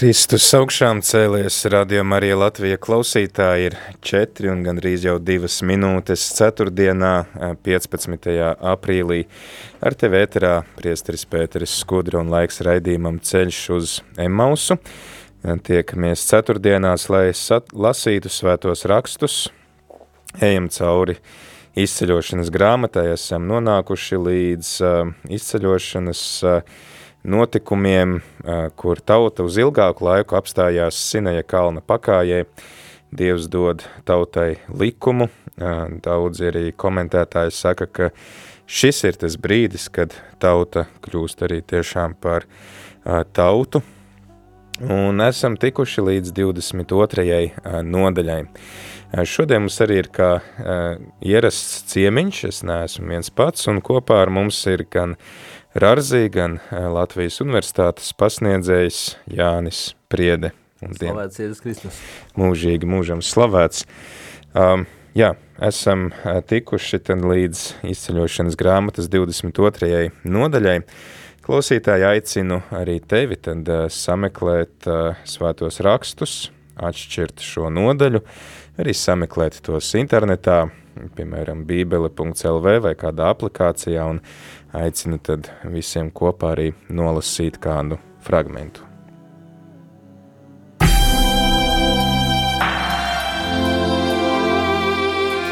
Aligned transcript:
Kristus 0.00 0.46
augšām 0.56 1.02
cēlies, 1.04 1.58
radio 1.68 2.00
Marija 2.08 2.38
Latvija 2.40 2.78
klausītāji 2.80 3.66
ir 3.68 3.74
4 4.08 4.48
un 4.48 4.62
gandrīz 4.64 5.02
jau 5.04 5.18
2 5.20 5.50
minūtes 5.68 6.22
ceturtdienā 6.38 7.10
15. 7.68 8.30
aprīlī. 8.70 9.18
Ar 9.84 9.92
tevi 10.00 10.22
ēterā 10.22 10.54
priesteris 10.78 11.26
Pēteris 11.28 11.74
Skudra 11.82 12.22
un 12.22 12.32
laiks 12.32 12.62
raidījumam 12.64 13.18
ceļš 13.20 13.58
uz 13.76 13.98
Emausu. 14.16 14.78
Tiekamies 15.68 16.24
ceturtdienās, 16.30 17.10
lai 17.12 17.26
lasītu 17.76 18.32
svētos 18.32 18.86
rakstus, 18.88 19.42
ejam 20.40 20.72
cauri 20.72 21.18
izceļošanas 21.76 22.48
grāmatai, 22.56 23.10
esam 23.18 23.44
nonākuši 23.52 24.24
līdz 24.30 24.72
uh, 24.80 25.12
izceļošanas 25.28 26.24
uh, 26.48 26.80
notikumiem, 27.22 28.20
kur 28.76 29.00
tauta 29.00 29.44
uz 29.44 29.58
ilgāku 29.60 30.06
laiku 30.06 30.38
apstājās 30.38 30.98
Sineja 31.10 31.44
kalna 31.46 31.82
pakājē. 31.84 32.44
Dievs 33.10 33.48
dod 33.50 33.82
tautai 34.06 34.60
likumu. 34.70 35.26
Daudz 36.04 36.40
arī 36.46 36.70
komentētāji 36.78 37.52
saka, 37.52 37.88
ka 37.90 38.10
šis 38.70 39.02
ir 39.08 39.18
tas 39.18 39.34
brīdis, 39.34 39.88
kad 39.90 40.14
tauta 40.40 40.86
kļūst 41.02 41.42
arī 41.48 41.58
tiešām 41.60 42.14
par 42.22 42.46
tautu. 43.34 43.82
Un 44.80 45.20
esam 45.20 45.58
tikuši 45.60 46.06
līdz 46.06 46.32
22. 46.38 47.82
nodaļai. 47.84 48.40
Šodien 49.26 49.66
mums 49.66 49.76
arī 49.82 49.98
ir 50.04 50.08
kā 50.14 50.30
ierasts 51.26 51.82
ciemiņš, 51.90 52.44
es 52.46 52.62
neesmu 52.64 53.10
viens 53.10 53.28
pats, 53.34 53.66
un 53.68 53.82
kopā 53.84 54.22
ar 54.22 54.30
mums 54.32 54.62
ir 54.70 54.86
gan 54.88 55.16
uh, 55.18 55.59
Rarzī, 55.74 56.24
gan 56.34 56.56
eh, 56.58 56.86
Latvijas 56.90 57.36
universitātes 57.44 58.08
pasniedzējs 58.18 58.96
Jānis 59.30 59.92
Priede. 60.10 60.50
Slavēts 60.82 61.38
Jēzus 61.38 61.60
Kristus. 61.62 62.00
Mūžīgi 62.34 62.88
mūžam 62.90 63.20
slavēts. 63.22 63.84
Um, 64.50 64.82
jā, 65.14 65.36
esam 65.62 66.08
eh, 66.10 66.40
tikuši 66.42 66.98
tad 67.06 67.22
līdz 67.22 67.62
izceļošanas 67.86 68.58
grāmatas 68.58 69.06
22. 69.12 70.10
nodaļai. 70.26 70.80
Klausītāji 71.46 72.08
aicinu 72.08 72.58
arī 72.74 72.98
tevi 73.06 73.38
tad 73.38 73.70
uh, 73.70 73.86
sameklēt 73.90 74.90
uh, 74.90 75.22
svētos 75.22 75.78
rakstus, 75.86 76.34
atšķirt 76.82 77.46
šo 77.46 77.70
nodaļu, 77.70 78.20
arī 78.82 78.94
sameklēt 78.94 79.62
tos 79.64 79.94
internetā, 79.98 80.64
piemēram, 81.16 81.64
bībele.lv 81.68 82.76
vai 82.84 82.94
kādā 82.98 83.30
aplikācijā 83.34 84.06
un 84.10 84.20
aicinu 84.76 85.18
tad 85.22 85.50
visiem 85.64 86.10
kopā 86.10 86.54
arī 86.56 86.70
nolasīt 86.88 87.60
kādu 87.62 88.00
fragmentu. 88.24 88.86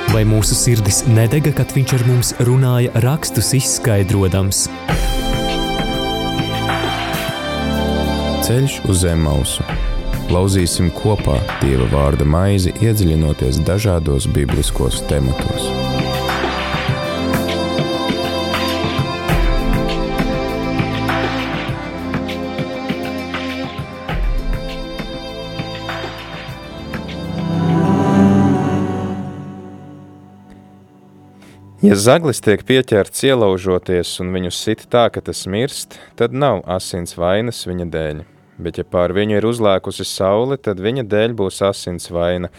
Vai 0.09 0.25
mūsu 0.27 0.57
sirdis 0.57 1.05
nedega, 1.07 1.53
kad 1.55 1.71
viņš 1.77 1.93
ar 1.95 2.03
mums 2.09 2.33
runāja 2.49 3.03
rakstus 3.05 3.53
izskaidrojams? 3.55 4.65
Ceļš 8.49 8.81
uz 8.89 9.05
zem 9.05 9.23
mausu. 9.29 9.88
Lauzīsim 10.29 10.91
kopā 10.93 11.39
Dieva 11.63 11.87
vārda 11.89 12.27
maizi, 12.29 12.75
iedziļinoties 12.85 13.63
dažādos 13.65 14.27
bibliskos 14.29 15.01
tematos. 15.09 15.71
Ja 31.81 31.97
zaglis 31.97 32.45
tiek 32.45 32.69
pieķerts 32.69 33.25
ielaužoties 33.25 34.19
un 34.21 34.37
viņu 34.37 34.53
sit 34.53 34.91
tā, 34.93 35.09
ka 35.09 35.25
tas 35.25 35.47
mirst, 35.49 35.97
tad 36.21 36.37
nav 36.37 36.67
asins 36.69 37.17
vainas 37.17 37.65
viņa 37.65 37.95
dēļ. 37.95 38.27
Bet 38.59 38.81
ja 38.81 38.85
pār 38.85 39.15
viņu 39.15 39.39
ir 39.39 39.47
uzlēkusi 39.47 40.07
saule, 40.09 40.59
tad 40.59 40.83
viņa 40.83 41.07
dēļ 41.07 41.35
būs 41.39 41.63
asins 41.67 42.11
vaina. 42.11 42.51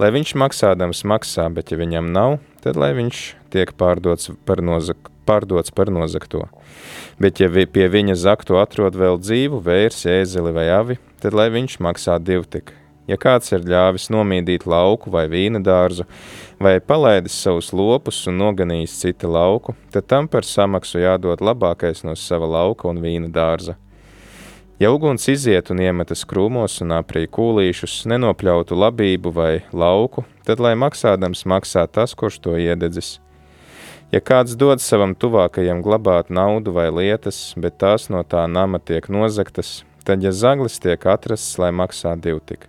Lai 0.00 0.12
viņš 0.12 0.34
maksādams 0.36 1.04
maksā, 1.08 1.48
bet 1.52 1.72
ja 1.72 1.80
viņam 1.80 2.12
nav, 2.12 2.38
tad 2.64 2.76
lai 2.76 2.92
viņš 2.98 3.26
tiek 3.54 3.72
pārdots 3.80 4.34
par, 4.44 4.60
nozak, 4.60 5.10
pārdots 5.28 5.72
par 5.72 5.92
nozakto. 5.92 6.44
Bet 7.20 7.40
ja 7.40 7.48
vi, 7.48 7.64
pie 7.64 7.88
viņa 7.88 8.18
zaktu 8.20 8.60
atrod 8.60 8.98
vēl 9.00 9.20
dzīvu, 9.22 9.62
vērs, 9.64 10.04
ēzeli 10.04 10.52
vai 10.56 10.68
avi, 10.76 11.00
tad 11.22 11.36
lai 11.36 11.48
viņš 11.54 11.80
maksā 11.80 12.20
divtik 12.20 12.76
Ja 13.06 13.14
kāds 13.22 13.52
ir 13.54 13.62
ļāvis 13.62 14.08
nomīdīt 14.10 14.64
lauku 14.66 15.12
vai 15.14 15.28
vīna 15.30 15.60
dārzu, 15.62 16.02
vai 16.58 16.80
palaidis 16.82 17.36
savus 17.38 17.70
lopus 17.70 18.24
un 18.26 18.40
noganījis 18.42 18.98
cita 19.04 19.30
lauku, 19.30 19.76
tad 19.94 20.08
tam 20.10 20.26
par 20.26 20.46
samaksu 20.46 21.04
jādod 21.04 21.42
labākais 21.44 22.02
no 22.06 22.16
sava 22.18 22.50
lauka 22.50 22.90
un 22.90 22.98
vīna 23.02 23.30
dārza. 23.30 23.76
Ja 24.76 24.90
uguns 24.92 25.24
iziet 25.32 25.70
un 25.72 25.78
iemetas 25.80 26.26
krūmos 26.28 26.82
un 26.84 26.90
aprī 26.92 27.22
kūlīšus, 27.32 28.02
nenopļautu 28.12 28.76
labību 28.76 29.32
vai 29.32 29.52
lauku, 29.72 30.26
tad 30.44 30.60
lai 30.60 30.74
maksādams 30.76 31.46
maksā 31.48 31.86
tas, 31.88 32.12
kurš 32.12 32.36
to 32.44 32.58
iededzis. 32.60 33.14
Ja 34.12 34.20
kāds 34.20 34.52
dod 34.52 34.84
savam 34.84 35.16
tuvākajam 35.16 35.80
glabāt 35.80 36.28
naudu 36.28 36.76
vai 36.76 36.90
lietas, 36.92 37.54
bet 37.56 37.80
tās 37.80 38.10
no 38.12 38.20
tā 38.20 38.44
nama 38.44 38.76
tiek 38.76 39.08
nozaktas, 39.08 39.78
tad, 40.04 40.20
ja 40.20 40.28
zaglis 40.28 40.76
tiek 40.76 41.08
atrasts, 41.08 41.56
lai 41.56 41.72
maksā 41.72 42.12
divtik. 42.20 42.68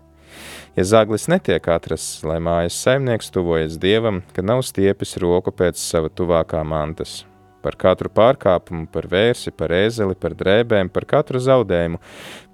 Ja 0.79 0.87
zaglis 0.87 1.27
netiek 1.27 1.67
atrasts, 1.67 2.23
lai 2.23 2.39
mājas 2.39 2.79
saimnieks 2.87 3.35
tuvojas 3.35 3.75
dievam, 3.83 4.23
ka 4.31 4.39
nav 4.39 4.63
stiepis 4.63 5.17
roku 5.19 5.51
pēc 5.51 5.75
sava 5.75 6.07
tuvākā 6.07 6.63
mantas. 6.63 7.25
Par 7.67 7.75
katru 7.75 8.07
pārkāpumu, 8.07 8.85
par 8.87 9.09
vērsi, 9.11 9.51
par 9.51 9.73
ēzeli, 9.75 10.15
par 10.15 10.31
drēbēm, 10.39 10.87
par 10.87 11.03
katru 11.03 11.41
zaudējumu, 11.43 11.99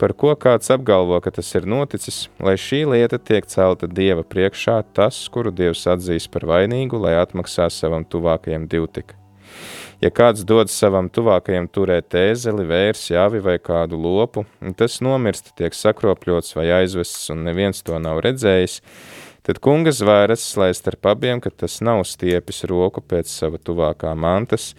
par 0.01 0.15
ko 0.17 0.31
kāds 0.33 0.73
apgalvo, 0.73 1.19
ka 1.21 1.29
tas 1.35 1.51
ir 1.53 1.67
noticis, 1.69 2.23
lai 2.41 2.55
šī 2.57 2.79
lieta 2.95 3.19
tiek 3.21 3.45
celta 3.45 3.85
dieva 3.85 4.25
priekšā, 4.25 4.79
tas, 4.97 5.19
kuru 5.29 5.53
dievs 5.53 5.85
atzīs 5.93 6.25
par 6.33 6.47
vainīgu, 6.49 6.97
lai 7.03 7.19
atmaksā 7.19 7.67
savam 7.69 8.07
tuvākajam 8.09 8.65
divtika. 8.71 9.19
Ja 10.01 10.09
kāds 10.09 10.41
dod 10.49 10.73
savam 10.73 11.11
tuvākajam 11.13 11.69
turēt 11.69 12.17
ēzeli, 12.17 12.65
vērsi, 12.73 13.13
avi 13.13 13.43
vai 13.45 13.59
kādu 13.61 13.99
lopu, 14.01 14.47
tas 14.79 14.97
nomirst, 15.05 15.53
tiek 15.61 15.77
sakropļots 15.77 16.57
vai 16.57 16.71
aizvests, 16.79 17.29
un 17.35 17.45
neviens 17.45 17.85
to 17.85 18.01
nav 18.01 18.23
redzējis, 18.25 18.79
tad 19.45 19.61
kunga 19.61 19.93
zvēras, 19.93 20.49
lai 20.57 20.71
starp 20.73 21.13
abiem, 21.13 21.43
ka 21.43 21.53
tas 21.53 21.77
nav 21.85 22.01
stiepis 22.09 22.65
roku 22.73 23.05
pēc 23.05 23.29
sava 23.29 23.61
tuvākā 23.61 24.17
mantas, 24.17 24.71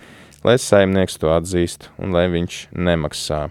lai 0.44 0.56
saimnieks 0.60 1.18
to 1.20 1.32
atzīst 1.34 1.90
un 1.98 2.14
lai 2.16 2.26
viņš 2.32 2.66
nemaksā. 2.72 3.46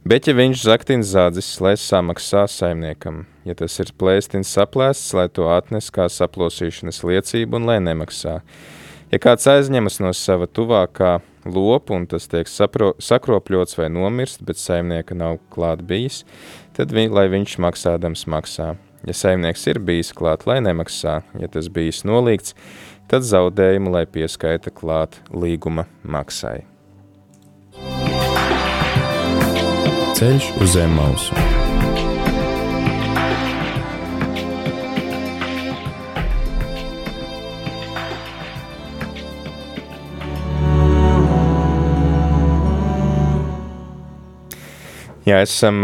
Bet, 0.00 0.30
ja 0.30 0.32
viņš 0.32 0.62
zaktin 0.64 1.02
zādzis, 1.04 1.48
lai 1.60 1.74
samaksā 1.76 2.46
saimniekam, 2.48 3.26
ja 3.44 3.56
tas 3.56 3.74
ir 3.82 3.92
plēstins 4.00 4.52
saplēsts, 4.56 5.12
lai 5.16 5.28
to 5.28 5.50
atnes 5.52 5.90
kā 5.92 6.08
saplosīšanas 6.08 7.02
liecību 7.04 7.60
un 7.60 7.68
lai 7.68 7.80
nemaksā, 7.84 8.38
Ja 9.10 9.18
kāds 9.18 9.42
aizņemas 9.50 9.96
no 9.98 10.12
sava 10.14 10.46
tuvākā 10.46 11.16
lopu 11.42 11.96
un 11.96 12.04
tas 12.06 12.28
tiek 12.30 12.46
sapro, 12.46 12.92
sakropļots 13.02 13.74
vai 13.80 13.88
nomirst, 13.90 14.44
bet 14.46 14.60
saimnieka 14.60 15.16
nav 15.18 15.40
klāt 15.50 15.82
bijis, 15.82 16.20
tad 16.76 16.94
vi, 16.94 17.08
lai 17.10 17.26
viņš 17.32 17.56
maksādams 17.64 18.28
maksā. 18.30 18.76
Ja 19.02 19.16
saimnieks 19.16 19.66
ir 19.72 19.80
bijis 19.82 20.12
klāt, 20.14 20.46
lai 20.46 20.60
nemaksā, 20.62 21.16
ja 21.42 21.50
tas 21.50 21.66
bijis 21.74 22.04
nolīgts, 22.06 22.54
tad 23.10 23.24
zaudējumu, 23.26 23.90
lai 23.90 24.04
pieskaita 24.06 24.70
klāt 24.70 25.18
līguma 25.34 25.88
maksai. 26.06 26.60
Ceļš 30.14 30.46
uz 30.60 30.76
zem 30.76 30.94
mausu. 30.94 31.34
Jā, 45.26 45.42
esam 45.42 45.82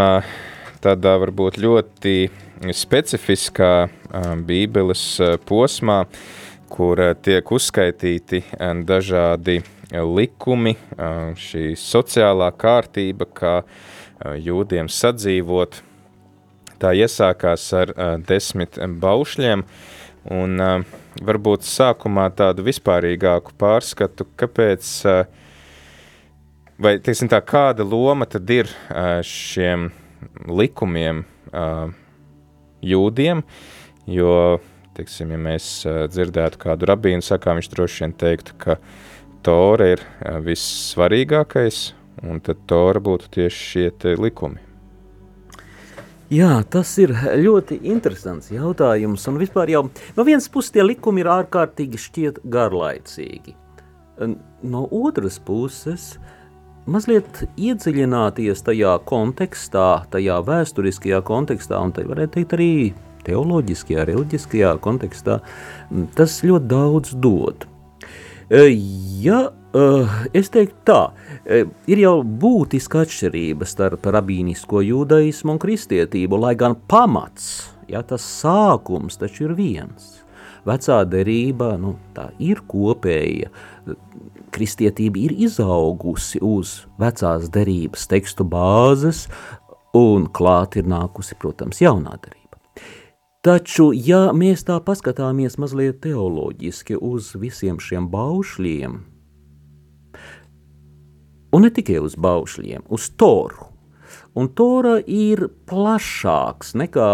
tādā 0.83 1.13
varbūt 1.23 1.59
ļoti 1.63 2.15
specifiskā 2.75 3.73
Bībeles 4.47 5.05
posmā, 5.47 6.01
kur 6.71 7.01
tiek 7.23 7.51
uzskaitīti 7.53 8.43
dažādi 8.87 9.61
likumi, 9.93 10.75
šī 11.39 11.75
sociālā 11.79 12.51
kārtība, 12.59 13.29
kā 13.31 13.55
jūdiem 14.43 14.91
sadzīvot. 14.91 15.81
Tā 16.77 16.93
iesākās 16.93 17.65
ar 17.77 17.93
desmit 18.29 18.77
baušļiem, 19.01 19.63
un 20.37 20.65
varbūt 21.25 21.65
sākumā 21.65 22.29
tādu 22.37 22.67
vispārīgāku 22.67 23.55
pārskatu, 23.57 24.27
kāpēc, 24.37 24.91
vai, 26.83 26.97
teiksim 26.99 27.31
tā, 27.33 27.41
kāda 27.41 27.87
loma 27.87 28.29
tad 28.29 28.51
ir 28.53 28.69
šiem 29.25 29.89
likumiem 30.51 31.25
jūdiem, 32.85 33.43
jo, 34.11 34.35
teiksim, 34.97 35.33
ja 35.35 35.41
mēs 35.41 35.71
dzirdētu 35.85 36.61
kādu 36.63 36.89
rabīnu 36.91 37.25
sakām, 37.25 37.61
viņš 37.61 37.73
droši 37.73 38.05
vien 38.05 38.17
teiktu, 38.19 38.57
ka 38.61 38.79
Tora 39.47 39.93
ir 39.95 40.01
vissvarīgākais, 40.43 41.83
un 42.27 42.41
tad 42.43 42.65
Tora 42.67 43.03
būtu 43.05 43.29
tieši 43.37 43.69
šie 43.71 44.17
likumi. 44.19 44.63
Jā, 46.27 46.57
tas 46.67 46.91
ir 46.99 47.13
ļoti 47.15 47.77
interesants 47.87 48.51
jautājums. 48.51 49.29
Un 49.31 49.37
vispār 49.39 49.71
jau 49.71 49.85
no 50.17 50.25
vienas 50.27 50.49
puses 50.51 50.73
tie 50.75 50.83
likumi 50.83 51.23
ir 51.23 51.31
ārkārtīgi 51.31 52.01
šķiet 52.03 52.41
garlaicīgi. 52.51 53.55
No 54.67 54.83
otras 54.91 55.37
puses, 55.39 56.17
mazliet 56.91 57.45
iedziļināties 57.55 58.65
tajā 58.67 58.97
kontekstā, 59.07 59.91
tajā 60.11 60.41
vēsturiskajā 60.49 61.23
kontekstā, 61.31 61.79
un 61.79 61.95
tā 61.95 62.03
varētu 62.11 62.41
teikt 62.41 62.57
arī 62.59 62.73
teoloģiskajā, 63.27 64.07
reliģiskajā 64.09 64.73
kontekstā, 64.85 65.41
tas 66.19 66.41
ļoti 66.47 66.71
daudz 66.71 67.15
dod. 67.23 67.67
Ja 69.23 69.41
es 70.37 70.53
teiktu 70.55 70.79
tā, 70.87 71.01
ir 71.91 72.01
jau 72.01 72.21
būtiska 72.23 73.03
atšķirība 73.05 73.67
starp 73.69 74.07
rabīnisko 74.15 74.85
jūdaismu 74.87 75.57
un 75.57 75.61
kristietību, 75.63 76.39
lai 76.47 76.55
gan 76.59 76.79
pamats, 76.89 77.67
ja 77.91 78.05
tas 78.07 78.23
sākums 78.23 79.19
taču 79.21 79.51
ir 79.51 79.57
viens. 79.59 80.15
Vecā 80.67 81.03
derība 81.07 81.77
nu, 81.79 81.95
ir 82.43 82.63
kopēja. 82.67 83.53
Kristietība 84.55 85.21
ir 85.27 85.37
izaugusi 85.47 86.41
uz 86.43 86.81
vecās 86.99 87.51
derības 87.53 88.09
tekstu 88.11 88.47
bāzes, 88.49 89.27
un 89.95 90.27
klāt 90.33 90.79
ir 90.81 90.89
nākusi, 90.91 91.37
protams, 91.39 91.83
jaunā 91.85 92.17
derība. 92.19 92.46
Taču, 93.47 93.93
ja 93.95 94.33
mēs 94.35 94.65
tā 94.67 94.81
paskatāmies 94.83 95.55
mazliet 95.63 96.01
teoloģiski 96.03 96.97
uz 96.99 97.29
visiem 97.39 97.77
šiem 97.79 98.09
baušļiem, 98.11 98.97
un 101.55 101.63
ne 101.63 101.71
tikai 101.77 102.01
uz 102.03 102.17
baušļiem, 102.19 102.89
uz 102.91 103.07
toru, 103.15 103.69
un 104.35 104.51
tora 104.51 104.97
ir 104.99 105.45
plašāks 105.71 106.75
nekā 106.83 107.07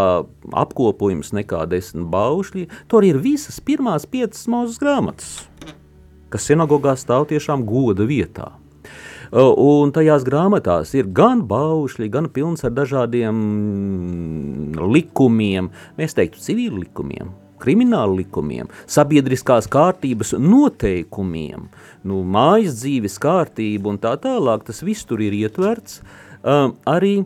apkopojums, 0.65 1.35
nekā 1.37 1.67
desmit 1.69 2.09
baušļi, 2.17 2.65
tora 2.89 3.13
ir 3.13 3.21
visas 3.21 3.61
pirmās 3.61 4.09
piecas 4.09 4.49
mūzes 4.49 4.81
grāmatas, 4.81 5.35
kas 6.33 6.49
sinagogā 6.49 6.97
stāv 6.97 7.29
tiešām 7.29 7.69
goda 7.69 8.09
vietā. 8.09 8.55
Un 9.33 9.93
tajās 9.97 10.27
grāmatās 10.29 10.91
ir 10.93 11.07
gan 11.17 11.47
baušļi, 11.49 12.11
gan 12.13 12.27
pilns 12.29 12.67
ar 12.69 12.75
dažādiem 12.77 13.39
likumiem, 14.93 15.71
mēs 15.97 16.13
teiktu, 16.19 16.43
civili 16.45 16.83
likumiem, 16.83 17.31
krimināla 17.63 18.13
likumiem, 18.19 18.69
sabiedriskās 18.85 19.71
kārtības 19.73 20.35
noteikumiem, 20.37 21.65
nu, 22.05 22.21
mājas 22.29 22.77
dzīves 22.83 23.17
kārtību 23.23 23.95
un 23.95 24.03
tā 24.03 24.19
tālāk. 24.21 24.67
Tas 24.69 24.85
viss 24.85 25.09
tur 25.09 25.25
ir 25.25 25.33
ietverts. 25.39 26.03
Um, 26.43 26.77
arī, 26.85 27.23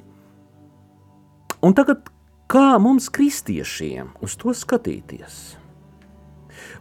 un 1.58 1.74
tagad 1.74 2.06
kā 2.46 2.76
mums 2.78 3.10
kristiešiem 3.10 4.14
uz 4.22 4.38
to 4.38 4.54
skatīties? 4.54 5.56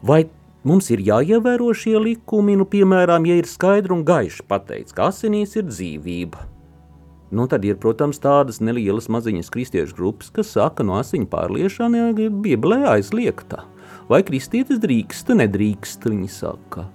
Vai 0.06 0.28
Mums 0.66 0.90
ir 0.90 1.04
jāievēro 1.06 1.70
šie 1.78 2.00
likumi, 2.02 2.56
nu, 2.58 2.66
piemēram, 2.66 3.28
ja 3.30 3.38
ir 3.38 3.46
skaidri 3.46 3.94
un 3.94 4.02
gaiši 4.08 4.48
pateikts, 4.50 4.96
ka 4.98 5.12
asinīs 5.12 5.54
ir 5.60 5.68
dzīvība. 5.70 6.42
Nu, 7.36 7.46
tad 7.52 7.66
ir, 7.68 7.76
protams, 7.82 8.18
tādas 8.22 8.58
nelielas 8.64 9.06
maziņas 9.14 9.52
kristiešu 9.54 9.94
grupas, 9.98 10.32
kas 10.34 10.54
saka, 10.56 10.86
no 10.86 10.98
asiņu 10.98 11.28
pārliešana 11.30 12.08
ir 12.18 12.34
Bībelē 12.34 12.80
aizliegta. 12.96 13.66
Vai 14.10 14.22
kristietis 14.26 14.80
drīkst, 14.82 15.30
nedrīkst, 15.38 16.06
viņi 16.10 16.30
saka. 16.34 16.88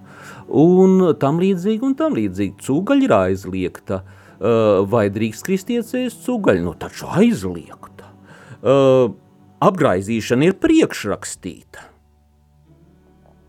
Un 0.47 1.13
tam 1.19 1.39
līdzīgi, 1.39 1.83
un 1.87 1.95
tam 1.99 2.15
līdzīgi. 2.17 2.57
Cūgaļa 2.63 3.07
ir 3.07 3.15
aizliegta. 3.15 4.01
Vai 4.91 5.05
drīkst 5.13 5.45
kristietis 5.47 5.93
ēst 5.99 6.25
cūgaļu? 6.25 6.65
Nu, 6.65 6.75
taču 6.79 7.07
aizliegta. 7.11 8.11
Apgraizīšana 9.61 10.49
ir 10.49 10.59
priekšrakstīta. 10.63 11.90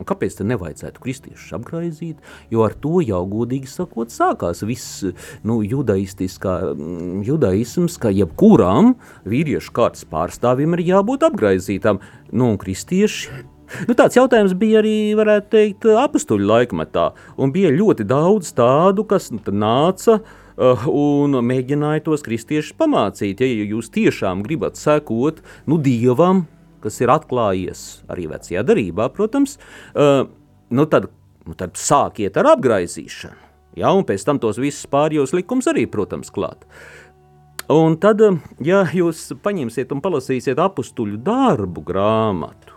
Un 0.03 0.09
kāpēc 0.09 0.41
tam 0.41 0.51
nevajadzētu 0.51 1.03
kristiešus 1.05 1.55
apgraizīt? 1.61 2.19
Jo 2.51 2.67
ar 2.67 2.75
to 2.83 2.99
jau, 3.07 3.23
godīgi 3.31 3.71
sakot, 3.71 4.11
sākās 4.11 4.65
viss 4.67 5.05
nu, 5.47 5.61
mm, 5.63 7.23
judaisms, 7.29 8.01
ka 8.03 8.11
jebkuram 8.11 8.97
vīriešu 9.23 9.71
kārtas 9.77 10.03
pārstāvim 10.11 10.75
ir 10.75 10.87
jābūt 10.91 11.29
apgraizītam. 11.31 12.03
Nu, 12.35 12.57
kristieši 12.59 13.47
Nu, 13.89 13.95
tāds 13.97 14.19
jautājums 14.19 14.53
bija 14.59 14.83
arī, 14.83 15.15
varētu 15.17 15.47
teikt, 15.55 15.87
apstuļu 15.97 16.45
laikmetā. 16.45 17.07
Un 17.41 17.55
bija 17.55 17.71
ļoti 17.73 18.05
daudz 18.05 18.51
tādu, 18.57 19.07
kas 19.09 19.31
nu, 19.33 19.41
nāca 19.49 20.19
uh, 20.19 20.85
un 20.93 21.39
mēģināja 21.41 22.05
tos 22.05 22.25
kristiešus 22.27 22.77
pamācīt. 22.77 23.41
Ja 23.41 23.49
jūs 23.73 23.89
tiešām 23.95 24.45
gribat 24.45 24.77
sekot 24.77 25.41
nu, 25.65 25.81
dievam, 25.81 26.45
kas 26.83 27.01
ir 27.03 27.13
atklājies 27.15 28.03
arī 28.13 28.29
vecajā 28.33 28.65
darbā, 28.67 29.09
protams, 29.15 29.59
uh, 29.95 30.27
nu 30.73 30.87
tad, 30.91 31.09
nu 31.47 31.57
tad 31.59 31.79
sākiet 31.81 32.37
ar 32.41 32.55
apgaizīšanu. 32.57 33.39
Ja, 33.81 33.95
un 33.97 34.05
pēc 34.05 34.25
tam 34.29 34.37
tos 34.41 34.59
visus 34.61 34.85
pārējos 34.93 35.33
likumus 35.33 35.71
arī, 35.71 35.87
protams, 35.89 36.29
klāt. 36.33 36.67
Un 37.73 37.95
tad, 38.01 38.21
ja 38.61 38.83
jūs 38.93 39.31
paņemsiet 39.41 39.95
un 39.95 40.03
palasīsiet 40.05 40.61
apstuļu 40.61 41.17
darbu 41.25 41.85
grāmatu, 41.89 42.75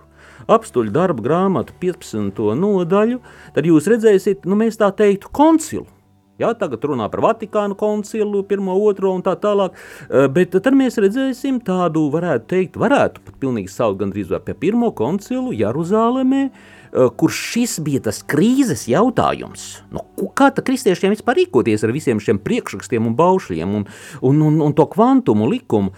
apstuļu 0.48 0.94
darbu 0.96 1.26
grāmatu 1.26 1.76
15. 1.82 2.40
nodaļu, 2.62 3.20
tad 3.58 3.68
jūs 3.68 3.90
redzēsiet, 3.92 4.46
nu 4.48 4.56
mēs 4.60 4.80
tā 4.80 4.92
teiktu, 4.96 5.34
koncilu. 5.36 5.88
Ja, 6.36 6.50
tagad 6.52 6.84
runā 6.84 7.06
par 7.08 7.22
Vatikānu 7.24 7.78
koncilu, 7.80 8.42
pirmo, 8.44 8.74
otro 8.84 9.14
un 9.16 9.22
tā 9.24 9.38
tālāk, 9.40 9.76
eh, 10.10 10.28
bet 10.28 10.52
tad 10.52 10.74
mēs 10.76 10.98
redzēsim 11.00 11.62
tādu, 11.64 12.10
varētu 12.12 12.50
teikt, 12.52 12.80
varētu 12.80 13.22
pat 13.24 13.36
pilnīgi 13.40 13.72
saukt 13.72 14.02
gandrīz 14.02 14.34
vai 14.34 14.42
pie 14.44 14.54
pirmo 14.54 14.92
koncilu 14.92 15.54
Jeruzālēmē, 15.56 16.42
eh, 16.52 17.10
kur 17.16 17.30
šis 17.32 17.80
bija 17.80 18.02
tas 18.04 18.22
krīzes 18.22 18.84
jautājums. 18.92 19.80
Nu, 19.92 20.04
kā 20.36 20.52
tad 20.54 20.66
kristiešiem 20.66 21.16
vispār 21.16 21.40
rīkoties 21.40 21.86
ar 21.86 21.94
visiem 21.96 22.20
šiem 22.20 22.40
priekšrakstiem 22.40 23.08
un 23.08 23.16
baušļiem 23.16 23.76
un, 23.76 23.88
un, 24.22 24.42
un, 24.42 24.62
un 24.62 24.74
to 24.74 24.86
kvantumu 24.86 25.48
likumu? 25.48 25.94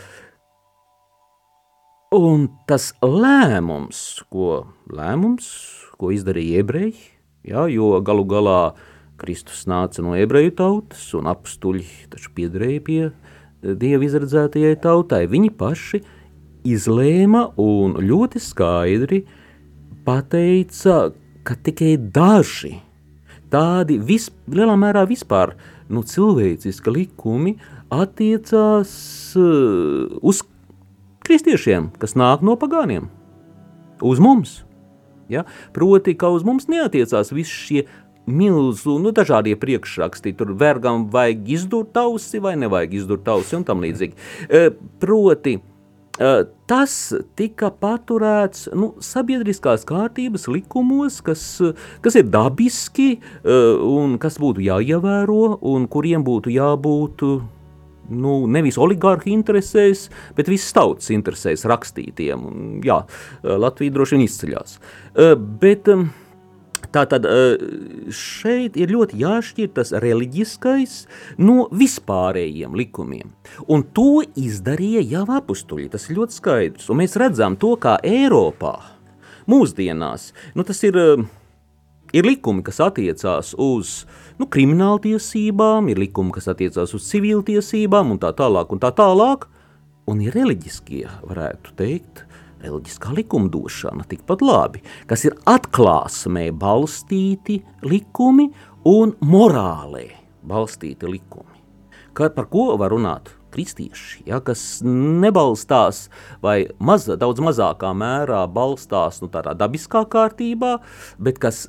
Un 2.14 2.50
tas 2.68 2.94
lēmums, 3.02 4.22
ko, 4.30 4.68
lēmums, 4.88 5.50
ko 5.98 6.12
izdarīja 6.14 6.62
ebreji, 6.62 6.96
ja, 7.44 7.66
jo 7.68 8.00
galu 8.00 8.24
galā 8.24 8.72
uh, 8.72 8.94
Kristus 9.18 9.66
nāca 9.70 10.04
no 10.06 10.16
ebreju 10.18 10.54
tautas, 10.58 11.04
un 11.18 11.30
apstuļi 11.32 11.86
taču 12.12 12.32
piederēja 12.38 12.84
pie 12.86 13.02
eh, 13.08 13.14
dieva 13.74 14.06
izredzētajai 14.08 14.78
tautai. 14.84 15.26
Viņi 15.32 15.54
paši 15.58 16.02
izlēma 16.68 17.48
un 17.62 17.98
ļoti 18.04 18.42
skaidri 18.44 19.24
pateica, 20.08 21.08
ka 21.48 21.56
tikai 21.64 21.96
daži 21.98 22.78
tādi 23.52 23.98
vis, 24.04 24.30
lielā 24.52 24.76
mērā 24.80 25.06
vispār 25.08 25.56
nu, 25.88 26.04
cilvēciski 26.04 26.92
likumi 26.92 27.56
attiecās 27.94 28.92
uh, 29.40 30.18
uz 30.20 30.44
kristiešiem, 31.28 31.92
kas 32.00 32.16
nāk 32.20 32.44
no 32.44 32.58
pagāniem, 32.60 33.08
uz 34.04 34.20
mums. 34.24 34.62
Ja? 35.32 35.44
Proti, 35.76 36.16
ka 36.20 36.32
uz 36.32 36.46
mums 36.48 36.70
neatiecās 36.72 37.34
visi 37.36 37.52
šie 37.52 37.86
milzu, 38.28 38.98
nu, 39.00 39.14
dažādie 39.16 39.56
priekšraksti. 39.60 40.36
Tur 40.38 40.54
vergam 40.60 41.08
vajag 41.12 41.50
izdurt 41.58 41.98
ausi 41.98 42.44
vai 42.44 42.58
nevajag 42.60 43.00
izdurt 43.00 43.28
ausi 43.32 43.58
un 43.58 43.66
tam 43.68 43.82
līdzīgi. 43.86 44.14
E, 44.52 44.70
proti, 45.02 45.56
e, 45.58 46.32
tas 46.68 46.96
tika 47.40 47.72
paturēts 47.72 48.68
nu, 48.76 48.94
sabiedriskās 49.04 49.88
kārtības 49.88 50.50
likumos, 50.52 51.22
kas, 51.26 51.46
kas 52.04 52.20
ir 52.20 52.28
dabiski 52.34 53.14
e, 53.16 53.60
un 53.88 54.20
kas 54.22 54.40
būtu 54.44 54.66
jāievēro 54.68 55.58
un 55.72 55.88
kuriem 55.88 56.28
būtu 56.28 56.52
jābūt 56.54 57.28
nu, 58.08 58.38
nevis 58.48 58.78
oligārhi 58.80 59.34
interesēs, 59.36 60.06
bet 60.36 60.48
visas 60.52 60.72
tautas 60.76 61.10
interesēs 61.12 61.66
rakstītiem. 61.68 62.46
Un, 62.48 62.70
jā, 62.84 63.02
Latvija 63.44 63.96
droši 63.98 64.16
vien 64.16 64.24
izceļās. 64.24 64.78
Bet, 65.60 65.92
Tātad 66.96 67.26
šeit 68.14 68.78
ir 68.80 68.92
ļoti 68.94 69.20
jāšķir 69.22 69.72
tas 69.76 69.92
reliģiskais 69.92 71.00
no 71.42 71.68
vispārējiem 71.76 72.76
likumiem. 72.78 73.34
Un 73.68 73.84
to 73.96 74.24
izdarīja 74.40 75.04
jau 75.16 75.26
apstuļi. 75.40 75.90
Tas 75.94 76.08
ir 76.08 76.20
ļoti 76.20 76.38
skaidrs. 76.38 76.92
Un 76.92 77.02
mēs 77.02 77.18
redzam 77.20 77.58
to, 77.60 77.76
kā 77.82 77.98
Eiropā 78.06 78.78
mūsdienās 79.48 80.32
nu, 80.56 80.66
tas 80.68 80.82
ir, 80.88 80.98
ir 82.14 82.28
likumi, 82.28 82.64
kas 82.68 82.82
attiecās 82.84 83.54
uz 83.58 84.02
nu, 84.40 84.48
krimināltiesībām, 84.52 85.92
ir 85.92 86.02
likumi, 86.02 86.34
kas 86.36 86.50
attiecās 86.52 86.96
uz 86.98 87.08
civiltiesībām 87.12 88.16
un 88.16 88.22
tā 88.22 88.34
tālāk. 88.38 88.74
Un 88.74 88.84
tā 88.84 88.94
tālāk. 88.96 89.50
Un 90.08 90.22
ir 90.24 90.32
reliģiskie, 90.32 91.04
varētu 91.28 91.74
teikt, 91.76 92.22
reliģiskā 92.64 93.14
likumdošana 93.18 94.08
tikpat 94.10 94.44
labi, 94.46 94.84
kas 95.10 95.26
ir 95.28 95.38
atklāsmē 95.48 96.50
balstīti 96.58 97.60
likumi 97.86 98.50
un 98.88 99.14
morālē 99.22 100.08
balstīti 100.48 101.10
likumi. 101.12 101.56
Kā, 102.18 102.32
par 102.34 102.48
ko 102.50 102.72
var 102.80 102.94
runāt 102.96 103.30
kristieši, 103.54 104.26
ja, 104.28 104.40
kas 104.44 104.82
nebalstās 104.86 106.08
vai 106.44 106.66
maz, 106.80 107.08
daudz 107.08 107.42
mazākā 107.44 107.94
mērā 107.98 108.44
balstās 108.52 109.22
nu, 109.22 109.30
tādā 109.34 109.54
dabiskā 109.58 110.04
kārtībā, 110.10 110.78
bet 111.22 111.40
kas 111.42 111.68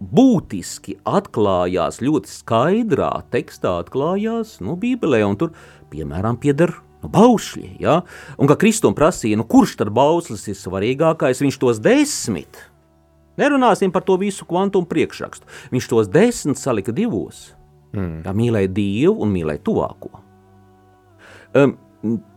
būtiski 0.00 0.96
atklājās 1.04 2.00
ļoti 2.02 2.32
skaidrā 2.32 3.10
tekstā, 3.32 3.78
atklājās 3.84 4.58
nu, 4.64 4.76
Bībelē, 4.80 5.22
un 5.28 5.36
tur, 5.40 5.52
piemēram, 5.92 6.40
pieder 6.40 6.72
nu, 7.02 7.10
baušļi. 7.12 7.76
Ja? 7.82 8.00
Un 8.40 8.50
kā 8.50 8.56
Kristum 8.60 8.96
prasīja, 8.98 9.38
nu, 9.40 9.46
kurš 9.48 9.76
tad 9.80 9.92
bauslis 9.96 10.46
ir 10.50 10.58
svarīgākais, 10.58 11.42
viņš 11.44 11.60
tos 11.62 11.82
desmit. 11.82 12.64
Nerunāsim 13.40 13.92
par 13.94 14.04
to 14.04 14.18
visu 14.20 14.46
kvantumu 14.48 14.88
priekšrakstu. 14.90 15.48
Viņš 15.72 15.90
tos 15.90 16.10
desmit 16.12 16.60
salika 16.60 16.92
divos. 16.92 17.50
Mm. 17.96 18.20
Tā 18.26 18.34
mīlēja 18.36 18.70
Dievu 18.74 19.22
un 19.24 19.32
mīlēja 19.34 19.64
tuvāko. 19.66 20.12
Um, 21.56 21.78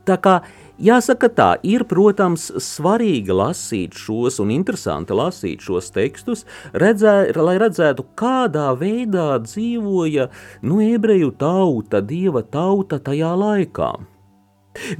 tā 0.08 0.18
kā 0.22 0.40
Jāsaka, 0.84 1.28
tā 1.30 1.50
ir, 1.70 1.84
protams, 1.86 2.48
svarīgi 2.66 3.32
lasīt 3.32 3.94
šos 3.94 4.40
un 4.42 4.50
interesanti 4.56 5.14
lasīt 5.14 5.62
šos 5.62 5.92
tekstus, 5.94 6.48
redzē, 6.74 7.30
lai 7.38 7.60
redzētu, 7.62 8.08
kādā 8.18 8.72
veidā 8.80 9.38
dzīvoja 9.46 10.32
nu, 10.66 10.82
ebreju 10.82 11.30
tauta, 11.38 12.02
dieva 12.02 12.42
tauta 12.42 12.98
tajā 12.98 13.36
laikā. 13.38 13.92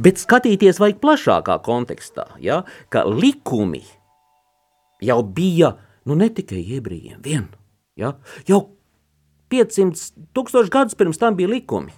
Bet 0.04 0.22
skatīties 0.22 0.80
vajag 0.82 1.02
plašākā 1.04 1.58
kontekstā, 1.66 2.28
ja, 2.44 2.62
ka 2.94 3.06
likumi 3.10 3.84
jau 5.04 5.20
bija 5.24 5.74
nu, 6.06 6.16
ne 6.20 6.30
tikai 6.30 6.64
ebrejiem 6.78 7.20
vien. 7.24 7.50
Ja, 8.00 8.16
jau 8.50 8.64
500 9.54 10.26
tūkstoši 10.34 10.74
gadus 10.74 10.98
pirms 10.98 11.22
tam 11.22 11.38
bija 11.38 11.52
likumi. 11.52 11.94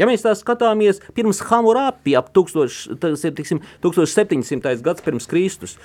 Ja 0.00 0.06
mēs 0.08 0.22
tā 0.24 0.32
skatāmies 0.32 1.02
pirms 1.12 1.42
Hamurāpi 1.44 2.14
ap 2.16 2.30
1000, 2.32 2.96
tiksim, 3.36 3.60
1700. 3.84 4.80
gads 4.80 5.04
pirms 5.04 5.28
Kristus, 5.28 5.76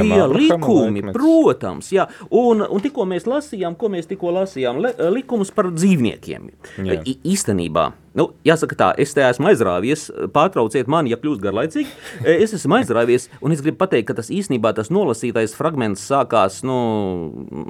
bija 0.00 0.24
likumi, 0.32 1.04
protams, 1.12 1.90
jā, 1.92 2.06
un, 2.32 2.64
un 2.64 2.80
tikko 2.80 3.04
mēs 3.10 3.28
lasījām, 3.28 3.76
ko 3.76 3.92
mēs 3.92 4.08
tikko 4.08 4.32
lasījām, 4.38 4.80
likumus 5.12 5.52
par 5.52 5.68
dzīvniekiem. 5.76 6.48
Jā. 6.88 7.02
Īstenībā 7.04 7.90
Nu, 8.10 8.24
jāsaka, 8.42 8.74
tā, 8.74 8.86
es 8.98 9.12
te 9.14 9.22
esmu 9.22 9.52
aizrāvies, 9.52 10.08
pārtrauciet 10.34 10.88
mani, 10.90 11.12
ja 11.12 11.18
kļūst 11.20 11.42
garlaicīgi. 11.44 11.92
Es 12.32 12.50
esmu 12.56 12.80
aizrāvies, 12.80 13.28
un 13.38 13.54
es 13.54 13.62
gribu 13.62 13.78
pateikt, 13.84 14.08
ka 14.08 14.16
tas 14.18 14.32
īstenībā 14.34 14.72
tas 14.74 14.90
nolasītais 14.90 15.54
fragments 15.54 16.02
sākās 16.10 16.60
nu, 16.66 16.78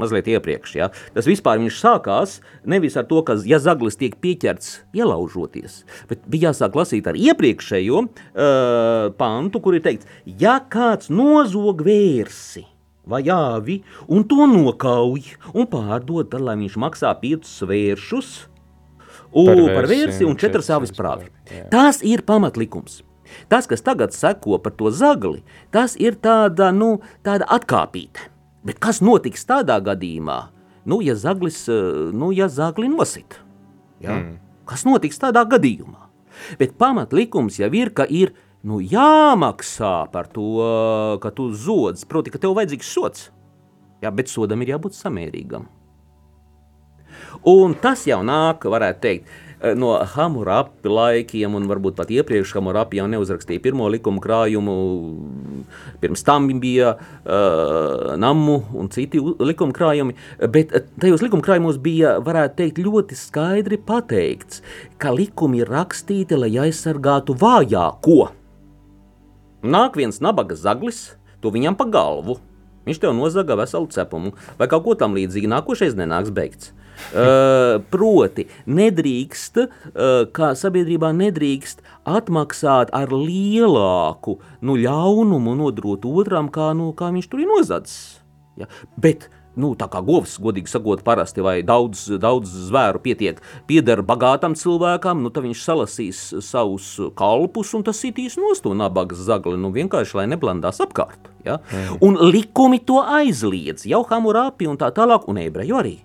mazliet 0.00 0.30
iepriekš. 0.32 0.74
Ja? 0.80 0.88
Tas 1.12 1.28
vispār 1.28 1.60
sākās 1.76 2.38
nevis 2.64 2.96
ar 2.96 3.04
to, 3.10 3.20
ka 3.26 3.36
ja 3.44 3.60
zaglis 3.60 4.00
tiek 4.00 4.16
pieķerts 4.16 4.80
ielaužoties, 4.96 5.82
bet 6.08 6.24
bija 6.24 6.48
jāsāk 6.48 6.78
lasīt 6.78 7.10
ar 7.10 7.20
iepriekšējo 7.20 8.00
uh, 8.00 9.12
pantu, 9.20 9.60
kur 9.60 9.76
ir 9.76 9.84
teikts, 9.84 10.08
ja 10.40 10.56
kāds 10.72 11.12
nozog 11.12 11.84
vērsi 11.84 12.64
vai 13.10 13.22
āvi 13.32 13.80
un 14.08 14.24
to 14.28 14.46
nokauj 14.48 15.34
un 15.52 15.68
pārdod, 15.68 16.30
tad 16.32 16.44
lai 16.46 16.56
viņš 16.62 16.80
maksā 16.80 17.12
piecus 17.20 17.60
svēršus 17.60 18.32
U, 19.30 19.46
par, 19.46 19.60
par 19.74 19.86
versi 19.90 20.26
un 20.26 20.36
četras 20.38 20.70
avis 20.74 20.92
prāvi. 20.94 21.30
Tas 21.70 22.02
ir 22.06 22.24
pamatlikums. 22.26 23.02
Tas, 23.50 23.68
kas 23.70 23.84
tagad 23.86 24.14
seko 24.14 24.58
par 24.58 24.74
to 24.74 24.90
zagli, 24.90 25.44
tas 25.70 25.94
ir 26.02 26.18
tāda, 26.18 26.72
nu, 26.74 26.98
tāda 27.26 27.46
atkāpīte. 27.46 28.26
Bet 28.66 28.80
kas 28.82 29.00
notiks 29.00 29.46
tādā 29.48 29.78
gadījumā, 29.84 30.40
nu, 30.90 31.00
ja 31.04 31.14
zaglis, 31.14 31.62
eh, 31.70 32.10
nu, 32.12 32.32
ja 32.34 32.50
zagli 32.50 32.90
nosit? 32.90 33.38
Ja? 34.02 34.18
Mm. 34.18 34.38
Kas 34.68 34.84
notiks 34.84 35.20
tādā 35.22 35.46
gadījumā? 35.48 36.10
Bet 36.58 36.76
pamatlikums 36.80 37.58
jau 37.60 37.70
ir, 37.76 37.92
ka 37.94 38.06
ir 38.06 38.34
nu, 38.66 38.80
jāmaksā 38.82 40.10
par 40.12 40.28
to, 40.32 40.48
ka 41.22 41.32
tu 41.34 41.50
zodz, 41.54 42.04
proti, 42.08 42.32
ka 42.32 42.40
tev 42.40 42.56
vajadzīgs 42.58 42.92
sots. 42.92 43.28
Ja, 44.00 44.12
bet 44.12 44.32
sodam 44.32 44.62
ir 44.64 44.74
jābūt 44.74 44.96
samērīgam. 44.96 45.68
Un 47.48 47.72
tas 47.80 48.02
jau 48.04 48.18
nāk, 48.26 48.66
varētu 48.68 49.00
teikt, 49.00 49.28
eh, 49.60 49.72
no 49.74 49.94
Hamurapi 49.96 50.90
laikiem, 50.92 51.54
un 51.56 51.68
varbūt 51.70 51.96
pat 51.96 52.10
iepriekš 52.12 52.52
Hamurapi 52.58 52.98
jau 53.00 53.06
neuzrakstīja 53.08 53.62
pirmo 53.64 53.88
likumu 53.88 54.20
krājumu. 54.20 54.74
Pirms 56.00 56.24
tam 56.24 56.48
bija 56.60 56.96
uh, 56.96 58.16
Namu 58.16 58.62
un 58.74 58.88
citi 58.88 59.20
likuma 59.20 59.72
krājumi, 59.72 60.14
bet 60.52 60.72
tajos 61.00 61.22
likuma 61.22 61.44
krājumos 61.44 61.78
bija, 61.80 62.18
varētu 62.24 62.56
teikt, 62.56 62.80
ļoti 62.80 63.16
skaidri 63.16 63.78
pateikts, 63.78 64.60
ka 64.98 65.12
likumi 65.12 65.60
ir 65.60 65.72
rakstīti, 65.72 66.36
lai 66.36 66.52
aizsargātu 66.66 67.36
vājāko. 67.40 68.30
Nāk 69.60 69.96
viens 69.96 70.20
nabaga 70.20 70.56
zaglis, 70.56 71.16
to 71.40 71.52
viņam 71.52 71.76
pa 71.76 71.84
galvu. 71.88 72.38
Viņš 72.88 73.00
tev 73.00 73.12
nozaga 73.16 73.56
veselu 73.60 73.88
cepumu 73.92 74.32
vai 74.58 74.68
kaut 74.68 74.84
ko 74.86 74.94
tam 74.96 75.16
līdzīgu. 75.16 75.48
Nākošais 75.52 75.96
nenāks 75.96 76.32
beigts. 76.32 76.72
Uh, 77.10 77.80
proti, 77.90 78.46
nedrīkst, 78.70 79.60
uh, 79.60 80.06
kā 80.36 80.52
sabiedrībā 80.58 81.10
nedrīkst 81.16 81.82
atmaksāt 82.06 82.92
ar 82.94 83.10
lielāku 83.10 84.38
nu, 84.62 84.78
ļaunumu 84.78 85.56
nodrot 85.58 86.06
otram, 86.06 86.52
kā, 86.52 86.70
nu, 86.76 86.92
kā 86.96 87.10
viņš 87.14 87.30
tur 87.30 87.42
ir 87.42 87.50
nozadzis. 87.50 88.00
Ja? 88.60 88.68
Bet, 89.00 89.28
nu, 89.60 89.72
tā 89.78 89.88
kā 89.90 90.02
govs, 90.04 90.36
godīgi 90.42 90.70
sakot, 90.70 91.02
parasti 91.06 91.42
vai 91.44 91.58
daudz, 91.66 92.06
daudz 92.20 92.52
zvēru 92.68 93.02
pietiek, 93.02 93.40
pieder 93.70 94.04
bagātam 94.06 94.56
cilvēkam, 94.58 95.22
nu, 95.24 95.32
tad 95.34 95.46
viņš 95.46 95.64
salasīs 95.64 96.22
savus 96.46 96.92
kalpus 97.18 97.74
un 97.76 97.86
tas 97.86 98.00
sitīs 98.02 98.38
nost 98.40 98.64
to 98.66 98.74
nabaga 98.76 99.18
zagli, 99.18 99.58
nu, 99.60 99.72
vienkārši, 99.74 100.20
lai 100.20 100.28
neblandās 100.30 100.82
apkārt. 100.84 101.32
Ja? 101.46 101.58
Mm. 101.72 101.98
Un 102.06 102.20
likumi 102.30 102.82
to 102.84 103.00
aizliedz, 103.02 103.88
jau 103.88 104.04
Hamurāpi 104.10 104.68
un 104.70 104.78
tā 104.80 104.92
tālāk, 104.94 105.26
un 105.30 105.42
ebreju 105.42 105.80
arī. 105.80 105.98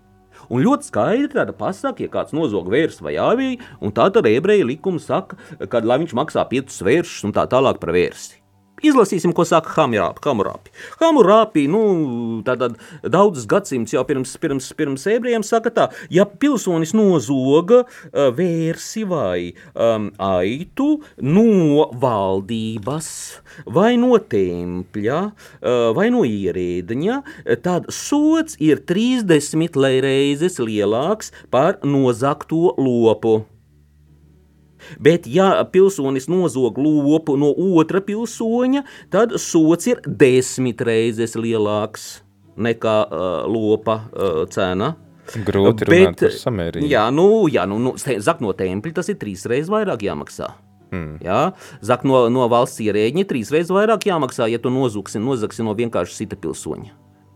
Un 0.50 0.64
ļoti 0.66 0.90
skaidri 0.92 1.34
tāda 1.34 1.56
pasaka, 1.58 2.06
ja 2.06 2.12
kāds 2.14 2.36
nozog 2.36 2.70
vērsu 2.72 3.08
vai 3.08 3.18
aviju, 3.22 3.60
un 3.82 3.94
tā 3.96 4.08
tad 4.14 4.30
ebreja 4.30 4.68
likuma 4.68 5.02
saka, 5.02 5.40
ka 5.70 5.84
lai 5.84 6.02
viņš 6.04 6.18
maksā 6.18 6.46
piecus 6.52 6.82
vēršus 6.86 7.30
un 7.30 7.36
tā 7.36 7.48
tālāk 7.52 7.82
par 7.82 7.96
vērsi. 7.96 8.45
Izlasīsim, 8.84 9.32
ko 9.36 9.46
saka 9.48 9.72
Hamurāpi. 9.78 10.74
Hamurāpi, 11.00 11.64
nu, 11.72 11.82
tātad 12.48 12.76
daudzas 13.02 13.48
gadsimts 13.48 13.96
jau 13.96 14.04
pirms, 14.08 14.34
pirms, 14.42 14.68
pirms 14.76 15.08
ebrejiem 15.14 15.46
saka 15.48 15.72
tā, 15.72 15.86
ja 16.12 16.26
pilsonis 16.28 16.92
nozoga 16.98 17.84
vērsi 18.12 19.06
vai 19.08 19.54
um, 19.74 20.10
aitu 20.20 20.90
no 21.24 21.88
valdības 22.04 23.10
vai 23.72 23.96
no 24.02 24.20
tempļa 24.20 25.22
vai 25.96 26.10
no 26.12 26.26
ierēdņa, 26.28 27.20
tad 27.64 27.88
sots 27.94 28.60
ir 28.60 28.84
30 28.84 29.80
reizes 30.04 30.60
lielāks 30.60 31.32
par 31.54 31.80
nozakto 31.84 32.76
lopu. 32.78 33.46
Bet, 35.02 35.30
ja 35.30 35.64
pilsonis 35.72 36.30
nozog 36.32 36.78
lopu 36.82 37.38
no 37.40 37.52
otra 37.54 38.02
pilsoņa, 38.06 38.86
tad 39.14 39.38
sots 39.42 39.90
ir 39.92 40.04
desmit 40.06 40.84
reizes 40.86 41.36
lielāks 41.40 42.26
nekā 42.56 43.00
uh, 43.06 43.26
lopa 43.52 44.00
uh, 44.12 44.44
cena. 44.52 44.96
Grūti 45.26 45.88
runāt 45.90 46.22
par 46.22 46.36
samērību. 46.38 46.88
Jā, 46.90 47.08
nu, 47.14 47.48
jā, 47.52 47.66
nu, 47.70 47.80
nu 47.82 47.96
zak 47.98 48.44
no 48.46 48.54
tempļa 48.54 49.00
tas 49.00 49.10
ir 49.10 49.18
trīs 49.22 49.48
reizes 49.50 49.74
vairāk 49.74 50.06
jāmaksā. 50.06 50.52
Mm. 50.94 51.18
Jā, 51.26 51.40
zak 51.84 52.06
no, 52.08 52.28
no 52.32 52.46
valsts 52.52 52.84
ierēģiņa 52.86 53.26
trīs 53.30 53.50
reizes 53.54 53.74
vairāk 53.74 54.06
jāmaksā, 54.08 54.48
ja 54.52 54.62
tu 54.62 54.72
nozugsi, 54.74 55.20
nozagsi 55.20 55.66
no 55.66 55.74
vienkārši 55.78 56.22
cita 56.22 56.38
pilsoņa. 56.40 56.94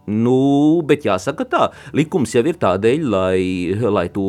Nu, 0.10 0.82
bet 0.89 1.06
jāsaka 1.06 1.46
tā, 1.46 1.65
likums 1.94 2.34
jau 2.34 2.41
ir 2.50 2.58
tādēļ, 2.62 3.03
lai, 3.13 3.41
lai 3.77 4.08
to 4.13 4.25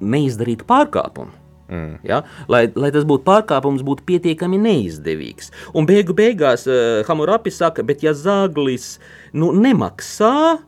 neizdarītu 0.00 0.64
pārkāpumu. 0.68 1.47
Mm. 1.68 1.98
Ja? 2.08 2.22
Lai, 2.48 2.64
lai 2.72 2.90
tas 2.94 3.04
būtu 3.08 3.26
pārkāpums, 3.26 3.84
būtu 3.86 4.06
pietiekami 4.08 4.60
neizdevīgs. 4.62 5.52
Un 5.76 5.88
beigu 5.88 6.16
beigās 6.16 6.64
uh, 6.68 7.02
Hamurapi 7.08 7.52
saka, 7.52 7.84
bet 7.86 8.04
ja 8.06 8.14
zāglis 8.16 8.96
nu, 9.36 9.52
nemaksā, 9.52 10.58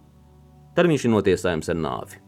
tad 0.77 0.91
viņš 0.91 1.07
ir 1.07 1.15
notiesājams 1.15 1.73
ar 1.73 1.81
nāvi. 1.81 2.21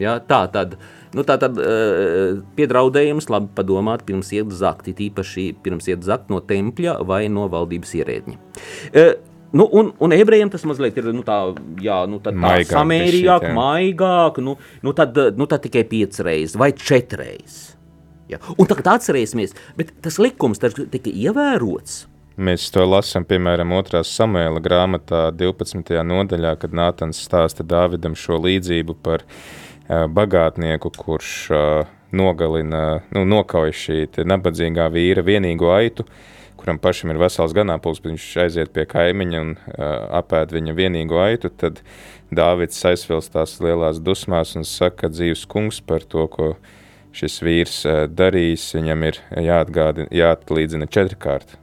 Ja? 0.00 0.16
Tā 0.24 0.40
tad, 0.54 0.78
nu, 1.14 1.26
tā 1.28 1.36
tad 1.42 1.60
uh, 1.60 2.40
piedraudējums 2.56 3.28
labi 3.32 3.52
padomāt 3.56 4.06
pirms 4.08 4.32
iet 4.34 4.56
zakt, 4.56 4.88
it 4.90 5.04
īpaši 5.04 5.50
pirms 5.64 5.92
iet 5.92 6.06
zakt 6.06 6.32
no 6.32 6.40
tempļa 6.40 6.98
vai 7.04 7.26
no 7.32 7.46
valdības 7.52 7.94
ierēdņa. 8.00 8.40
Uh, 8.94 9.14
Nu, 9.54 9.68
un, 9.70 9.92
un 10.02 10.12
ebrejiem 10.12 10.50
tas 10.50 10.64
mazliet 10.66 10.96
ir 10.98 11.12
nu, 11.14 11.22
tā, 11.22 11.36
jā, 11.82 12.00
nu, 12.10 12.18
tā, 12.22 12.32
tā 12.34 12.56
samērīgāk, 12.72 13.52
maigāk. 13.54 14.40
Nu, 14.42 14.56
nu, 14.82 14.94
tad, 14.98 15.20
nu, 15.38 15.46
tad 15.50 15.62
tikai 15.62 15.84
piecas 15.86 16.24
reizes 16.26 16.58
vai 16.58 16.72
četras 16.74 17.20
reizes. 17.20 17.60
Ja. 18.26 18.40
Un 18.58 18.66
tagad 18.66 18.96
atcerēsimies, 18.96 19.54
bet 19.78 19.92
tas 20.02 20.18
likums 20.18 20.58
tika 20.58 21.12
ievērots. 21.12 22.04
Mēs 22.34 22.66
to 22.74 22.82
lasām, 22.82 23.22
piemēram, 23.30 23.76
2. 23.78 24.00
samēla 24.10 24.58
grāmatā, 24.64 25.28
12. 25.38 25.94
nodaļā, 26.02 26.56
kad 26.58 26.74
Nātans 26.74 27.22
stāsta 27.22 27.62
Dāvidam 27.62 28.18
šo 28.18 28.40
līdzību 28.42 28.96
par 29.06 29.22
uh, 29.22 30.08
bagātnieku, 30.10 30.90
kurš 30.98 31.34
uh, 31.54 31.92
nogalina, 32.10 33.04
nu, 33.14 33.22
nokauj 33.36 33.70
šī 33.84 34.00
nabadzīgā 34.26 34.90
vīra 34.96 35.22
vienīgo 35.22 35.70
aitu, 35.76 36.08
uh, 36.08 36.33
kuram 36.64 36.80
pašam 36.80 37.12
ir 37.12 37.20
vesels 37.20 37.52
ganāpuls, 37.52 38.00
bet 38.00 38.14
viņš 38.14 38.26
aiziet 38.46 38.70
pie 38.72 38.86
kaimiņa 38.88 39.40
un 39.44 39.50
uh, 39.52 39.82
apēd 40.20 40.54
viņa 40.56 40.76
vienīgo 40.78 41.20
aitu, 41.20 41.52
tad 41.52 41.82
Dāvids 42.34 42.80
aizvilstās 42.88 43.58
lielās 43.62 44.00
dusmās 44.02 44.54
un 44.56 44.64
saka, 44.64 45.04
ka 45.04 45.12
dzīves 45.12 45.44
kungs 45.50 45.82
par 45.84 46.06
to, 46.08 46.24
ko 46.32 46.54
šis 47.14 47.36
vīrs 47.44 47.76
uh, 47.84 48.00
darījis, 48.08 48.70
viņam 48.78 49.06
ir 49.10 49.20
jāatlīdzina 49.44 50.88
četrkārt 50.88 51.58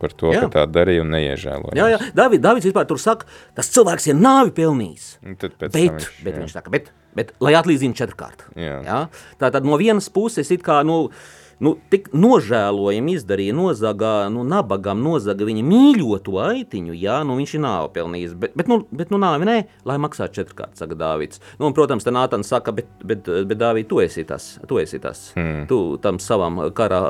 par 0.00 0.12
to, 0.16 0.32
jā. 0.32 0.44
ka 0.44 0.52
tā 0.52 0.66
darīja 0.68 1.04
un 1.04 1.12
neiežēloja. 1.12 1.76
Jā, 1.76 1.92
jā, 1.92 2.00
David, 2.16 2.44
Davids 2.44 2.68
vispār 2.68 2.88
tur 2.88 3.00
saka, 3.00 3.28
tas 3.56 3.68
cilvēks 3.72 4.10
ir 4.10 4.18
nāvi 4.18 4.52
pelnījis. 4.56 5.06
Bet, 5.36 5.56
viņš, 5.72 6.12
bet 6.24 6.32
jā. 6.32 6.42
viņš 6.42 6.56
saka, 6.56 6.72
bet, 6.72 6.90
bet 7.16 7.32
lai 7.44 7.54
atlīdzina 7.60 7.96
četrkārt. 7.96 8.48
Jā. 8.60 8.80
Jā? 8.84 9.00
Tā 9.40 9.52
tad 9.52 9.68
no 9.68 9.76
vienas 9.80 10.08
puses 10.12 10.52
it 10.52 10.64
kā, 10.64 10.82
nu, 10.84 11.06
uh, 11.08 11.45
nu, 11.62 11.72
tik 11.92 12.10
nožēlojami 12.16 13.16
izdarīja, 13.16 13.54
nozaga, 13.56 14.12
nu, 14.32 14.44
nabagam 14.46 15.00
nozaga 15.04 15.46
viņa 15.48 15.64
mīļoto 15.66 16.36
aitiņu, 16.42 16.96
jā, 17.00 17.20
nu, 17.26 17.38
viņš 17.40 17.54
ir 17.56 17.62
nāvi 17.64 17.92
pelnījis, 17.96 18.36
bet, 18.42 18.56
bet, 18.58 18.70
nu, 18.70 18.80
bet, 18.90 19.12
nu, 19.14 19.20
nāvi 19.22 19.48
nē, 19.48 19.56
lai 19.88 19.96
maksā 20.02 20.28
četrkārt, 20.32 20.76
saka 20.80 20.98
Dāvids. 20.98 21.40
Nu, 21.56 21.70
un, 21.70 21.76
protams, 21.76 22.04
te 22.06 22.12
Nātans 22.14 22.52
saka, 22.52 22.74
bet, 22.76 22.90
bet, 23.04 23.30
bet 23.48 23.60
Dāvid, 23.60 23.88
tu 23.90 24.02
esi 24.04 24.26
tas, 24.28 24.54
tu 24.68 24.80
esi 24.82 25.00
tas, 25.02 25.30
hmm. 25.36 25.66
tu 25.70 25.80
tam 26.04 26.20
savam 26.22 26.66
karā 26.76 27.02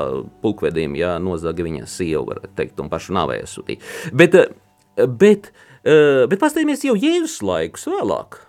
pulkvedim, 0.43 0.95
jā, 0.99 1.17
nozaga 1.23 1.67
viņa 1.67 1.87
sievu, 1.91 2.27
var 2.31 2.43
teikt, 2.57 2.79
un 2.83 2.91
pašu 2.93 3.15
nāvēja 3.17 3.49
sūtīt. 3.51 3.87
Bet, 4.15 4.39
bet, 5.19 5.51
bet 5.83 6.39
pastājamies 6.41 6.87
jau 6.87 6.95
Jēzus 6.95 7.41
laikus 7.45 7.89
vēlāk. 7.91 8.46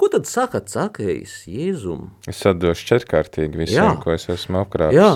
Ko 0.00 0.08
tad 0.12 0.26
saka 0.30 0.62
cakējs 0.66 1.44
Jēzum? 1.50 2.10
Es 2.30 2.42
atdošu 2.48 2.88
četrkārtīgi 2.90 3.62
visiem, 3.62 3.82
Jā. 3.84 3.92
ko 4.02 4.14
es 4.16 4.26
esmu 4.32 4.64
apkrāpis. 4.64 4.98
Jā, 4.98 5.12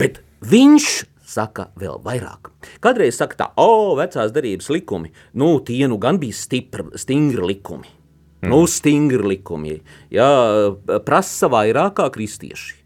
bet 0.00 0.22
viņš 0.46 0.88
saka 1.26 1.68
vēl 1.78 1.98
vairāk. 2.04 2.50
Kadreiz 2.84 3.18
saka 3.18 3.38
tā, 3.40 3.50
o, 3.60 3.94
vecās 3.98 4.32
darības 4.34 4.70
likumi, 4.72 5.12
nu, 5.38 5.56
tie 5.66 5.84
nu 5.90 5.98
gan 6.02 6.20
bija 6.22 6.36
stipri, 6.36 6.86
stingri 6.98 7.44
likumi. 7.44 7.90
Mm. 8.44 8.50
Nu, 8.52 8.64
stingri 8.70 9.24
likumi, 9.34 9.78
jā, 10.12 10.28
prasa 11.06 11.48
vairāk 11.50 11.96
kā 12.00 12.10
kristieši. 12.14 12.76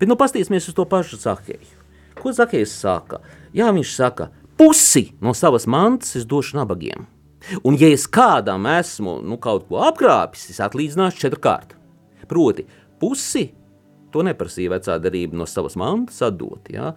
Bet 0.00 0.10
nu 0.10 0.16
pastīsimies 0.18 0.66
uz 0.70 0.74
to 0.74 0.86
pašu 0.88 1.20
Zakēju. 1.22 1.76
Ko 2.18 2.32
Zakējs 2.34 2.72
saka? 2.80 3.20
Jā, 3.54 3.68
viņš 3.74 3.92
saka, 3.94 4.30
pusi 4.58 5.12
no 5.22 5.34
savas 5.38 5.68
mantas 5.70 6.16
es 6.18 6.26
došu 6.26 6.58
nabagiem. 6.58 7.06
Un, 7.64 7.76
ja 7.80 7.90
es 7.92 8.06
kādam 8.10 8.66
esmu 8.70 9.18
nu, 9.24 9.38
kaut 9.42 9.68
ko 9.68 9.82
apkrāpis, 9.88 10.48
es 10.52 10.60
atlīdzināšu 10.64 11.24
četrkārt. 11.24 11.74
Proti, 12.28 12.66
pusi 13.00 13.48
to 14.12 14.24
neprasīja 14.26 14.74
vecā 14.76 14.98
darība 15.02 15.38
no 15.38 15.46
savas 15.48 15.76
mantas 15.80 16.20
atdot. 16.24 16.68
Ja? 16.72 16.92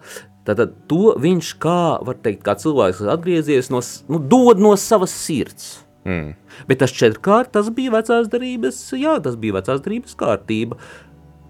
Tad 0.46 0.62
to 0.90 1.14
viņš, 1.22 1.54
kā, 1.62 1.78
teikt, 2.24 2.42
kā 2.46 2.56
cilvēks, 2.58 3.00
kas 3.02 3.14
atgriezies, 3.14 3.70
no, 3.72 3.82
nu, 4.10 4.20
dod 4.32 4.62
no 4.62 4.74
savas 4.80 5.14
sirds. 5.14 5.76
Mm. 6.02 6.32
Bet 6.66 6.80
tas 6.82 6.94
četrkārt, 6.98 7.52
tas 7.54 7.70
bija 7.74 7.94
vecās 7.94 8.26
darības, 8.30 8.80
jā, 8.98 9.16
tas 9.22 9.38
bija 9.38 9.60
vecās 9.60 9.84
darības 9.84 10.18
kārtība. 10.18 10.78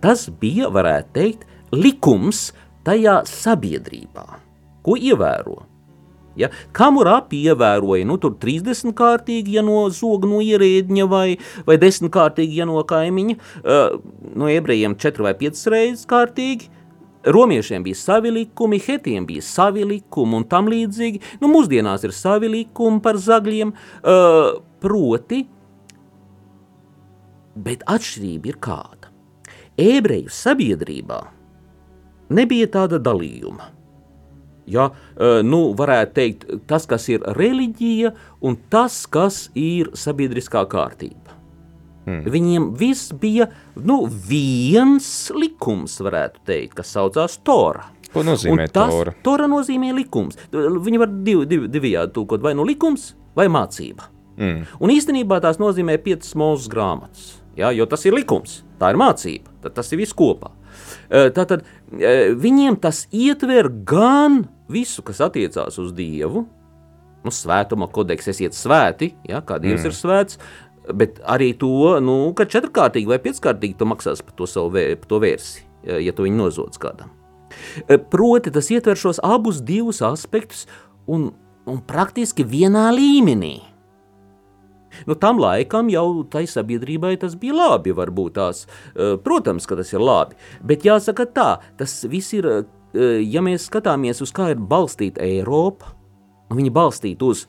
Tas 0.05 0.27
bija, 0.43 0.69
varētu 0.73 1.15
teikt, 1.17 1.47
likums 1.73 2.51
tajā 2.85 3.23
sabiedrībā, 3.29 4.27
ko 4.85 4.99
ievēro. 4.99 5.63
Ja? 6.39 6.51
Kamurāpi 6.77 7.43
ievēroja 7.51 8.09
nu, 8.09 8.19
30 8.19 8.95
kārtīgi, 8.99 9.57
ja 9.59 9.65
no 9.67 9.85
zoga 9.93 10.29
no 10.31 10.43
ierēdņa 10.45 11.09
vai, 11.11 11.27
vai 11.69 11.79
10 11.81 12.13
kārtīgi, 12.13 12.61
ja 12.63 12.69
no 12.69 12.83
kaimiņa, 12.89 13.39
uh, 13.63 13.99
no 14.39 14.53
ebrejiem 14.53 14.97
4 15.01 15.29
vai 15.29 15.35
5 15.39 15.67
reizes 15.73 16.07
kārtīgi, 16.11 16.71
Romiešiem 17.23 17.85
bija 17.87 17.95
savi 17.95 18.33
likumi, 18.35 18.81
hetiem 18.83 19.27
bija 19.27 19.43
savi 19.47 19.85
likumi 19.87 20.41
un 20.41 20.45
tam 20.51 20.67
līdzīgi. 20.67 21.21
Nu, 21.39 21.47
mūsdienās 21.53 22.03
ir 22.03 22.15
savi 22.17 22.49
likumi 22.51 22.99
par 23.05 23.15
zagļiem, 23.23 23.71
uh, 23.71 24.57
proti, 24.83 25.45
bet 27.55 27.87
atšķirība 27.87 28.51
ir 28.51 28.59
kāda. 28.67 29.13
Ebreju 29.79 30.33
sabiedrībā 30.35 31.21
nebija 32.35 32.69
tāda 32.75 32.99
dalījuma. 33.03 33.71
Ja, 34.71 34.91
nu, 35.43 35.73
varētu 35.79 36.15
teikt, 36.15 36.45
tas, 36.71 36.87
kas 36.87 37.09
ir 37.11 37.25
reliģija, 37.35 38.13
un 38.47 38.55
tas, 38.71 39.01
kas 39.11 39.49
ir 39.59 39.91
sabiedriskā 39.99 40.63
kārtība. 40.71 41.35
Hmm. 42.07 42.23
Viņiem 42.31 42.69
viss 42.79 43.13
bija 43.15 43.49
nu, 43.79 44.01
viens 44.07 45.09
likums, 45.39 46.01
varētu 46.03 46.43
teikt, 46.47 46.77
kas 46.81 46.95
saucās 46.95 47.39
Tora. 47.47 47.89
Ko 48.13 48.25
nozīmē 48.27 48.67
tas, 48.71 48.91
Tora? 48.93 49.15
Tora 49.25 49.47
nozīmē 49.51 49.93
likums. 49.97 50.39
Viņi 50.53 51.01
var 51.01 51.13
div, 51.27 51.45
div, 51.49 51.69
divējādi 51.73 52.15
tulkot, 52.17 52.43
vai 52.45 52.57
nu 52.59 52.67
likums, 52.69 53.13
vai 53.39 53.47
mācība. 53.53 54.11
Mm. 54.37 54.65
Un 54.83 54.93
īstenībā 54.93 55.39
tās 55.45 55.61
nozīmē 55.63 55.99
piecas 56.03 56.35
mūzes 56.39 56.71
grāmatas. 56.73 57.31
Ja, 57.57 57.71
jo 57.75 57.87
tas 57.89 58.05
ir 58.09 58.17
likums, 58.17 58.63
tā 58.81 58.93
ir 58.93 58.99
mācība, 59.01 59.53
tad 59.63 59.77
tas 59.77 59.93
ir 59.93 60.01
viss 60.03 60.17
kopā. 60.17 60.51
Tātad 61.13 61.67
viņiem 61.93 62.79
tas 62.81 63.05
ietver 63.13 63.69
gan 63.85 64.43
visu, 64.73 65.05
kas 65.05 65.21
attiecās 65.25 65.77
uz 65.83 65.93
Dievu, 65.97 66.47
nu, 67.23 67.33
svētuma 67.33 67.89
kodeks, 67.93 68.31
esiet 68.33 68.57
svēti, 68.57 69.13
ja, 69.29 69.43
kā 69.45 69.59
Dievs 69.63 69.85
mm. 69.85 69.91
ir 69.91 69.97
svēts, 69.97 70.39
bet 70.97 71.21
arī 71.29 71.53
to, 71.59 71.99
nu, 72.03 72.17
ka 72.39 72.49
četrkārtīgi 72.49 73.11
vai 73.11 73.21
pieckārtīgi 73.23 73.77
tu 73.79 73.89
maksās 73.89 74.25
par 74.25 74.37
to 74.39 74.49
savu 74.51 74.73
vē, 74.75 74.87
par 75.03 75.11
to 75.13 75.21
vērsi, 75.23 75.67
ja 76.03 76.15
tu 76.17 76.27
viņu 76.27 76.41
nozods 76.41 76.81
kādam. 76.83 77.13
Proti, 78.11 78.53
tas 78.55 78.71
ietver 78.73 78.99
šos 78.99 79.21
abus 79.23 79.61
divus 79.63 80.01
aspektus 80.07 80.65
un, 81.07 81.31
un 81.69 81.83
praktiski 81.87 82.47
vienā 82.49 82.89
līmenī. 82.97 83.59
Nu, 85.07 85.17
tam 85.19 85.41
laikam 85.43 85.91
jau 85.93 86.23
tai 86.31 86.45
sabiedrībai 86.51 87.17
tas 87.23 87.37
bija 87.39 87.57
labi, 87.57 87.95
varbūt 87.97 88.37
tās. 88.39 88.67
Eh, 88.95 89.17
protams, 89.23 89.67
ka 89.67 89.79
tas 89.79 89.93
ir 89.93 90.05
labi, 90.05 90.39
bet 90.65 90.87
jāsaka 90.87 91.27
tā, 91.27 91.51
tas 91.79 92.03
viss 92.09 92.35
ir, 92.37 92.47
eh, 92.47 93.21
ja 93.25 93.41
mēs 93.41 93.69
skatāmies 93.71 94.23
uz 94.23 94.33
kā 94.33 94.51
ir 94.53 94.57
balstīta 94.57 95.23
Eiropa, 95.23 95.95
un 96.51 96.57
viņa 96.59 96.73
balstīta 96.73 97.23
uz 97.23 97.47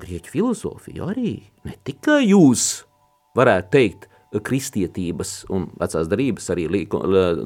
grieķu 0.00 0.30
filozofiju 0.30 1.08
arī, 1.08 1.42
ne 1.64 1.74
tikai 1.84 2.26
jūs 2.28 2.84
varētu 3.36 3.70
teikt, 3.70 4.08
kristietības 4.42 5.46
un 5.54 5.68
vecās 5.78 6.08
darības 6.10 6.50
arī 6.52 6.66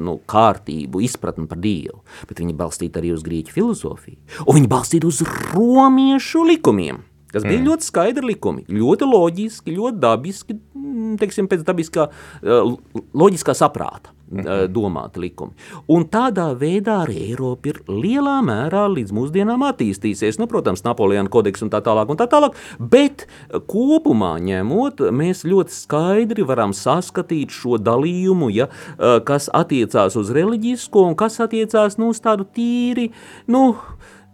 nu, 0.01 0.17
kārtību, 0.31 1.03
izpratni 1.05 1.47
par 1.51 1.61
Dievu, 1.63 2.01
bet 2.29 2.41
viņi 2.41 2.57
balstīta 2.57 3.03
arī 3.03 3.13
uz 3.15 3.23
grieķu 3.27 3.55
filozofiju, 3.55 4.19
un 4.47 4.59
viņi 4.59 4.71
balstīta 4.71 5.11
uz 5.11 5.23
romiešu 5.53 6.45
likumiem 6.49 7.05
kas 7.33 7.47
bija 7.47 7.59
mm. 7.61 7.67
ļoti 7.71 7.91
skaidri 7.91 8.33
likumi, 8.33 8.65
ļoti 8.69 9.11
loģiski, 9.11 9.77
ļoti 9.77 10.03
dabiski, 10.03 10.57
mm, 10.75 11.19
teiksim, 11.21 11.51
pēc 11.51 11.67
dabiskā, 11.67 12.09
eh, 12.43 12.73
loģiskā 13.15 13.57
saprāta 13.57 14.15
mm 14.31 14.41
-hmm. 14.41 14.69
domāti 14.73 15.21
likumi. 15.21 15.53
Un 15.87 16.05
tādā 16.05 16.55
veidā 16.59 17.05
arī 17.05 17.17
Eiropa 17.31 17.69
ir 17.69 17.81
lielā 17.89 18.39
mērā 18.43 18.87
līdz 18.89 19.13
mūsdienām 19.13 19.63
attīstīsies. 19.73 20.39
Nu, 20.39 20.47
protams, 20.47 20.85
Napoleona 20.85 21.29
kodeks 21.29 21.63
un 21.63 21.71
tā 21.71 21.81
tālāk, 21.81 22.11
un 22.11 22.17
tā 22.17 22.27
tālāk, 22.27 22.55
bet 22.79 23.27
kopumā 23.51 24.39
ņemot, 24.41 25.01
mēs 25.11 25.45
ļoti 25.45 25.71
skaidri 25.71 26.47
varam 26.47 26.73
saskatīt 26.73 27.51
šo 27.51 27.79
dalījumu, 27.79 28.55
ja, 28.55 28.69
eh, 28.99 29.21
kas 29.25 29.51
attiecās 29.55 30.17
uz 30.17 30.31
reliģisko 30.31 31.07
un 31.07 31.15
kas 31.15 31.41
attiecās 31.41 31.99
nu, 31.99 32.09
uz 32.09 32.21
tādu 32.21 32.45
tīri, 32.45 33.11
nu, 33.47 33.77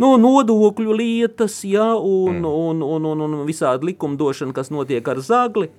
nu, 0.02 0.12
nodokļu 0.20 0.96
lietas, 0.96 1.60
ja, 1.68 1.94
un, 1.96 2.42
mm. 2.42 2.46
un, 2.46 2.84
un, 2.84 3.10
un, 3.12 3.26
un 3.26 3.44
visādi 3.48 3.92
likumdošana, 3.92 4.54
kas 4.56 4.72
notiek 4.74 5.06
ar 5.08 5.22
zagli. 5.24 5.70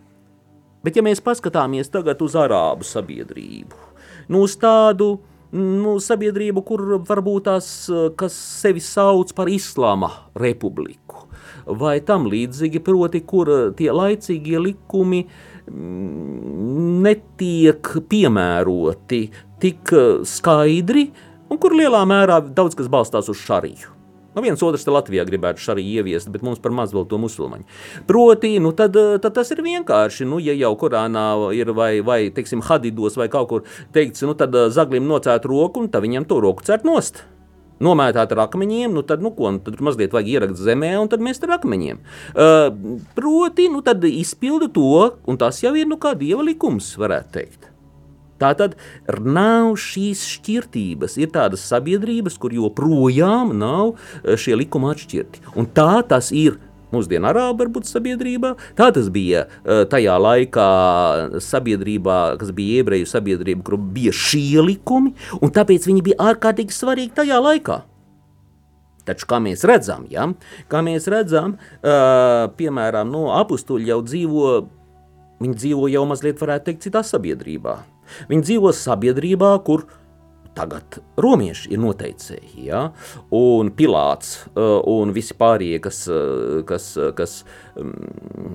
Bet, 0.86 0.98
ja 0.98 1.04
mēs 1.04 1.22
paskatāmies 1.24 1.90
tagad 1.92 2.22
uz 2.24 2.38
arābu 2.38 2.86
sabiedrību, 2.88 3.80
nu, 4.32 4.44
uz 4.46 4.56
tādu 4.62 5.18
nu, 5.58 5.98
sabiedrību, 6.04 6.64
kur 6.68 6.84
varbūt 7.08 7.48
tās, 7.48 7.68
kas 8.20 8.36
sevi 8.62 8.84
sauc 8.84 9.34
par 9.36 9.52
Islāma 9.52 10.12
republiku, 10.38 11.26
vai 11.68 11.98
tam 12.06 12.30
līdzīgi, 12.32 12.84
proti, 12.84 13.24
kur 13.28 13.52
tie 13.80 13.90
laicīgie 13.92 14.62
likumi 14.64 15.24
mm, 15.26 17.04
netiek 17.04 17.94
piemēroti 18.08 19.22
tik 19.62 19.94
skaidri, 20.30 21.10
un 21.50 21.60
kur 21.60 21.76
lielā 21.76 22.06
mērā 22.08 22.42
daudz 22.48 22.78
kas 22.78 22.92
balstās 22.92 23.32
uz 23.32 23.40
šariju. 23.44 23.97
Nu, 24.38 24.44
viens 24.46 24.62
otrs 24.62 24.84
te 24.86 24.94
Latvijā 24.94 25.24
gribētu 25.26 25.64
arī 25.74 25.82
ieviest, 25.98 26.30
bet 26.30 26.44
mums 26.46 26.60
par 26.62 26.76
maz 26.78 26.92
vēl 26.94 27.08
to 27.10 27.18
musulmaņu. 27.18 27.66
Proti, 28.06 28.52
nu, 28.62 28.70
tad, 28.78 28.94
tad 29.24 29.34
tas 29.34 29.50
ir 29.56 29.64
vienkārši, 29.66 30.28
nu, 30.30 30.38
ja 30.38 30.54
jau 30.54 30.76
Korānā 30.78 31.26
ir 31.58 31.72
vai, 31.74 31.96
vai 32.06 32.20
teiksim, 32.36 32.62
hadidos 32.68 33.18
vai 33.18 33.26
kaut 33.34 33.50
kur 33.50 33.64
teikts, 33.98 34.22
nu, 34.30 34.38
tad 34.38 34.54
zaglim 34.76 35.10
nocēt 35.10 35.48
roku 35.50 35.82
un 35.82 35.90
tad 35.90 36.06
viņam 36.06 36.28
to 36.30 36.38
roku 36.44 36.68
cērt 36.68 36.86
nost 36.86 37.24
nomētāt 37.84 38.34
ar 38.34 38.44
akmeņiem, 38.48 38.94
nu 38.94 39.04
tad, 39.06 39.24
nu, 39.26 39.32
ko, 39.38 39.52
nu, 39.54 39.62
tad 39.64 39.82
mazliet 39.86 40.14
vajag 40.14 40.30
ierakt 40.34 40.62
zemē, 40.62 40.96
un 41.02 41.10
tad 41.12 41.24
mēs 41.24 41.42
ar 41.46 41.58
akmeņiem. 41.60 42.02
Uh, 42.34 42.70
proti, 43.18 43.68
nu, 43.74 43.84
tad 43.86 44.06
izpilda 44.10 44.70
to, 44.74 44.94
un 45.30 45.42
tas 45.42 45.62
jau 45.62 45.74
ir, 45.78 45.90
nu, 45.90 46.00
kā 46.02 46.16
dieva 46.18 46.46
likums, 46.46 46.96
varētu 46.98 47.34
teikt. 47.38 47.70
Tā 48.42 48.54
tad 48.58 48.78
nav 49.24 49.76
šīs 49.82 50.24
šķirtības. 50.36 51.18
Ir 51.22 51.34
tādas 51.34 51.66
sabiedrības, 51.66 52.38
kur 52.42 52.54
joprojām 52.54 53.56
nav 53.58 53.96
eh, 53.96 54.38
šie 54.38 54.58
likumi 54.60 54.92
atšķirti. 54.94 55.46
Un 55.58 55.70
tā 55.74 56.04
tas 56.08 56.32
ir 56.36 56.60
mūsdienu 56.94 57.28
arābu 57.30 57.66
varbūt 57.66 57.90
sabiedrībā. 57.90 58.54
Tā 58.78 58.90
tas 58.96 59.10
bija 59.14 59.46
eh, 59.48 59.84
tajā 59.90 60.16
laikā 60.22 60.70
sabiedrībā, 61.44 62.22
kas 62.42 62.54
bija 62.56 62.84
ebreju 62.84 63.10
sabiedrība, 63.10 63.66
kur 63.68 63.82
bija 63.82 64.14
šie 64.16 64.64
likumi, 64.64 65.14
un 65.42 65.54
tāpēc 65.54 65.90
viņi 65.90 66.06
bija 66.10 66.32
ārkārtīgi 66.32 66.76
svarīgi 66.76 67.16
tajā 67.18 67.42
laikā. 67.44 67.82
Taču, 69.08 69.24
kā 69.30 69.38
mēs 69.40 69.64
redzam, 69.64 70.04
ja, 70.12 70.26
kā 70.68 70.82
mēs 70.84 71.06
redzam 71.08 71.54
uh, 71.56 72.50
piemēram, 72.60 73.08
no 73.08 73.30
apstuļi 73.38 73.88
jau 73.88 74.02
dzīvo, 74.04 74.50
viņi 75.40 75.60
dzīvo 75.62 75.88
jau 75.94 76.02
mazliet, 76.10 76.42
varētu 76.44 76.68
teikt, 76.68 76.90
citā 76.90 77.06
sabiedrībā. 77.08 77.78
Viņi 78.30 78.46
dzīvo 78.50 78.74
sabiedrībā, 78.76 79.54
kur 79.68 79.86
tagad 80.58 81.00
romieši 81.22 81.72
ir 81.76 81.82
noteicēji, 81.82 82.66
ja? 82.70 82.88
un 83.36 83.70
Pilārs 83.78 84.32
uh, 84.54 84.80
un 84.90 85.14
visi 85.16 85.36
pārējie, 85.38 85.82
kas, 85.84 86.02
uh, 86.10 86.64
kas, 86.68 86.90
uh, 86.98 87.12
kas 87.18 87.42
um, 87.78 87.94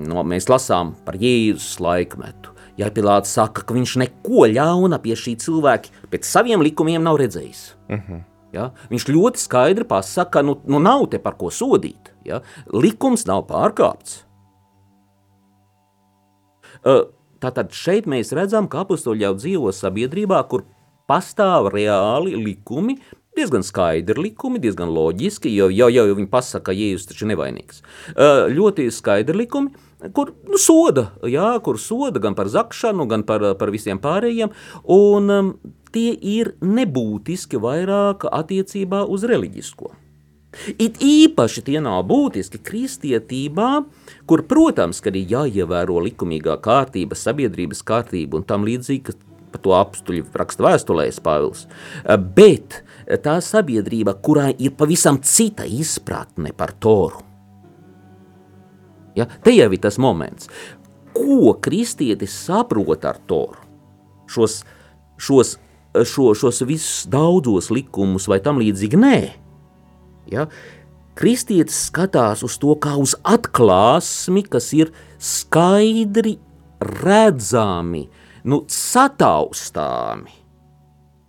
no, 0.09 0.25
mēs 0.27 0.51
lasām 0.51 0.97
par 1.07 1.19
Jēzus 1.21 1.79
laikmetu. 1.83 2.57
Ja 2.81 2.89
Pilārs 2.91 3.31
saka, 3.37 3.65
ka 3.67 3.77
viņš 3.77 3.97
neko 4.03 4.49
ļauna 4.51 4.99
pie 5.05 5.15
šī 5.19 5.37
cilvēka 5.45 6.09
pēc 6.13 6.27
saviem 6.27 6.65
likumiem 6.65 7.05
nav 7.05 7.21
redzējis. 7.23 7.65
Uh 7.87 7.97
mhm. 7.97 8.05
-huh. 8.11 8.29
Ja? 8.53 8.69
Viņš 8.93 9.09
ļoti 9.09 9.41
skaidri 9.41 9.87
pasaka, 9.89 10.39
ka 10.39 10.43
nu, 10.45 10.59
nu 10.69 10.81
nav 10.83 11.07
te 11.13 11.19
par 11.23 11.39
ko 11.41 11.49
sodīt. 11.49 12.13
Ja? 12.25 12.43
Likums 12.73 13.25
nav 13.27 13.47
pārkāpts. 13.49 14.23
Uh, 16.83 17.07
Tātad 17.43 17.75
šeit 17.75 18.07
mēs 18.11 18.31
redzam, 18.37 18.69
ka 18.71 18.85
apakstoļi 18.85 19.27
jau 19.27 19.35
dzīvo 19.35 19.73
sabiedrībā, 19.75 20.39
kur 20.51 20.63
pastāv 21.11 21.73
reāli 21.75 22.37
likumi, 22.39 23.01
diezgan 23.37 23.65
skaidri 23.67 24.29
likumi, 24.29 24.61
diezgan 24.63 24.93
loģiski, 24.93 25.51
jo 25.57 25.67
jau, 25.73 25.89
jau, 25.91 26.05
jau 26.07 26.19
viņi 26.19 26.31
pasaka, 26.31 26.69
ka 26.71 26.77
Jēzus 26.77 27.09
taču 27.11 27.27
nevainīgs. 27.31 27.83
Uh, 28.13 28.47
ļoti 28.53 28.87
skaidri 28.95 29.43
likumi, 29.43 29.73
kur 30.15 30.35
nu, 30.49 30.61
soda, 30.61 31.09
jā, 31.27 31.55
kur 31.65 31.81
soda 31.81 32.23
gan 32.23 32.37
par 32.39 32.51
zakšanu, 32.53 33.09
gan 33.11 33.27
par, 33.27 33.53
par 33.59 33.73
visiem 33.75 34.01
pārējiem, 34.03 34.53
un 34.95 35.35
um, 35.39 35.51
tie 35.95 36.13
ir 36.15 36.55
nebūtiski 36.63 37.61
vairāk 37.63 38.29
attiecībā 38.31 39.05
uz 39.11 39.27
reliģisko. 39.29 39.93
It 40.77 41.01
īpaši 41.01 41.65
tie 41.65 41.81
nav 41.81 42.03
būtiski 42.11 42.61
kristietībā, 42.61 43.71
kur, 44.29 44.45
protams, 44.49 45.01
ka 45.01 45.13
ir 45.13 45.25
jāievēro 45.31 45.97
likumīgā 46.05 46.59
kārtība, 46.63 47.17
sabiedrības 47.17 47.81
kārtība 47.89 48.39
un 48.39 48.45
tam 48.49 48.67
līdzīgi, 48.69 49.17
par 49.53 49.65
to 49.65 49.75
apstuļu 49.77 50.29
raksta 50.37 50.67
vēstulēs 50.67 51.21
Pāvils. 51.25 51.67
Bet 52.37 52.83
tā 53.25 53.39
sabiedrība, 53.45 54.17
kurā 54.25 54.51
ir 54.53 54.77
pavisam 54.77 55.21
cita 55.25 55.65
izpratne 55.65 56.53
par 56.57 56.77
toru. 56.77 57.25
Ja, 59.17 59.27
te 59.45 59.53
jau 59.53 59.69
ir 59.73 59.81
tas 59.81 59.99
moments, 60.01 60.49
ko 61.13 61.53
kristietis 61.61 62.33
saprot 62.47 63.05
ar 63.09 63.19
toru. 63.29 63.61
Šos, 64.33 64.63
šos, 65.21 65.59
šo, 65.93 66.33
šos 66.37 66.63
visus 66.65 67.05
daudzos 67.13 67.69
likumus 67.73 68.29
vai 68.29 68.41
tam 68.45 68.61
līdzīgi 68.61 69.01
nē 69.01 69.17
Ja? 70.31 70.47
Kristietis 71.19 71.89
skatās 71.89 72.43
uz 72.47 72.57
to 72.61 72.77
kā 72.81 72.95
uz 73.01 73.15
atklāsmi, 73.29 74.45
kas 74.49 74.71
ir 74.77 74.93
skaidri 75.21 76.39
redzami, 76.83 78.07
nu, 78.49 78.63
sataustāmi, 78.71 80.33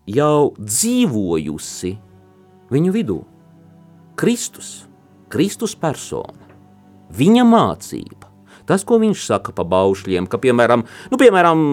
jau 0.10 0.54
dzīvojusi 0.58 1.94
viņu 2.74 2.96
vidū. 2.96 3.20
Kristus, 4.20 4.86
Kristus 5.34 5.74
persona, 5.76 6.48
viņa 7.14 7.44
mācība, 7.50 8.23
Tas, 8.70 8.86
ko 8.88 9.00
viņš 9.02 9.26
saka 9.28 9.54
par 9.56 9.68
baušļiem, 9.72 10.28
ka, 10.32 10.40
piemēram, 10.44 10.86
nu, 11.12 11.20
piemēram, 11.20 11.64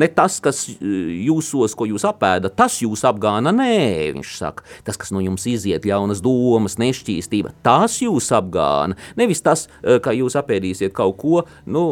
ne 0.00 0.08
tas, 0.14 0.40
kas 0.42 0.64
e, 0.72 0.94
jūsos, 1.26 1.76
ko 1.78 1.86
jūs 1.90 2.06
apēdat, 2.08 2.56
tas 2.58 2.80
jūs 2.82 3.04
apgāna, 3.08 3.52
nē, 3.54 4.10
viņš 4.16 4.32
saka, 4.40 4.66
tas, 4.86 4.98
kas 5.00 5.12
no 5.14 5.22
jums 5.24 5.46
iziet, 5.50 5.86
ļaunas 5.88 6.22
domas, 6.24 6.78
nešķīstība, 6.82 7.54
tas 7.66 8.00
jūs 8.02 8.30
apgāna. 8.36 8.98
Nevis 9.20 9.44
tas, 9.46 9.66
e, 9.82 10.00
ka 10.02 10.14
jūs 10.16 10.38
apēdīsiet 10.40 10.94
kaut 10.96 11.18
ko, 11.20 11.44
nu, 11.70 11.84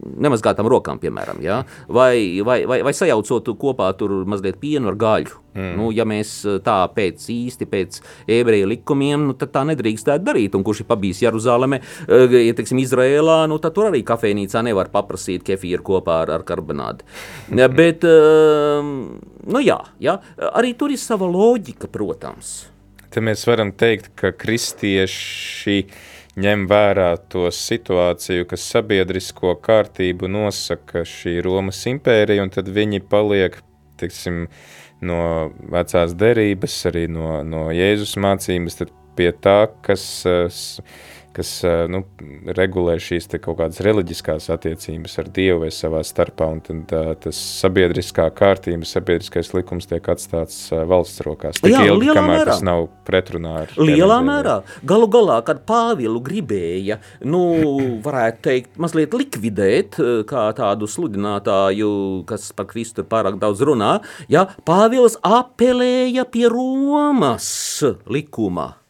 nemazgātam 0.00 0.68
rokām, 0.70 1.00
piemēram, 1.02 1.40
ja? 1.44 1.62
vai, 1.88 2.42
vai, 2.44 2.62
vai, 2.68 2.82
vai 2.84 2.96
sajaucot 2.96 3.54
kopā 3.60 3.92
tur 3.98 4.22
mazliet 4.28 4.60
pienu 4.60 4.92
ar 4.92 5.00
gaļu. 5.00 5.43
Mm. 5.54 5.76
Nu, 5.78 5.90
ja 5.94 6.02
mēs 6.08 6.30
eh, 6.48 6.58
tā 6.64 6.80
pēc 6.90 7.28
īsti 7.30 7.68
pēc 7.70 8.00
ebreju 8.40 8.66
likumiem, 8.72 9.28
nu, 9.28 9.36
tad 9.38 9.52
tā 9.54 9.62
nedrīkstētu 9.68 10.26
darīt. 10.26 10.56
Un 10.58 10.64
kurš 10.66 10.82
ir 10.82 10.88
pabijis 10.90 11.22
Jeruzalemē, 11.22 11.78
eh, 12.08 12.36
ja 12.48 12.56
teiksim, 12.58 12.80
Izrēlā, 12.82 13.44
nu, 13.50 13.60
tad 13.62 13.76
tur 13.76 13.92
arī 13.92 14.02
kafejnīcā 14.06 14.64
nevar 14.66 14.90
paprasīt 14.94 15.46
kefīru 15.46 15.86
kopā 15.86 16.24
ar, 16.24 16.34
ar 16.40 16.46
karbonādi. 16.48 17.06
Ja, 17.54 17.70
bet, 17.70 18.02
ehm, 18.02 18.90
nu 19.46 19.62
jā, 19.62 19.78
jā, 20.02 20.18
arī 20.50 20.74
tur 20.78 20.94
ir 20.94 20.98
sava 20.98 21.30
loģika, 21.30 21.90
protams. 21.92 22.56
Te 23.14 23.22
mēs 23.22 23.46
varam 23.46 23.70
teikt, 23.70 24.10
ka 24.18 24.32
kristieši 24.34 25.84
ņem 26.42 26.66
vērā 26.66 27.12
to 27.30 27.46
situāciju, 27.54 28.48
kas 28.50 28.66
sabiedrisko 28.74 29.54
kārtību 29.62 30.26
nosaka 30.26 31.04
šī 31.06 31.38
Romas 31.46 31.84
impērija, 31.86 32.42
un 32.42 32.50
tad 32.50 32.72
viņi 32.74 33.04
paliek, 33.06 33.60
teiksim, 34.02 34.48
uh, 34.48 34.83
no 35.06 35.20
vecās 35.72 36.14
derības, 36.18 36.76
arī 36.90 37.06
no, 37.12 37.38
no 37.46 37.68
Jēzus 37.74 38.16
mācības, 38.20 38.80
tad 38.80 38.94
pie 39.18 39.30
tā, 39.44 39.58
kas 39.86 40.04
kas 41.34 41.50
nu, 41.90 42.02
regulē 42.56 42.96
šīs 43.02 43.28
kaut 43.34 43.58
kādas 43.58 43.80
reliģiskās 43.84 44.50
attiecības 44.54 45.18
ar 45.20 45.30
Dievu 45.34 45.64
vai 45.64 45.70
savā 45.74 46.02
starpā, 46.06 46.48
un 46.54 46.60
tad 46.64 46.92
tas 47.24 47.38
sabiedriskā 47.62 48.28
kārtība, 48.36 48.86
sabiedriskais 48.88 49.52
likums 49.56 49.88
tiek 49.90 50.06
atstāts 50.12 50.68
valsts 50.72 51.24
rokās. 51.26 51.60
Tik 51.62 51.72
Jā, 51.72 51.84
ilgi, 51.90 52.12
kamēr 52.14 52.42
mērā. 52.42 52.52
tas 52.52 52.64
nav 52.66 52.86
pretrunā 53.08 53.54
ar 53.64 53.74
Lielā 53.80 54.20
mērā. 54.24 54.58
Galu 54.86 55.08
galā, 55.12 55.40
kad 55.46 55.64
Pāvilu 55.68 56.22
gribēja, 56.24 57.00
nu, 57.26 57.42
varētu 58.06 58.44
teikt, 58.48 58.78
mazliet 58.80 59.16
likvidēt 59.16 59.98
kā 60.30 60.46
tādu 60.58 60.88
sludinātāju, 60.90 61.90
kas 62.28 62.50
par 62.56 62.70
Kristu 62.70 63.06
pārāk 63.08 63.40
daudz 63.42 63.64
runā, 63.66 63.96
ja, 64.32 64.46
Pāvils 64.66 65.18
apelēja 65.24 66.26
pie 66.30 66.48
Romas 66.52 67.48
likuma. 68.10 68.83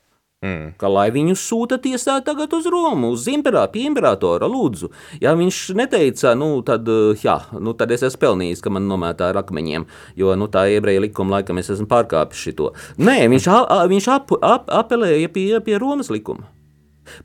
Mm. 0.44 0.74
Ka 0.76 0.90
lai 0.92 1.06
viņu 1.14 1.32
sūta 1.40 1.78
tiesā 1.80 2.18
tagad 2.24 2.52
uz 2.52 2.66
Romu, 2.68 3.14
uz 3.14 3.24
imperā, 3.32 3.62
pie 3.72 3.86
imperatora, 3.88 4.44
lūdzu. 4.50 4.90
Ja 5.22 5.32
viņš 5.38 5.60
neteica, 5.78 6.34
nu 6.36 6.58
tad, 6.66 6.90
jā, 7.24 7.38
nu 7.56 7.72
tad 7.78 7.94
es 7.96 8.04
esmu 8.04 8.20
pelnījis, 8.26 8.60
ka 8.64 8.72
man 8.74 8.84
nomētā 8.90 9.30
ar 9.32 9.40
akmeņiem, 9.40 9.86
jo 10.20 10.34
nu, 10.36 10.50
tā 10.52 10.66
ebreja 10.74 11.00
likuma 11.06 11.38
laikam 11.38 11.62
es 11.62 11.72
esmu 11.72 11.88
pārkāpis 11.88 12.44
šito. 12.44 12.74
Nē, 13.00 13.22
viņš, 13.32 13.48
a, 13.48 13.80
viņš 13.88 14.10
ap, 14.12 14.36
ap, 14.44 14.68
apelēja 14.84 15.32
pie, 15.32 15.48
pie 15.64 15.80
Romas 15.80 16.12
likuma. 16.12 16.50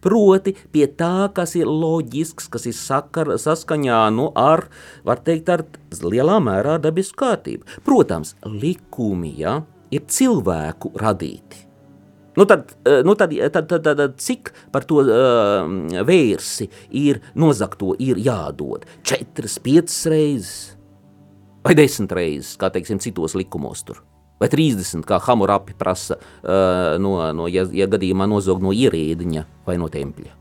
Proti, 0.03 0.55
pie 0.71 0.87
tā, 0.99 1.29
kas 1.35 1.55
ir 1.59 1.67
loģisks, 1.67 2.47
kas 2.51 2.67
ir 2.71 2.75
sakar, 2.75 3.35
saskaņā 3.39 4.01
nu, 4.15 4.31
ar, 4.39 4.67
var 5.07 5.23
teikt, 5.27 5.51
ar 5.51 5.65
lielā 6.03 6.39
mērā 6.43 6.77
dabisku 6.83 7.19
kārtību. 7.25 7.79
Protams, 7.87 8.35
likumi 8.47 9.35
ja, 9.39 9.59
ir 9.91 10.07
cilvēku 10.07 10.95
radīti. 10.99 11.68
Nu 12.39 12.45
tad, 12.45 12.71
eh, 12.87 13.01
nu 13.03 13.15
tad, 13.19 13.33
tad, 13.51 13.67
tad, 13.67 13.83
tad 13.83 14.15
cik 14.15 14.53
par 14.71 14.85
to 14.87 15.01
uh, 15.03 15.65
vērsi 16.07 16.69
ir 16.95 17.19
nozakto 17.35 17.97
ir 17.99 18.21
jādod? 18.23 18.85
Četras, 19.03 19.57
piecas 19.59 20.05
reizes. 20.07 20.75
vai 21.59 21.75
desmit 21.75 22.13
reizes, 22.15 22.53
kā 22.55 22.69
teiksim, 22.71 23.01
citos 23.03 23.35
likumos 23.35 23.83
tur. 23.83 23.99
Vai 24.39 24.47
30, 24.47 25.03
kā 25.03 25.19
Hamurapi 25.19 25.75
prasa, 25.75 26.15
uh, 26.15 26.95
no, 27.03 27.17
no, 27.35 27.49
ja, 27.51 27.65
ja 27.75 27.89
gadījumā 27.91 28.23
nozog 28.31 28.63
no 28.63 28.71
ierēdiņa 28.71 29.43
vai 29.67 29.75
no 29.77 29.91
tempļa. 29.91 30.31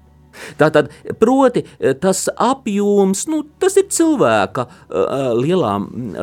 Tātad, 0.59 0.90
proti, 1.20 1.64
tas 2.03 2.27
apjoms, 2.35 3.24
nu, 3.31 3.42
tas 3.61 3.77
ir 3.81 3.88
cilvēka, 3.92 4.66
lielā, 5.38 5.74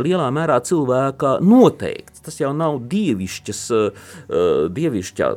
lielā 0.06 0.30
mērā 0.36 0.60
cilvēka 0.66 1.38
noteikts. 1.46 2.24
Tas 2.26 2.40
jau 2.42 2.52
nav 2.58 2.80
dievišķas, 2.90 3.62
dievišķā 4.76 5.30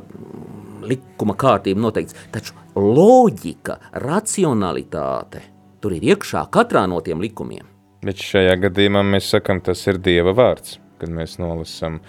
likuma 0.89 1.35
kārtība 1.39 1.83
noteikts. 1.85 2.17
Taču 2.33 2.57
loģika, 2.79 3.79
racionalitāte 4.05 5.43
tur 5.79 5.95
ir 5.95 6.09
iekšā 6.13 6.45
katrā 6.53 6.85
no 6.89 6.99
tiem 7.05 7.21
likumiem. 7.23 7.67
Bet 8.05 8.21
šajā 8.23 8.55
gadījumā 8.63 9.03
mēs 9.03 9.29
sakam, 9.33 9.59
tas 9.63 9.81
ir 9.91 9.99
Dieva 9.99 10.31
vārds, 10.35 10.77
kad 11.01 11.11
mēs 11.11 11.37
nolasam. 11.39 11.99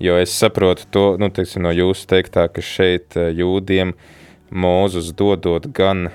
Jo 0.00 0.16
es 0.18 0.32
saprotu 0.32 0.86
to, 0.90 1.04
nu, 1.20 1.28
teiksim, 1.34 1.62
no 1.66 1.74
jūsu 1.74 2.08
teiktā, 2.10 2.46
ka 2.50 2.64
šeit 2.64 3.14
jūdiem 3.14 3.92
uh, 3.92 4.19
Mūzus 4.50 5.12
dodot 5.14 5.68
gan 5.74 6.08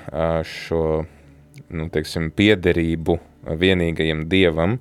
šo 0.43 1.05
nu, 1.71 1.87
teiksim, 1.93 2.29
piederību 2.35 3.17
vienīgajam 3.45 4.25
dievam, 4.29 4.77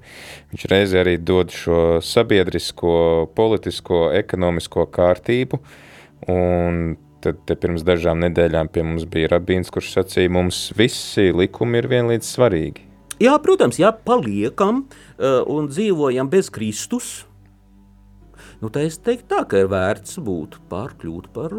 viņš 0.52 0.66
reizē 0.72 1.02
arī 1.02 1.16
dod 1.20 1.52
šo 1.52 2.00
sabiedrisko, 2.04 2.94
politisko, 3.36 4.06
ekonomisko 4.16 4.86
kārtību, 4.94 5.60
un 6.32 6.96
tad 7.24 7.40
te 7.48 7.56
pirms 7.60 7.84
dažām 7.86 8.20
nedēļām 8.24 8.70
pie 8.72 8.84
mums 8.84 9.06
bija 9.08 9.30
rabīns, 9.34 9.72
kurš 9.72 9.94
sacīja, 9.98 10.32
mums 10.32 10.66
visi 10.76 11.30
likumi 11.32 11.80
ir 11.80 11.88
vienlīdz 11.92 12.32
svarīgi. 12.36 12.88
Jā, 13.22 13.36
protams, 13.40 13.78
ja 13.78 13.92
paliekam 13.94 14.84
uh, 14.84 15.44
un 15.48 15.68
dzīvojam 15.70 16.28
bez 16.32 16.50
Kristus, 16.52 17.22
nu, 18.64 18.70
tā 18.72 18.87
es 18.88 18.96
teiktu 19.05 19.29
tā, 19.29 19.42
ka 19.44 19.61
ir 19.61 19.68
vērts 19.68 20.16
būt 20.24 20.57
pārkļūt 20.72 21.29
par 21.37 21.53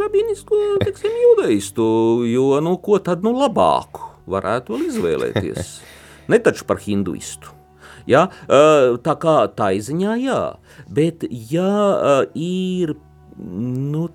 rabīnisko, 0.00 0.60
teiksim, 0.80 1.12
judaistu, 1.26 1.84
jo, 2.24 2.46
nu, 2.64 2.78
ko 2.80 2.96
tad, 3.04 3.20
nu, 3.26 3.34
labāku 3.36 4.08
varētu 4.30 4.72
vēl 4.72 4.86
izvēlēties? 4.88 5.74
Ne 6.30 6.38
taču 6.40 6.64
par 6.64 6.80
hinduistu. 6.80 7.52
Ja? 8.08 8.28
Tā 8.48 9.14
kā 9.20 9.36
tā 9.52 9.72
izziņā, 9.76 10.16
jā, 10.22 10.40
bet 10.88 11.26
ja 11.28 11.68
ir, 12.38 12.94
nu, 13.36 14.06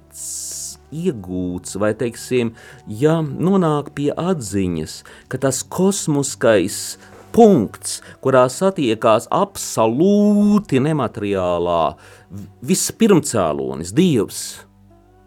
iegūts, 0.96 1.78
vai, 1.82 1.92
teiksim, 2.00 2.56
ja 2.88 3.20
nonāk 3.22 3.92
pie 3.98 4.10
atziņas, 4.16 5.02
ka 5.30 5.42
tas 5.44 5.62
kosmiskais 5.62 6.96
punkts, 7.36 8.00
kurā 8.24 8.46
satiekās 8.52 9.28
absolūti 9.34 10.80
nemateriālā 10.84 11.82
vispirmcēlonis, 12.66 13.92
Dievs, 13.96 14.44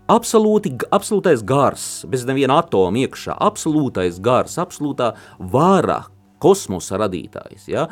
absolūti, 0.08 0.72
absolūtais 0.94 1.44
gars, 1.46 1.88
bez 2.08 2.24
neviena 2.28 2.62
atoma 2.62 3.04
iekšā, 3.04 3.36
absolūtais 3.48 4.20
gars, 4.24 4.56
absolūtā 4.60 5.12
vara, 5.52 6.04
kosmosa 6.42 7.00
radītājs, 7.02 7.68
ja, 7.72 7.88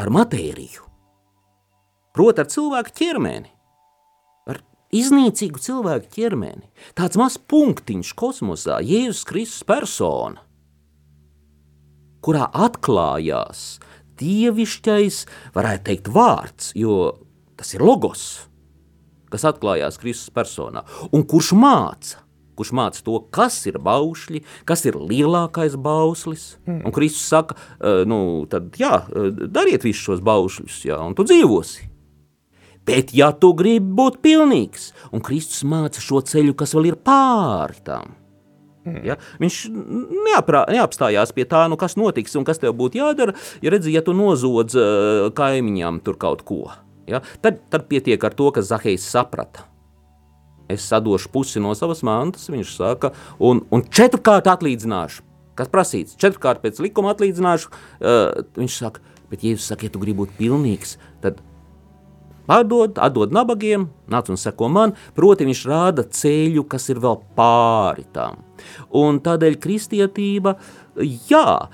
ar 0.00 0.12
matēriju, 0.12 0.84
proti 2.16 2.44
ar 2.44 2.50
cilvēku 2.50 2.94
ķermeni, 3.00 3.50
ar 4.50 4.60
iznīcīgu 4.96 5.62
cilvēku 5.64 6.12
ķermeni, 6.18 6.66
tāds 6.98 7.18
mazs 7.20 7.40
punktiņš 7.50 8.14
kosmosā, 8.18 8.80
Jēzus 8.84 9.24
Kristus 9.28 9.66
persona, 9.68 10.42
kurā 12.24 12.46
atklājās 12.52 13.80
dievišķais, 14.20 15.24
varētu 15.56 15.86
teikt, 15.88 16.10
vārds, 16.12 16.72
jo 16.76 16.96
tas 17.56 17.72
ir 17.76 17.84
logos, 17.84 18.24
kas 19.32 19.46
atklājās 19.48 20.00
Kristus 20.00 20.32
personā, 20.34 20.84
un 21.14 21.24
kurš 21.28 21.54
māca, 21.56 22.20
kurš 22.58 22.72
māca 22.76 23.00
to, 23.04 23.16
kas 23.32 23.56
ir 23.70 23.78
baušļi, 23.80 24.42
kas 24.68 24.84
ir 24.88 24.98
lielākais 25.00 25.78
bauslis. 25.80 26.58
Mm. 26.66 26.82
Un 26.84 26.92
Kristus 26.96 27.24
saka, 27.30 27.56
nu, 28.08 28.44
tad 28.52 28.76
jā, 28.80 29.06
dariet 29.48 29.86
visus 29.86 30.04
šos 30.04 30.24
baušļus, 30.26 30.82
jā, 30.90 30.98
un 31.00 31.16
tu 31.16 31.24
dzīvosi. 31.28 31.88
Bet, 32.90 33.14
ja 33.16 33.30
tu 33.36 33.52
gribi 33.56 33.92
būt 33.96 34.18
pilnīgs, 34.24 34.90
un 35.14 35.24
Kristus 35.24 35.62
māca 35.68 36.02
šo 36.02 36.20
ceļu, 36.26 36.56
kas 36.58 36.74
vēl 36.76 36.90
ir 36.90 37.00
pāri 37.04 37.80
tam, 37.86 38.16
Mm. 38.90 39.06
Ja? 39.06 39.16
Viņš 39.42 39.62
neaprā, 40.26 40.66
neapstājās 40.74 41.32
pie 41.36 41.46
tā, 41.48 41.64
nu, 41.70 41.78
kas 41.80 41.96
notiks 42.00 42.36
un 42.38 42.46
kas 42.48 42.62
tev 42.62 42.76
būtu 42.78 43.00
jādara. 43.00 43.38
Ja 43.64 43.72
redzi, 43.74 43.94
ja 43.94 44.04
tu 44.04 44.14
nozodz 44.16 44.76
uh, 44.78 45.30
kaimiņam 45.36 46.02
tur 46.04 46.18
kaut 46.20 46.44
ko, 46.48 46.64
Ja? 47.10 47.20
Tad, 47.42 47.64
tad 47.72 47.88
pietiek 47.90 48.22
ar 48.24 48.34
to, 48.36 48.48
ka 48.54 48.62
Zahejs 48.62 49.04
saprata. 49.10 49.66
Es 50.70 50.86
sadošu 50.86 51.32
pusi 51.34 51.62
no 51.62 51.72
savas 51.74 52.04
mantas, 52.06 52.46
viņš 52.52 52.74
saka, 52.76 53.10
un, 53.42 53.64
un 53.74 53.82
četrkārt 53.82 54.46
atlīdzināšu. 54.52 55.26
Kas 55.58 55.70
prasīts? 55.72 56.14
Četrkārt 56.20 56.62
pēc 56.62 56.78
likuma 56.84 57.10
atlīdzināšu. 57.16 57.72
Uh, 57.98 58.46
viņš 58.54 58.76
saka, 58.84 59.02
bet, 59.32 59.42
ja 59.42 59.56
jūs 59.56 59.66
sakat, 59.66 59.88
ja 59.88 59.94
tu 59.96 60.02
gribi 60.02 60.22
būt 60.22 60.36
pilnīgs, 60.38 60.94
tad 61.24 61.42
pārdod, 62.50 62.98
atdod 62.98 63.32
nabagiem, 63.34 63.86
nāc 64.10 64.30
un 64.32 64.38
seko 64.40 64.68
man. 64.72 64.96
Proti, 65.14 65.46
viņš 65.48 65.64
rāda 65.70 66.04
ceļu, 66.04 66.66
kas 66.70 66.90
ir 66.90 67.00
vēl 67.02 67.20
pāri 67.38 68.06
tam. 68.14 68.42
Un 68.98 69.22
tādēļ 69.24 69.56
kristietība 69.62 70.58
Jā, 71.00 71.70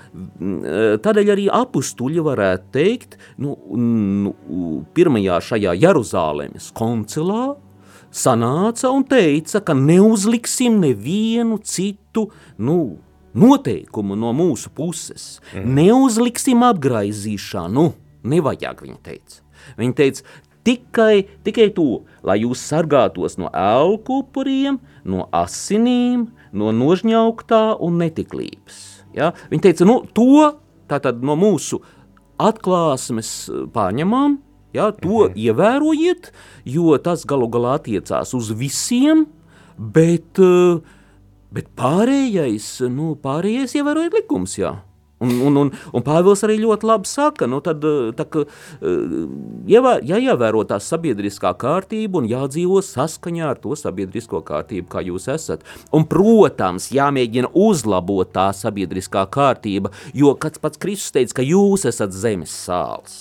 tādēļ 1.03 1.31
arī 1.33 1.47
apstuļi 1.51 2.23
varētu 2.23 2.69
teikt, 2.77 3.17
nu, 3.43 3.57
nu, 3.75 4.35
pirmajā 4.95 5.39
šajā 5.49 5.73
Jeruzālēmas 5.83 6.69
koncilā 6.77 7.57
sanāca 8.17 8.93
un 8.93 9.07
teica, 9.09 9.63
ka 9.65 9.75
neuzliksim 9.77 10.79
nevienu 10.85 11.59
citu 11.65 12.29
nu, 12.59 12.79
noteikumu 13.37 14.17
no 14.21 14.33
mūsu 14.37 14.73
puses. 14.77 15.41
Mm. 15.55 15.75
Neuzliksim 15.81 16.65
apgraizīšanu, 16.69 17.89
nevajag, 18.31 18.87
viņa 18.87 19.03
teica. 19.05 19.43
Viņa 19.81 19.97
teica, 19.99 20.23
tikai, 20.67 21.27
tikai 21.47 21.71
to, 21.77 22.03
lai 22.27 22.41
jūs 22.43 22.63
sargātos 22.67 23.39
no 23.41 23.51
elkupuriem, 23.55 24.81
no 25.07 25.29
asinīm, 25.35 26.29
no 26.57 26.73
nožņauktā 26.75 27.79
un 27.85 28.01
netiklības. 28.03 28.81
Ja? 29.17 29.33
Viņi 29.53 29.69
teica, 29.69 29.87
nu, 29.89 30.01
to 30.17 30.57
tātad, 30.91 31.23
no 31.27 31.37
mūsu 31.39 31.81
atklāsmes 32.43 33.31
eh, 33.49 33.65
pārņemam, 33.73 34.41
ja, 34.77 34.91
to 34.93 35.27
mhm. 35.27 35.39
ievērojiet, 35.47 36.33
jo 36.69 36.99
tas 37.03 37.25
galu 37.29 37.49
galā 37.53 37.77
attiecās 37.81 38.35
uz 38.37 38.53
visiem, 38.57 39.27
bet, 39.77 40.41
eh, 40.43 40.83
bet 41.55 41.71
pārējais, 41.79 42.69
nu, 42.93 43.15
pārējais 43.23 43.79
ievērojiet 43.79 44.21
likums, 44.21 44.59
jā. 44.61 44.77
Un, 45.19 45.31
un, 45.41 45.55
un, 45.57 45.71
un 45.97 46.03
Pāvils 46.05 46.43
arī 46.45 46.59
ļoti 46.61 46.85
labi 46.91 47.09
saka, 47.09 47.47
nu 47.49 47.63
tad, 47.65 47.81
eh, 47.89 48.11
tā, 48.13 48.27
ka, 48.29 48.43
eh, 48.85 49.05
jāievēro 49.65 50.61
tā 50.69 50.77
sabiedriskā 50.77 51.55
kārtība 51.57 52.21
un 52.21 52.27
jādzīvo 52.29 52.83
saskaņā 52.85 53.47
ar 53.49 53.61
to 53.63 53.73
sabiedrisko 53.81 54.43
kārtību, 54.45 54.91
kā 54.93 55.01
jūs 55.07 55.31
esat. 55.33 55.65
Un, 55.97 56.05
protams, 56.05 56.91
jāmēģina 56.93 57.49
uzlabot 57.57 58.29
tā 58.35 58.51
sabiedriskā 58.53 59.25
kārtība, 59.33 59.89
jo 60.13 60.35
kāds 60.37 60.61
pats 60.61 60.77
Kristus 60.83 61.15
teica, 61.17 61.39
ka 61.39 61.47
jūs 61.49 61.87
esat 61.89 62.13
zemes 62.13 62.53
sāls. 62.53 63.17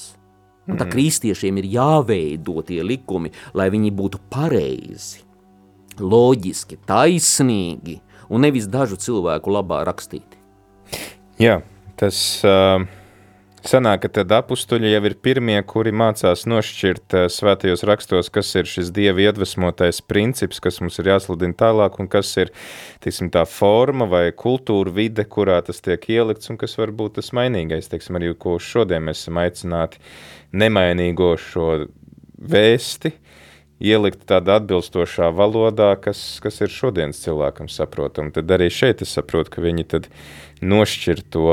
Un 0.68 0.76
tā 0.76 0.84
mm. 0.84 0.92
kristiešiem 0.92 1.62
ir 1.62 1.70
jāveido 1.78 2.58
tie 2.66 2.82
likumi, 2.84 3.32
lai 3.56 3.70
viņi 3.72 3.94
būtu 3.96 4.20
pareizi, 4.34 5.22
loģiski, 6.02 6.82
taisnīgi 6.90 8.02
un 8.28 8.44
nevis 8.44 8.68
dažu 8.68 9.00
cilvēku 9.00 9.54
labā 9.54 9.86
rakstīti. 9.88 10.42
Jā, 11.40 11.62
tas 12.00 12.18
uh, 12.46 12.84
sanāk, 13.66 14.06
ka 14.06 14.12
tad 14.20 14.34
apustuļi 14.38 14.92
jau 14.92 15.02
ir 15.10 15.16
pirmie, 15.26 15.58
kuri 15.68 15.94
mācās 15.96 16.46
nošķirt 16.50 17.18
uh, 17.18 17.26
svētajos 17.32 17.86
rakstos, 17.88 18.30
kas 18.34 18.52
ir 18.60 18.70
šis 18.70 18.92
Dieva 18.96 19.26
iedvesmotais 19.26 20.02
princips, 20.06 20.62
kas 20.64 20.80
mums 20.84 21.00
ir 21.02 21.10
jāsludina 21.14 21.58
tālāk, 21.58 22.00
un 22.02 22.10
kas 22.12 22.32
ir, 22.42 22.54
tiksim, 23.06 23.32
tā 23.34 23.46
forma 23.50 24.08
vai 24.12 24.30
kultūra 24.36 24.94
vide, 24.96 25.26
kurā 25.26 25.62
tas 25.66 25.82
tiek 25.86 26.10
ielikts, 26.12 26.52
un 26.54 26.62
kas 26.62 26.78
var 26.80 26.94
būt 26.96 27.20
tas 27.20 27.34
mainīgais, 27.36 27.90
teiksim, 27.92 28.20
arī, 28.20 28.34
ko 28.38 28.58
šodien 28.62 29.08
mēs 29.08 29.26
esam 29.26 29.42
aicināti 29.42 30.04
nemainīgo 30.56 31.34
šo 31.42 31.70
vēsti, 32.36 33.16
ielikt 33.86 34.24
tādā 34.30 34.60
atbilstošā 34.62 35.30
valodā, 35.36 35.94
kas, 36.02 36.40
kas 36.44 36.62
ir 36.64 36.72
šodienas 36.72 37.20
cilvēkam 37.26 37.68
saprotam. 37.72 38.32
Tad 38.36 38.52
arī 38.56 38.70
šeit 38.72 39.04
es 39.04 39.12
saprotu, 39.18 39.58
ka 39.58 39.64
viņi 39.66 39.88
tad 39.96 40.08
nošķir 40.64 41.24
to, 41.34 41.50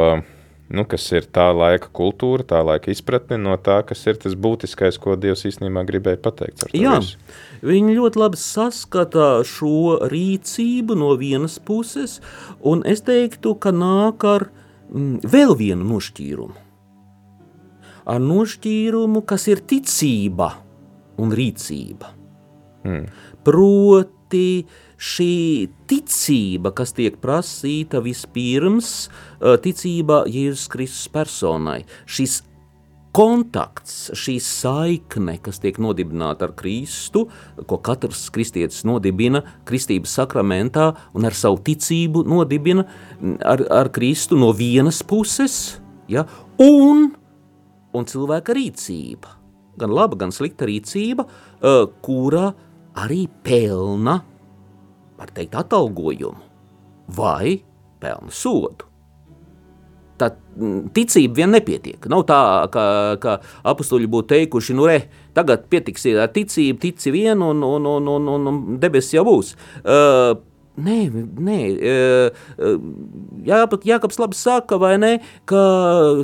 nu, 0.73 0.85
kas 0.89 1.05
ir 1.13 1.27
tā 1.29 1.51
laika 1.53 1.91
kultūra, 1.93 2.47
tā 2.49 2.63
laika 2.65 2.91
izpratne 2.93 3.37
no 3.41 3.55
tā, 3.61 3.83
kas 3.87 4.07
ir 4.09 4.19
tas 4.23 4.35
būtiskais, 4.39 4.99
ko 5.03 5.17
Dievs 5.21 5.45
īstenībā 5.49 5.85
gribēja 5.89 6.21
pateikt. 6.25 6.65
Jā, 6.77 6.97
viņi 7.61 7.97
ļoti 7.99 8.23
labi 8.23 8.41
saskata 8.41 9.29
šo 9.49 10.01
rīcību 10.13 10.97
no 10.99 11.13
vienas 11.21 11.59
puses, 11.61 12.21
un 12.65 12.85
es 12.89 13.05
teiktu, 13.05 13.55
ka 13.61 13.75
nāk 13.77 14.25
ar 14.29 14.49
mm, 14.89 15.23
vēl 15.29 15.57
vienu 15.61 15.87
nošķīrumu. 15.93 16.59
ar 18.03 18.19
nošķīrumu, 18.19 19.21
kas 19.23 19.47
ir 19.47 19.61
ticība 19.63 20.49
un 21.23 21.31
rīcība. 21.37 22.09
Mm. 22.83 23.05
Proti, 23.47 24.67
šī 25.03 25.67
ticība, 25.91 26.71
kas 26.77 26.95
tiek 26.95 27.19
prasīta 27.23 28.03
vispirms, 28.05 29.11
ticība 29.65 30.23
Jēzus 30.31 30.69
Kristus 30.71 31.11
personai, 31.13 31.83
šis 32.07 32.43
kontakts, 33.13 34.13
šī 34.17 34.39
saikne, 34.41 35.37
kas 35.45 35.61
tiek 35.61 35.77
nodibināta 35.83 36.49
ar 36.49 36.55
Kristu, 36.57 37.27
ko 37.69 37.79
katrs 37.85 38.25
kristietis 38.33 38.87
nodibina 38.89 39.43
kristības 39.69 40.15
sakramentā 40.17 40.93
un 41.13 41.29
ar 41.29 41.37
savu 41.37 41.61
ticību 41.67 42.25
nodibina 42.31 42.87
ar, 43.45 43.67
ar 43.83 43.93
Kristu 43.93 44.39
no 44.41 44.53
vienas 44.57 45.03
puses, 45.05 45.59
ja, 46.09 46.25
un, 46.63 47.11
un 47.93 48.09
cilvēka 48.09 48.57
rīcība, 48.57 49.37
gan 49.83 49.93
laba, 49.93 50.17
gan 50.25 50.33
slikta 50.33 50.69
rīcība, 50.71 51.27
kura 52.07 52.53
arī 53.03 53.27
pelna, 53.45 54.23
var 55.23 55.35
teikt, 55.35 55.59
atalgojumu 55.59 56.51
vai 57.17 57.61
pelna 58.03 58.33
sodu 58.35 58.93
tā 60.23 60.31
mm, 60.31 60.93
ticība 60.95 61.41
vien 61.41 61.53
nepietiek. 61.55 62.07
Nav 62.11 62.25
tā, 62.29 62.39
ka, 62.73 62.85
ka 63.23 63.37
apstuļi 63.73 64.09
būtu 64.13 64.33
teikuši, 64.35 64.77
nu, 64.79 64.87
re, 64.91 65.09
tagad 65.37 65.67
pietiksiet 65.73 66.21
ar 66.23 66.33
ticību, 66.35 66.79
tici 66.83 67.13
vien, 67.15 67.43
un, 67.43 67.63
un, 67.67 67.91
un, 67.97 68.09
un, 68.15 68.33
un, 68.39 68.63
debesis 68.83 69.19
jau 69.19 69.27
būs. 69.29 69.55
Uh, 69.83 70.39
Nē, 70.73 71.03
nē, 71.45 71.57
Jā, 73.45 73.59
Jākaps 73.69 74.17
labi 74.17 74.39
saka, 74.41 74.79
vai 74.81 74.95
ne, 74.97 75.11
ka 75.45 75.61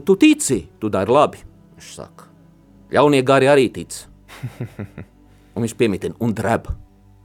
tu 0.09 0.17
tici, 0.17 0.63
tu 0.81 0.89
dari 0.89 1.13
labi, 1.13 1.43
viņš 1.77 1.91
saka. 1.93 2.31
Ļaunie 2.97 3.21
gari 3.29 3.51
arī 3.53 3.67
tic. 3.69 3.99
Un 5.53 5.67
viņš 5.67 5.75
piemitina 5.77 6.17
un 6.25 6.33
dreb. 6.33 6.71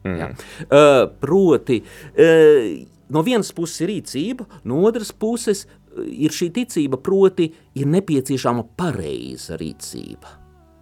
Mm. 0.04 0.36
Uh, 0.68 1.06
proti, 1.20 1.80
uh, 1.80 2.88
no 3.14 3.24
vienas 3.24 3.54
puses 3.56 3.84
ir 3.86 3.94
rīcība, 3.94 4.48
no 4.68 4.82
otras 4.88 5.14
puses 5.16 5.66
ir 5.96 6.34
šī 6.34 6.50
ticība, 6.56 7.00
proti, 7.00 7.52
ir 7.78 7.90
nepieciešama 7.94 8.66
pareiza 8.80 9.58
rīcība. 9.60 10.40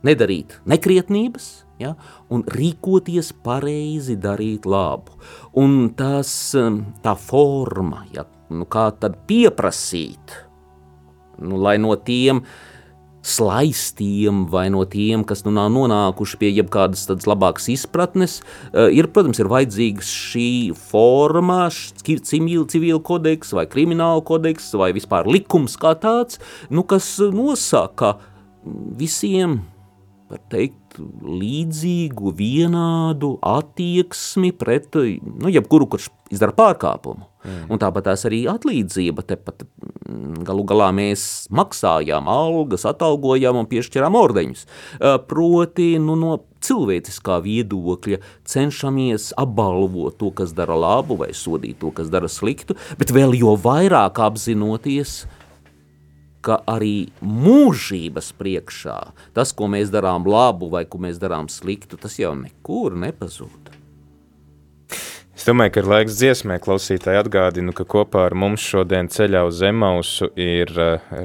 Nedarīt 0.07 0.55
nekrietnības, 0.65 1.49
ja, 1.84 1.91
un 2.34 2.41
rīkoties 2.49 3.29
pareizi, 3.45 4.15
darīt 4.17 4.65
labu. 4.65 5.19
Un 5.62 5.91
tas, 5.97 6.31
tā 7.03 7.13
forma, 7.19 8.07
ja, 8.15 8.25
nu 8.49 8.65
kā 8.65 8.88
tad 8.97 9.19
pieprasīt, 9.29 10.34
nu, 11.45 11.62
lai 11.62 11.77
no 11.81 11.93
tiem 12.01 12.41
uh, 12.41 12.70
slaistiem 13.21 14.45
vai 14.49 14.67
no 14.73 14.84
tiem, 14.89 15.23
kas 15.27 15.43
nu 15.45 15.53
nav 15.55 15.69
nonākuši 15.73 16.39
pie 16.41 16.51
jebkādas 16.55 17.05
tādas 17.10 17.29
labākas 17.29 17.69
izpratnes, 17.73 18.39
uh, 18.71 18.89
ir, 18.89 19.10
protams, 19.13 19.41
ir 19.41 19.51
vajadzīgs 19.51 20.12
šī 20.31 20.49
forma, 20.89 21.63
civil, 21.71 22.65
civil 22.71 23.01
kodeks 23.05 23.53
vai 23.57 23.67
krimināla 23.69 24.23
kodeks 24.25 24.71
vai 24.79 24.91
vispār 24.97 25.29
likums 25.29 25.77
kā 25.81 25.93
tāds, 26.01 26.41
nu, 26.73 26.86
kas 26.88 27.13
nosaka 27.34 28.15
visiem, 28.97 29.62
var 30.31 30.41
teikt, 30.51 30.77
līdzīgu, 31.23 32.34
vienādu 32.36 33.36
attieksmi 33.45 34.51
pret 34.55 34.95
nu, 34.95 35.51
jebkuru, 35.51 35.88
kurš 35.91 36.10
izdara 36.31 36.55
pārkāpumu. 36.55 37.27
Mm. 37.41 37.63
Un 37.73 37.81
tāpat 37.81 38.10
tās 38.10 38.25
arī 38.29 38.43
atlīdzība. 38.51 39.25
Tepat 39.27 39.65
galu 40.47 40.65
galā 40.67 40.91
mēs 40.95 41.47
maksājām 41.53 42.29
algas, 42.31 42.86
atalgojām 42.89 43.60
un 43.62 43.69
piešķirām 43.71 44.17
ordeņus. 44.19 44.63
Proti, 45.29 45.93
nu, 46.01 46.15
no 46.19 46.38
cilvēciskā 46.62 47.39
viedokļa 47.45 48.21
cenšamies 48.47 49.31
apbalvot 49.41 50.19
to, 50.21 50.31
kas 50.38 50.55
dara 50.57 50.77
labu, 50.77 51.17
vai 51.21 51.31
sodīt 51.38 51.81
to, 51.81 51.91
kas 51.95 52.12
dara 52.13 52.29
sliktu, 52.31 52.77
bet 53.01 53.13
vēl 53.13 53.36
jo 53.39 53.55
vairāk 53.60 54.21
apzinoties, 54.21 55.23
ka 56.41 56.57
arī 56.69 57.12
mūžības 57.21 58.31
priekšā 58.38 58.97
tas, 59.38 59.53
ko 59.53 59.69
mēs 59.69 59.93
darām 59.93 60.25
labu 60.25 60.71
vai 60.73 60.88
ko 60.89 61.01
mēs 61.01 61.21
darām 61.21 61.49
sliktu, 61.53 61.99
tas 62.01 62.17
jau 62.17 62.34
nekur 62.38 62.97
nepazūd. 62.97 63.81
Es 65.41 65.47
domāju, 65.47 65.71
ka 65.73 65.82
ir 65.82 65.88
laiks 65.89 66.15
dziesmē 66.19 66.60
klausītāji 66.62 67.17
atgādinu, 67.17 67.73
ka 67.73 67.82
kopā 67.89 68.27
ar 68.27 68.36
mums 68.38 68.62
šodien 68.62 69.08
ceļā 69.10 69.39
uz 69.47 69.56
Zemausu 69.58 70.27
ir 70.38 70.69
uh, 70.77 71.15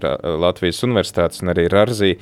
Latvijas 0.41 0.81
Universitātes 0.87 1.43
un 1.45 1.53
arī 1.53 1.67
Rarzī 1.69 2.15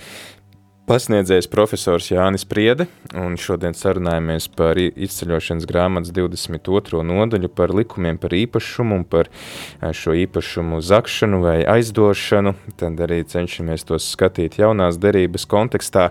Pasniedzējs 0.85 1.47
profesors 1.49 2.11
Jānis 2.11 2.43
Priede, 2.45 2.85
un 3.17 3.39
šodien 3.41 3.73
sarunājamies 3.73 4.51
par 4.53 4.77
izceļošanas 4.77 5.65
grāmatas 5.65 6.11
22. 6.13 6.99
nodaļu 7.09 7.49
par 7.57 7.71
likumiem 7.73 8.19
par 8.21 8.35
īpašumu 8.37 8.99
un 8.99 9.07
par 9.09 9.31
šo 9.97 10.13
īpašumu 10.21 10.83
zakšanu 10.85 11.39
vai 11.41 11.55
aizdošanu. 11.73 12.53
Tad 12.77 13.01
arī 13.01 13.23
cenšamies 13.33 13.89
tos 13.89 14.11
skatīt 14.13 14.59
jaunās 14.61 14.99
derības 15.01 15.49
kontekstā. 15.49 16.11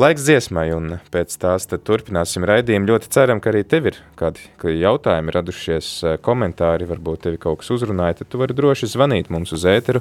Laiks 0.00 0.24
dziesmai, 0.24 0.70
un 0.72 0.96
pēc 1.12 1.36
tās 1.44 1.68
tad 1.68 1.84
turpināsim 1.84 2.48
raidījumu. 2.48 2.94
Ļoti 2.94 3.12
ceram, 3.12 3.44
ka 3.44 3.52
arī 3.52 3.60
tev 3.68 3.90
ir 3.92 4.00
kādi 4.16 4.48
jautājumi 4.86 5.36
radušies, 5.36 5.92
komentāri, 6.24 6.88
varbūt 6.88 7.26
tevi 7.28 7.44
kaut 7.44 7.60
kas 7.60 7.74
uzrunāja, 7.76 8.22
tad 8.22 8.32
tu 8.32 8.40
vari 8.40 8.56
droši 8.56 8.88
zvanīt 8.96 9.28
mums 9.28 9.52
uz 9.52 9.68
ēteru 9.68 10.00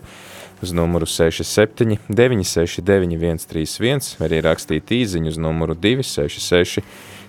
uz 0.63 0.71
numuru 0.75 1.05
67 1.05 1.97
969 2.09 3.45
131 3.47 4.15
vai 4.19 4.29
arī 4.29 4.39
rakstīt 4.47 4.93
īziņu 4.95 5.33
uz 5.33 5.41
numuru 5.41 5.75
266 5.75 6.83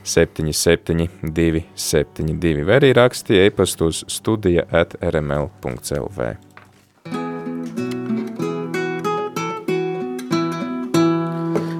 77 0.04 1.08
272 1.22 2.64
vai 2.68 2.78
arī 2.80 2.92
rakstīja 2.96 3.48
e-pastu 3.48 3.90
uz 3.92 4.04
studija 4.08 4.66
at 4.70 4.96
rml.lv. 5.00 6.34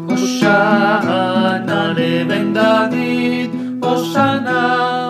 Hoshana 0.08 1.80
leben 1.96 2.52
David, 2.54 3.50
Hoshana, 3.80 4.60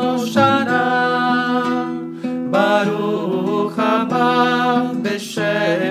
Hoshana, 0.03 0.83
Baruch. 2.51 3.14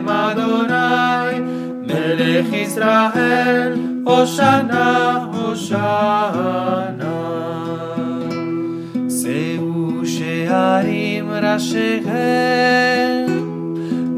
Madonna, 0.02 0.64
Adonai, 0.64 1.40
Melech 1.88 2.54
Israel, 2.54 3.72
Oshana, 4.04 4.88
Hoshana. 5.34 7.14
Seu 9.10 9.68
shearim 10.14 11.28
rashehem, 11.44 13.28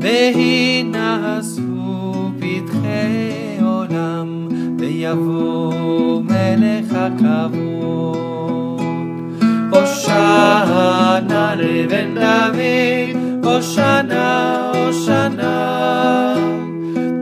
Vehinasu 0.02 1.70
pitche 2.40 3.60
olam, 3.62 4.30
Veyavo 4.80 6.24
melech 6.24 6.90
hakavod. 6.90 7.86
Oshana 9.72 11.44
leben 11.58 12.10
David, 12.16 13.16
Hosanna, 13.56 14.74
Hosanna, 14.76 15.54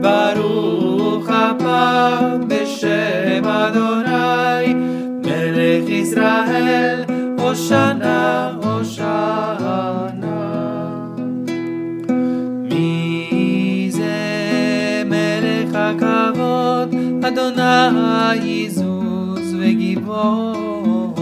Baruch 0.02 1.28
haba 1.28 2.42
beShem 2.48 3.46
Adonai, 3.46 4.74
Melech 4.74 5.88
Israel, 5.88 7.06
Hosanna, 7.38 8.18
Hosanna. 8.64 10.36
Mi 12.68 13.92
Melech 15.06 15.70
hakavod, 15.76 16.90
Adonai 17.22 18.40
Yizuz 18.42 19.48
veGibor, 19.60 21.14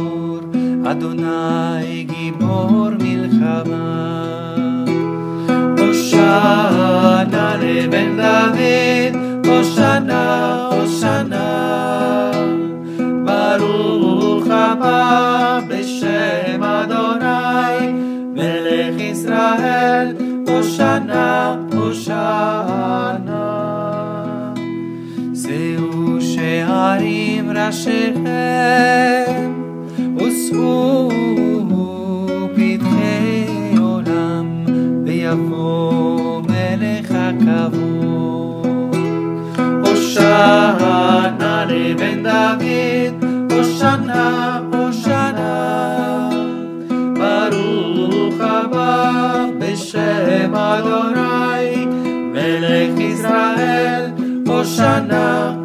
Adonai 0.90 2.06
gibor 2.08 2.92
milchama. 3.02 4.81
Hosanna 5.82 7.58
Leben 7.60 8.16
David, 8.16 9.12
Hosanna, 9.44 10.22
Hosanna. 10.70 11.46
Baruch 13.26 14.46
haba 14.46 14.98
b'shem 15.68 16.62
Adonai, 16.62 17.78
Melech 18.36 19.00
Israel, 19.10 20.06
Hosanna, 20.46 21.26
Hosanna. 21.72 23.42
Zeu 25.34 26.20
she'arim 26.30 27.46
rashihem, 27.58 29.50
us'u 30.26 31.51
ויבוא 35.31 36.41
מלך 36.41 37.11
הכבוד. 37.11 38.95
הושענה 39.85 41.65
לבן 41.69 42.23
דוד, 42.23 43.23
הושענא, 43.51 44.59
הושענא. 44.73 46.29
ברוך 47.15 48.35
הבא 48.39 49.45
בשם 49.59 50.55
אדוני, 50.55 51.85
מלך 52.33 52.99
ישראל, 52.99 54.11
הושענא, 54.47 55.47
הושענא. 55.47 55.60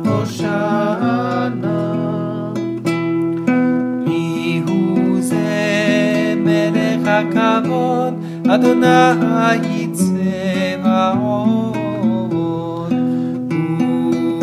אדוני 8.57 9.89
צבאות. 9.93 11.77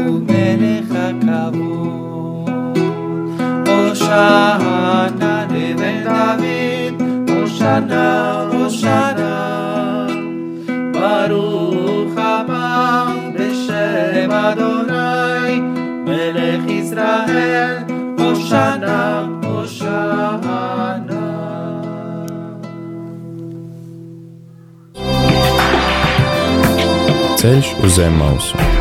הוא 0.06 0.20
מלך 0.28 0.92
הכבוד. 0.92 2.78
הושענא 3.68 5.46
לבן 5.52 6.04
דוד, 6.04 7.02
הושענא, 7.30 8.48
הושענא. 8.52 9.50
ברוך 10.94 12.18
הבא 12.18 13.06
בשם 13.34 14.32
אדוני, 14.32 15.60
מלך 16.06 16.70
ישראל, 16.70 17.78
הושענא, 18.18 18.20
הושענא. 18.24 19.33
Ceļš 27.45 27.75
uz 27.85 27.99
zem 27.99 28.15
mausu. 28.17 28.74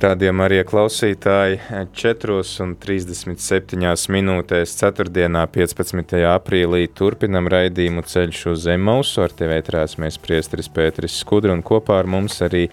Radījumā 0.00 0.46
arī 0.48 0.62
klausītāji 0.64 1.58
4,37 1.92 4.08
minūtēs 4.14 4.72
4. 4.80 5.28
15. 5.52 6.14
aprīlī 6.30 6.88
turpinam 6.96 7.44
raidījumu 7.52 8.00
ceļš 8.08 8.40
uz 8.54 8.64
Zemausu. 8.64 9.20
Ar 9.26 9.34
tevi 9.36 9.58
ētrās 9.58 9.98
mēs 10.00 10.16
priesteris 10.22 10.72
Pēteris 10.72 11.18
Skudra 11.20 11.52
un 11.52 11.60
kopā 11.60 12.00
ar 12.00 12.08
mums 12.08 12.40
arī 12.46 12.72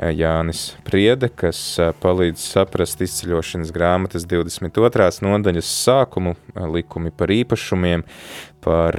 Jānis 0.00 0.72
Priede, 0.88 1.28
kas 1.28 1.76
palīdz 2.00 2.40
saprast 2.40 3.04
izceļošanas 3.04 3.68
grāmatas 3.76 4.24
22. 4.24 5.20
nodaļas 5.28 5.68
sākumu, 5.84 6.40
likumi 6.72 7.12
par 7.12 7.28
īpašumiem, 7.36 8.00
par 8.64 8.96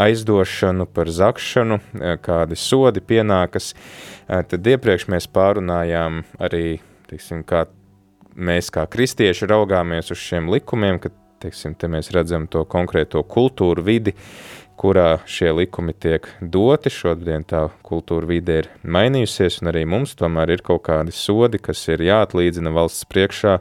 aizdošanu, 0.00 0.88
par 0.88 1.12
zakšanu, 1.12 1.84
kādi 2.24 2.56
sodi 2.56 3.04
pienākas. 3.04 3.76
Tad 4.24 4.72
iepriekš 4.72 5.12
mēs 5.12 5.28
pārunājām 5.28 6.24
arī 6.40 6.80
teiksim, 7.10 7.44
kā 7.46 7.66
mēs 8.38 8.70
kā 8.74 8.86
kristieši 8.90 9.48
raugāmies 9.50 10.12
uz 10.14 10.20
šiem 10.22 10.50
likumiem, 10.52 11.00
ka 11.02 11.12
teiksim, 11.42 11.74
te 11.74 11.88
mēs 11.90 12.12
redzam 12.14 12.46
to 12.50 12.64
konkrēto 12.68 13.22
kultūru 13.26 13.84
vidi, 13.84 14.14
kurā 14.80 15.20
šie 15.28 15.50
likumi 15.52 15.92
tiek 15.92 16.28
doti. 16.40 16.92
Šodien 16.92 17.44
tā 17.48 17.66
kultūra 17.84 18.28
vide 18.30 18.60
ir 18.62 18.68
mainījusies, 18.84 19.60
un 19.60 19.72
arī 19.72 19.84
mums 19.88 20.14
tomēr 20.16 20.54
ir 20.56 20.64
kaut 20.64 20.86
kādi 20.88 21.12
sodi, 21.12 21.60
kas 21.60 21.82
ir 21.92 22.04
jāatlīdzina 22.06 22.72
valsts 22.72 23.08
priekšā, 23.10 23.58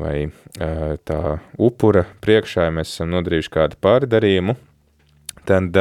vai 0.00 0.16
tā 1.06 1.20
upura 1.58 2.06
priekšā, 2.24 2.68
ja 2.68 2.74
mēs 2.74 2.94
esam 2.94 3.14
nodarījuši 3.14 3.54
kādu 3.58 3.78
pārdarījumu, 3.84 4.56
tad 5.48 5.78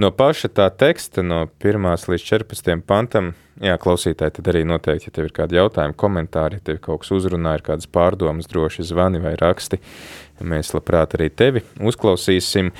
no 0.00 0.10
paša 0.14 0.50
tā 0.56 0.68
teksta, 0.72 1.24
no 1.26 1.46
1 1.62 2.08
līdz 2.10 2.24
14 2.26 2.84
pantam, 2.86 3.34
jā, 3.62 3.76
klausītāji, 3.80 4.36
tad 4.38 4.50
arī 4.52 4.62
noteikti, 4.68 5.08
ja 5.08 5.16
tev 5.16 5.28
ir 5.28 5.34
kādi 5.36 5.58
jautājumi, 5.58 5.96
komentāri, 5.98 6.60
ja 6.60 6.66
tev 6.70 6.80
kaut 6.84 7.04
kas 7.04 7.12
uzrunā, 7.16 7.56
ir 7.56 7.64
kādas 7.66 7.88
pārdomas, 7.90 8.48
droši 8.50 8.86
zvani 8.90 9.22
vai 9.22 9.34
raksti, 9.40 9.80
mēs 10.44 10.74
labprāt 10.76 11.16
arī 11.18 11.30
tevi 11.32 11.64
uzklausīsim. 11.80 12.72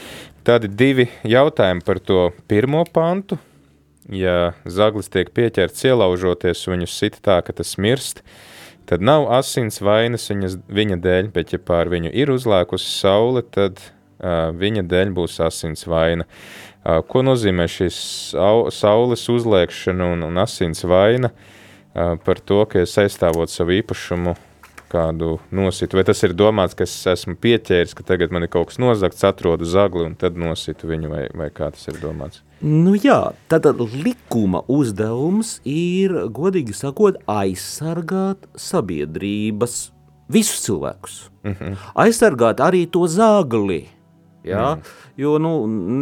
Tādi 0.47 0.71
divi 0.71 1.09
jautājumi 1.27 1.83
par 1.87 1.99
to 1.99 2.29
pirmo 2.47 2.85
pantu. 2.87 3.39
Ja 4.07 4.53
zaglis 4.71 5.09
tiek 5.11 5.33
pieķerts 5.35 5.83
ielaužoties, 5.89 6.61
viņu 6.71 6.87
sit 6.87 7.17
tā, 7.27 7.41
ka 7.43 7.51
tas 7.59 7.73
mirst, 7.83 8.21
tad 8.87 9.03
nav 9.03 9.27
asins 9.35 9.81
vainas 9.83 10.29
viņas, 10.31 10.61
viņa 10.71 11.01
dēļ, 11.03 11.31
bet 11.35 11.57
ja 11.57 11.59
pār 11.59 11.91
viņu 11.91 12.12
ir 12.14 12.31
uzlēkusi 12.31 12.87
saule, 12.87 13.43
tad 13.43 13.83
viņa 14.21 14.87
dēļ 14.89 15.12
būs 15.17 15.41
asins 15.45 15.87
vaina. 15.87 16.27
Ko 17.09 17.23
nozīmē 17.27 17.67
šis 17.69 17.99
saules 18.73 19.29
uzliekšana 19.29 20.12
un, 20.14 20.23
un 20.29 20.39
asins 20.39 20.85
vaina 20.87 21.33
par 21.95 22.39
to, 22.39 22.61
ka 22.71 22.85
es 22.85 22.95
aizstāvot 23.01 23.51
savu 23.51 23.75
īpašumu 23.81 24.37
kādu 24.93 25.37
nositu? 25.51 25.99
Vai 25.99 26.05
tas 26.07 26.23
ir 26.23 26.35
domāts, 26.37 26.77
ka 26.79 26.87
es 26.87 26.95
esmu 27.11 27.35
pieķēris, 27.43 27.95
ka 27.97 28.07
tagad 28.07 28.35
man 28.35 28.47
ir 28.47 28.53
kaut 28.53 28.71
kas 28.71 28.79
nozagts, 28.83 29.25
atrodu 29.27 29.67
zagli 29.69 30.07
un 30.07 30.14
tad 30.19 30.39
nositu 30.39 30.91
viņu, 30.91 31.11
vai, 31.11 31.25
vai 31.35 31.51
kā 31.55 31.73
tas 31.75 31.89
ir 31.91 31.99
domāts? 32.03 32.45
Nu 32.62 32.95
jā, 32.97 33.35
tātad 33.51 33.83
likuma 33.93 34.62
uzdevums 34.73 35.59
ir, 35.69 36.14
godīgi 36.33 36.77
sakot, 36.77 37.19
aizsargāt 37.29 38.47
sabiedrības 38.55 39.91
visus 40.33 40.62
cilvēkus. 40.64 41.19
Mm 41.45 41.53
-hmm. 41.53 41.77
Aizsargāt 41.95 42.61
arī 42.61 42.87
to 42.91 43.07
zagli, 43.07 43.87
Ja? 44.47 44.76
Mm. 44.76 44.94
Jo 45.20 45.36
nu, 45.42 45.53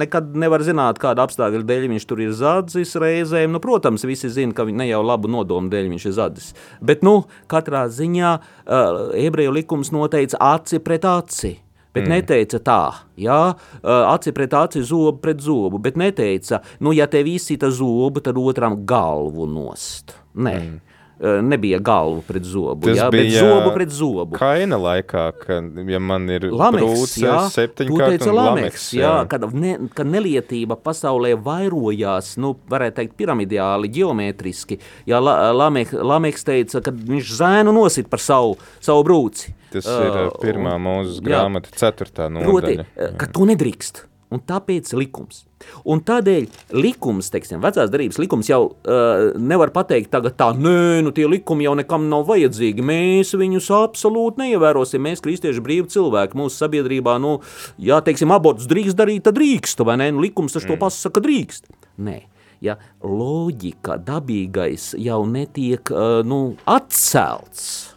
nekad 0.00 0.34
nevar 0.38 0.64
zināt, 0.66 1.00
kāda 1.02 1.24
apstākļa 1.26 1.64
dēļ 1.66 1.88
viņš 1.94 2.06
tur 2.10 2.22
ir 2.24 2.32
zadzis 2.36 2.94
reizēm. 3.00 3.54
Nu, 3.54 3.62
protams, 3.62 4.06
visi 4.08 4.30
zina, 4.32 4.54
ka 4.56 4.66
ne 4.68 4.88
jau 4.90 5.02
labu 5.06 5.30
nodomu 5.30 5.72
dēļ 5.72 5.90
viņš 5.94 6.08
ir 6.10 6.16
zadzis. 6.18 6.54
Bet 6.84 7.04
nu, 7.06 7.22
katrā 7.50 7.86
ziņā 7.88 8.32
uh, 8.38 9.04
ebreju 9.18 9.54
likums 9.54 9.92
noteica 9.94 10.40
aci 10.54 10.82
pret 10.84 11.06
aci. 11.08 11.56
Bet 11.94 12.08
mm. 12.08 12.10
neteica 12.10 12.58
tā, 12.58 12.80
jā, 13.22 13.38
aci 13.86 14.32
pret 14.34 14.54
aci, 14.58 14.80
zobu 14.82 15.20
pret 15.22 15.38
zobu. 15.38 15.78
Bet 15.78 15.94
neteica, 15.94 16.58
nu, 16.82 16.90
ja 16.90 17.06
tev 17.06 17.30
izsita 17.30 17.70
zobu, 17.70 18.18
tad 18.24 18.40
otram 18.40 18.80
galvu 18.82 19.46
nost. 19.46 20.16
Nē. 20.34 20.56
Mm 20.58 20.93
nebija 21.18 21.78
galva 21.78 22.22
pret 22.26 22.44
zobu. 22.44 22.88
Tas 22.88 22.98
jā, 22.98 23.08
bija 23.12 23.24
bet 23.24 23.34
zobu 23.38 23.72
pret 23.74 23.92
zobu. 23.94 24.36
Kaina 24.38 24.78
laikā, 24.80 25.24
kad 25.40 25.90
ja 25.90 26.00
man 26.02 26.28
ir 26.32 26.48
Lameks, 26.50 27.16
jā, 27.22 27.36
septiņkārt 27.54 28.26
un 28.28 28.38
lameks. 28.38 28.88
Jā, 28.96 29.02
jā. 29.04 29.26
Kad, 29.30 29.46
ne, 29.54 29.74
kad 29.94 30.10
nelietība 30.10 30.76
pasaulē 30.80 31.34
vairojās, 31.44 32.34
nu, 32.42 32.54
varētu 32.70 33.00
teikt, 33.00 33.18
piramidiāli, 33.20 33.90
geometriski. 33.94 34.80
Jā, 35.10 35.20
la, 35.22 35.52
lameks, 35.54 35.94
lameks 35.94 36.46
teica, 36.46 36.82
ka 36.84 36.94
viņš 36.94 37.36
zēnu 37.38 37.74
nosit 37.74 38.10
par 38.12 38.22
savu, 38.22 38.58
savu 38.84 39.06
brūci. 39.06 39.54
Tas 39.74 39.86
uh, 39.90 40.02
ir 40.06 40.34
pirmā 40.42 40.76
mūzes 40.82 41.22
grāmata, 41.24 41.72
ceturtā 41.74 42.28
nodaļa. 42.30 42.50
Proti, 42.50 43.14
ka 43.18 43.30
to 43.34 43.46
nedrīkst. 43.50 44.04
Un 44.32 44.40
tāpēc 44.42 44.90
likums. 44.96 45.44
Un 45.88 46.00
tādēļ 46.04 46.48
likums, 46.76 47.30
teiksim, 47.32 47.60
vecās 47.64 47.90
darbības 47.92 48.18
likums 48.20 48.50
jau 48.50 48.60
uh, 48.66 49.30
nevar 49.40 49.72
pateikt, 49.74 50.10
tagad 50.12 50.36
tā, 50.40 50.50
nē, 50.56 51.02
nu 51.04 51.12
tie 51.14 51.26
likumi 51.30 51.66
jau 51.66 51.74
nekam 51.78 52.08
nav 52.10 52.26
vajadzīgi. 52.28 52.84
Mēs 52.84 53.34
viņus 53.38 53.70
absolūti 53.76 54.44
neievērosim. 54.44 55.04
Mēs, 55.04 55.24
kristieši, 55.24 55.64
brīvi 55.64 55.92
cilvēki, 55.94 56.38
mūsu 56.40 56.64
sabiedrībā, 56.64 57.16
nu, 57.22 57.38
ja, 57.80 58.00
teiksim, 58.04 58.34
abortus 58.34 58.68
drīkst 58.70 58.98
darīt, 58.98 59.24
tad 59.28 59.38
drīkst, 59.38 59.84
vai 59.86 59.98
ne? 60.02 60.10
Nu, 60.14 60.24
likums 60.24 60.56
taču 60.56 60.68
mm. 60.68 60.74
to 60.74 60.80
pasaka, 60.84 61.24
drīkst. 61.24 61.68
Nē. 62.04 62.20
Ja 62.64 62.78
loģika, 63.04 63.98
dabīgais 64.00 64.94
jau 65.02 65.24
netiek 65.28 65.90
uh, 65.92 66.22
nu, 66.24 66.54
atcelts, 66.70 67.93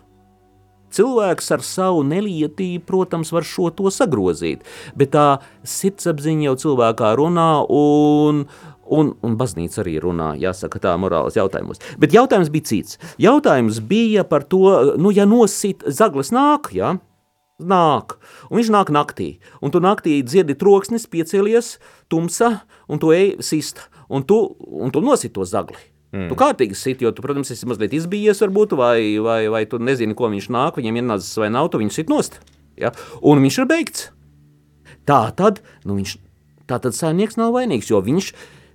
Cilvēks 0.98 1.52
ar 1.54 1.66
savu 1.66 2.02
nelietību, 2.08 2.86
protams, 2.88 3.32
var 3.36 3.46
šo 3.48 3.70
to 3.76 3.92
sagrozīt, 3.94 4.66
bet 4.98 5.14
tā 5.14 5.28
sirdsapziņa 5.68 6.50
jau 6.50 6.56
cilvēkā 6.64 7.14
runā 7.20 7.50
un, 7.74 8.46
un, 8.90 9.12
un 9.22 9.36
baznīca 9.40 9.84
arī 9.84 9.98
runā, 10.04 10.32
jāsaka 10.42 10.82
tā, 10.84 10.96
morālas 11.00 11.38
jautājumos. 11.38 11.84
Bet 12.02 12.16
jautājums 12.18 12.50
bija 12.54 12.70
cits. 12.72 13.02
Jautājums 13.22 13.82
bija 13.86 14.26
par 14.28 14.48
to, 14.50 14.96
nu, 14.98 15.14
ja 15.14 15.28
nosit 15.30 15.86
zagles 15.86 16.34
nāk, 16.36 16.72
ja, 16.78 16.96
nāk, 17.58 18.18
un 18.50 18.60
viņš 18.60 18.72
nāk 18.74 18.94
naktī, 18.94 19.30
un 19.62 19.74
tu 19.74 19.82
naktī 19.84 20.20
dzirdi 20.26 20.58
troksnis, 20.58 21.10
piecēlies, 21.10 21.76
tumsa, 22.12 22.62
un 22.90 23.02
tu 23.02 23.14
ej 23.16 23.38
sist, 23.46 23.88
un 24.10 24.26
tu, 24.26 24.40
un 24.62 24.94
tu 24.94 25.02
nosit 25.04 25.34
to 25.36 25.46
zagli. 25.46 25.97
Mm. 26.16 26.30
Tu 26.32 26.38
kārtīgi 26.40 26.78
sit, 26.78 27.02
jo 27.04 27.12
tu, 27.12 27.24
protams, 27.24 27.52
esi 27.52 27.68
mazliet 27.68 27.96
izbijies, 27.98 28.40
varbūt, 28.44 28.78
vai, 28.80 29.00
vai, 29.24 29.42
vai 29.52 29.66
tu 29.68 29.80
nezini, 29.84 30.16
ko 30.16 30.30
viņš 30.32 30.48
nāk, 30.56 30.80
viņam 30.80 31.02
ienācis 31.02 31.36
vai 31.42 31.50
nav, 31.52 31.68
tu 31.74 31.82
viņu 31.82 31.96
sit 31.96 32.12
nost. 32.12 32.40
Ja? 32.80 32.94
Un 33.20 33.44
viņš 33.44 33.60
ir 33.60 33.68
beigts. 33.68 34.08
Tā 35.08 35.20
tad, 35.36 35.60
nu 35.88 35.98
viņš, 36.00 36.16
tā 36.70 36.80
tad 36.84 36.96
saimnieks 36.96 37.40
nav 37.40 37.52
vainīgs, 37.56 37.92
jo 37.92 38.00
viņš, 38.04 38.32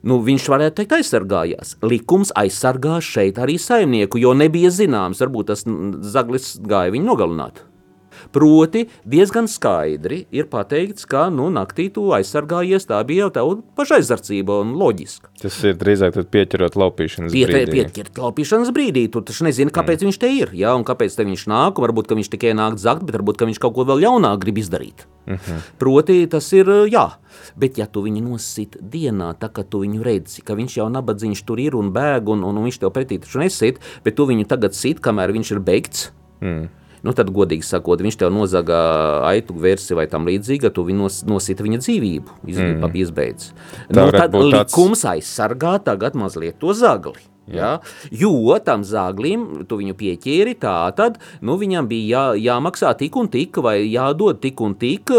nu, 0.08 0.20
viņš 0.26 0.48
varētu 0.52 0.80
teikt 0.80 0.96
aizsargājās. 0.98 1.76
Likums 1.84 2.34
aizsargā 2.36 3.00
šeit 3.04 3.40
arī 3.40 3.56
saimnieku, 3.60 4.20
jo 4.20 4.36
nebija 4.36 4.72
zināms, 4.72 5.24
varbūt 5.24 5.52
tas 5.52 5.64
zaglis 6.12 6.54
gāja 6.60 6.92
viņu 6.92 7.08
nogalināt. 7.08 7.64
Proti, 8.32 8.86
diezgan 9.04 9.48
skaidri 9.50 10.22
ir 10.32 10.46
pateikts, 10.48 11.04
ka 11.08 11.26
nu, 11.32 11.50
naktī 11.52 11.90
tu 11.92 12.06
aizsargājies, 12.16 12.86
tā 12.88 13.02
bija 13.04 13.26
jau 13.26 13.32
tev 13.34 13.50
pašaizsardzība 13.76 14.56
un 14.62 14.72
loģiska. 14.80 15.28
Tas 15.42 15.58
ir 15.68 15.76
drīzāk 15.80 16.16
pieķerot 16.32 16.78
laupīšanas 16.80 17.34
Pie, 17.34 17.44
brīdī. 17.50 17.76
pieķert 17.76 18.20
laupīšanas 18.22 18.72
brīdī, 18.72 19.04
tu 19.12 19.20
taču 19.26 19.44
nezini, 19.44 19.74
kāpēc 19.74 20.00
mm. 20.00 20.08
viņš 20.08 20.20
te 20.22 20.32
ir, 20.32 20.54
ja, 20.56 20.72
un 20.78 20.86
kāpēc 20.88 21.18
viņš 21.20 21.44
nāk, 21.52 21.80
varbūt, 21.84 22.08
ka 22.08 22.16
viņš 22.16 22.32
tikai 22.32 22.56
nāk 22.56 22.80
zakt, 22.80 23.04
bet 23.04 23.20
varbūt, 23.20 23.44
viņš 23.52 23.60
kaut 23.60 23.76
ko 23.76 23.86
vēl 23.92 24.06
jaunāk 24.06 24.40
grib 24.46 24.62
izdarīt. 24.64 25.06
Mm 25.26 25.36
-hmm. 25.36 25.58
Proti, 25.78 26.26
tas 26.26 26.52
ir, 26.52 26.66
jā, 26.90 27.06
bet 27.56 27.78
ja 27.78 27.86
tu 27.86 28.02
viņu 28.02 28.24
nosit 28.24 28.76
dienā, 28.80 29.34
tā 29.38 29.52
kā 29.52 29.62
tu 29.62 29.84
viņu 29.84 30.02
redzi, 30.02 30.42
ka 30.42 30.54
viņš 30.54 30.76
jau 30.80 30.88
nabadzīgs 30.88 31.44
tur 31.46 31.60
ir 31.60 31.76
un 31.76 31.92
bēg, 31.92 32.28
un, 32.28 32.42
un, 32.42 32.56
un 32.56 32.64
viņš 32.64 32.80
tev 32.80 32.90
pretī 32.90 33.20
taču 33.20 33.38
nesit, 33.38 33.78
bet 34.04 34.16
tu 34.16 34.26
viņu 34.26 34.48
tagad 34.48 34.74
sit, 34.74 35.00
kamēr 35.00 35.32
viņš 35.32 35.52
ir 35.52 35.60
beigts, 35.60 36.12
mm 36.40 36.81
nu, 37.02 37.14
tad, 37.16 37.32
godīgi 37.34 37.66
sakot, 37.66 38.02
viņš 38.04 38.20
tev 38.20 38.32
nozaga 38.34 38.78
aitu 39.28 39.56
versi 39.58 39.96
vai 39.98 40.06
tam 40.10 40.28
līdzīga, 40.30 40.70
tu 40.74 40.86
nos, 40.94 41.22
nosita 41.28 41.66
viņa 41.66 41.82
dzīvību, 41.82 42.38
izglītībā 42.46 42.88
mm. 42.88 43.02
izbeidz. 43.02 43.50
Nu, 43.90 44.08
tad 44.14 44.34
likums 44.36 45.02
tāds... 45.02 45.10
aizsargā 45.16 45.76
tagad 45.84 46.18
mazliet 46.18 46.60
to 46.62 46.74
zagli. 46.76 47.31
Ja? 47.50 47.80
Jo 48.14 48.58
tam 48.64 48.84
zāglim, 48.86 49.64
tu 49.66 49.78
viņu 49.80 49.96
pieķēri, 49.98 50.54
tā 50.62 50.76
tad 50.96 51.18
nu, 51.42 51.56
viņam 51.58 51.88
bija 51.90 52.06
jā, 52.36 52.52
jāmaksā 52.52 52.92
tik 52.98 53.16
un 53.18 53.30
tik, 53.32 53.58
vai 53.64 53.80
jādod 53.90 54.38
tik 54.42 54.60
un 54.62 54.76
tik. 54.78 55.10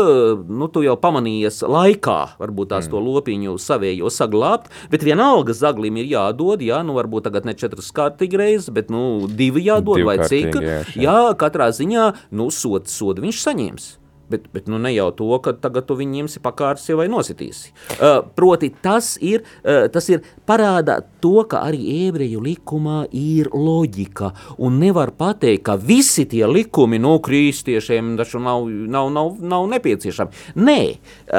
Nu, 0.47 0.69
tu 0.71 0.85
jau 0.85 0.95
pamanījies 0.99 1.63
laikā, 1.67 2.19
varbūt 2.39 2.71
tās 2.73 2.87
mm. 2.87 2.93
to 2.93 3.01
lopiņu 3.03 3.57
savējo 3.59 4.11
saglabāt, 4.13 4.69
bet 4.91 5.03
vienalga 5.05 5.55
zaglim 5.57 5.99
ir 5.99 6.11
jādod. 6.13 6.63
Jā, 6.63 6.79
nu, 6.85 6.95
varbūt 6.99 7.27
tagad 7.27 7.49
ne 7.49 7.57
četras 7.59 7.91
kārtīgi 7.95 8.39
reizes, 8.39 8.71
bet 8.73 8.93
nu, 8.93 9.27
divi 9.27 9.65
jādod 9.67 9.99
Div 9.99 10.11
vai 10.11 10.19
cik. 10.23 10.61
Jā, 10.63 10.79
jā, 10.99 11.17
katrā 11.39 11.71
ziņā 11.75 12.07
nu, 12.39 12.49
sodu 12.53 12.91
sodu 12.91 13.25
viņš 13.25 13.43
saņems. 13.43 13.91
Bet, 14.31 14.47
bet 14.55 14.69
nu, 14.71 14.79
ne 14.81 14.89
jau 14.93 15.09
to, 15.13 15.27
ka 15.43 15.51
tagad 15.59 15.85
tu 15.89 15.97
viņu 15.99 16.23
ņemsi 16.23 16.41
pakārsi 16.43 16.95
vai 16.97 17.09
nositīsi. 17.11 17.73
Uh, 17.97 18.21
proti, 18.35 18.71
tas 18.83 19.13
ir, 19.21 19.43
uh, 19.61 19.85
tas 19.93 20.07
ir 20.09 20.23
parāda 20.47 21.01
to, 21.21 21.43
ka 21.49 21.61
arī 21.67 22.07
ebreju 22.07 22.41
likumā 22.43 23.03
ir 23.11 23.51
loģika. 23.53 24.31
Un 24.63 24.79
nevar 24.81 25.11
pateikt, 25.19 25.65
ka 25.67 25.75
visi 25.77 26.25
tie 26.29 26.47
likumi 26.49 27.01
no 27.03 27.17
kristiešiem 27.23 28.15
nav, 28.15 28.65
nav, 28.69 29.11
nav, 29.13 29.33
nav 29.43 29.67
nepieciešami. 29.75 30.55
Nē, 30.63 30.79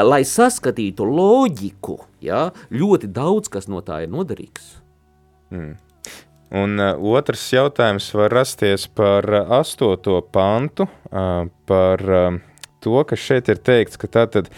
lai 0.04 0.22
saskatītu 0.28 1.08
loģiku, 1.08 1.98
ja, 2.24 2.50
ļoti 2.70 3.10
daudz 3.16 3.50
kas 3.52 3.66
no 3.72 3.80
tā 3.84 4.04
ir 4.04 4.12
noderīgs. 4.12 4.76
Mm. 5.54 5.74
Un 6.54 6.78
uh, 6.78 6.94
otrs 7.16 7.48
jautājums 7.50 8.12
var 8.14 8.30
rasties 8.30 8.86
par 8.94 9.26
uh, 9.26 9.48
astoto 9.58 10.20
pantu, 10.30 10.86
uh, 11.10 11.48
par 11.66 12.04
uh, 12.06 12.36
to, 12.84 12.94
ka 13.08 13.18
šeit 13.18 13.48
ir 13.52 13.60
teikts, 13.64 13.98
ka 14.00 14.10
tātad 14.10 14.50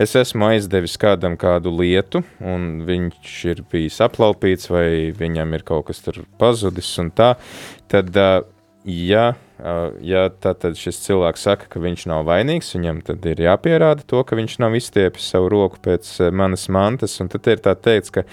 es 0.00 0.14
esmu 0.18 0.52
aizdevis 0.52 0.96
kādam 1.00 1.36
kādu 1.40 1.74
lietu, 1.74 2.22
un 2.38 2.82
viņš 2.88 3.36
ir 3.52 3.62
bijis 3.72 4.00
aplaupīts, 4.04 4.70
vai 4.72 5.12
viņam 5.16 5.56
ir 5.58 5.66
kaut 5.68 5.88
kas 5.90 6.02
tur 6.04 6.22
pazudis, 6.40 6.90
un 7.02 7.12
tā, 7.14 7.34
tad, 7.92 8.16
ja, 8.88 9.26
ja 10.02 10.24
tātad 10.42 10.78
šis 10.78 11.02
cilvēks 11.04 11.46
saka, 11.48 11.70
ka 11.70 11.82
viņš 11.82 12.08
nav 12.10 12.26
vainīgs, 12.30 12.72
viņam 12.76 13.02
tad 13.06 13.26
ir 13.30 13.44
jāpierāda 13.46 14.06
to, 14.06 14.22
ka 14.26 14.38
viņš 14.38 14.58
nav 14.62 14.78
izstiepis 14.78 15.30
savu 15.34 15.52
roku 15.52 15.82
pēc 15.82 16.08
manas 16.34 16.68
mantas, 16.72 17.18
un 17.22 17.30
tad 17.32 17.50
ir 17.50 17.62
tā 17.62 17.76
teikts, 17.78 18.14
ka 18.14 18.26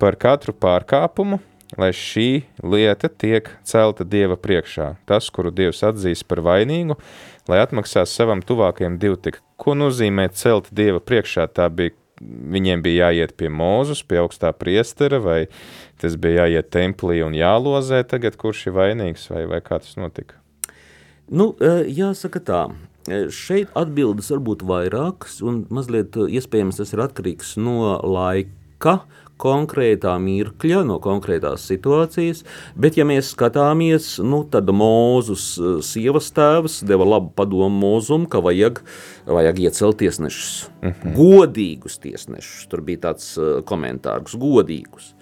par 0.00 0.20
katru 0.20 0.56
pārkāpumu, 0.56 1.40
lai 1.78 1.92
šī 1.94 2.42
lieta 2.66 3.10
tiek 3.10 3.50
celta 3.66 4.06
Dieva 4.06 4.38
priekšā. 4.40 4.94
Tas, 5.06 5.28
kuru 5.30 5.52
Dievs 5.54 5.84
atzīs 5.86 6.24
par 6.26 6.42
vainīgu, 6.46 6.96
lai 7.48 7.62
atmaksās 7.62 8.12
savam 8.12 8.42
tuvākajam 8.44 8.98
divtik. 9.00 9.40
Ko 9.60 9.76
nozīmē 9.78 10.28
celt 10.36 10.68
Dieva 10.74 11.00
priekšā? 11.00 11.46
Tā 11.54 11.68
bija, 11.72 11.94
viņiem 12.20 12.82
bija 12.84 13.08
jāiet 13.08 13.36
pie 13.40 13.48
mūzus, 13.52 14.02
pie 14.04 14.20
augstā 14.20 14.52
priestera, 14.56 15.20
vai 15.22 15.46
tas 16.00 16.16
bija 16.20 16.46
jāiet 16.46 16.70
templī 16.74 17.20
un 17.24 17.36
jālozē 17.36 18.02
tagad, 18.08 18.36
kurš 18.40 18.68
ir 18.68 18.76
vainīgs, 18.76 19.30
vai, 19.32 19.46
vai 19.50 19.62
kā 19.64 19.80
tas 19.80 19.96
notika? 20.00 20.40
Nu, 21.30 21.52
e, 21.62 21.84
jāsaka 21.94 22.42
tā, 22.42 22.60
e, 23.06 23.28
šeit 23.30 23.70
atbildes 23.78 24.32
var 24.34 24.40
būt 24.48 24.64
vairākas, 24.66 25.38
un 25.46 25.62
mazliet 25.70 26.16
e, 26.18 26.26
iespējams 26.40 26.80
tas 26.80 26.90
ir 26.96 27.04
atkarīgs 27.04 27.54
no 27.62 27.94
laika, 28.02 29.00
konkrētā 29.40 30.14
mirkļa, 30.22 30.82
no 30.88 30.98
konkrētās 31.02 31.64
situācijas, 31.70 32.44
bet, 32.78 32.98
ja 33.00 33.06
mēs 33.08 33.32
skatāmies, 33.34 34.12
nu, 34.24 34.42
tad 34.50 34.70
Mūzus 34.70 35.46
eh, 35.58 35.78
sievas 35.86 36.30
tēvs 36.36 36.80
deva 36.88 37.08
labu 37.16 37.32
padomu 37.36 37.70
Mūzum, 37.80 38.26
ka 38.30 38.42
vajag, 38.44 38.82
vajag 39.28 39.64
iecelt 39.66 40.00
tiesnešus, 40.02 40.52
uh 40.80 40.90
mhm. 40.90 41.00
-huh. 41.02 41.16
godīgus 41.16 41.98
tiesnešus. 42.02 42.68
Tur 42.68 42.84
bija 42.84 43.10
tāds 43.10 43.32
eh, 43.38 43.62
komentārs, 43.64 44.36
godīgus. 44.36 45.14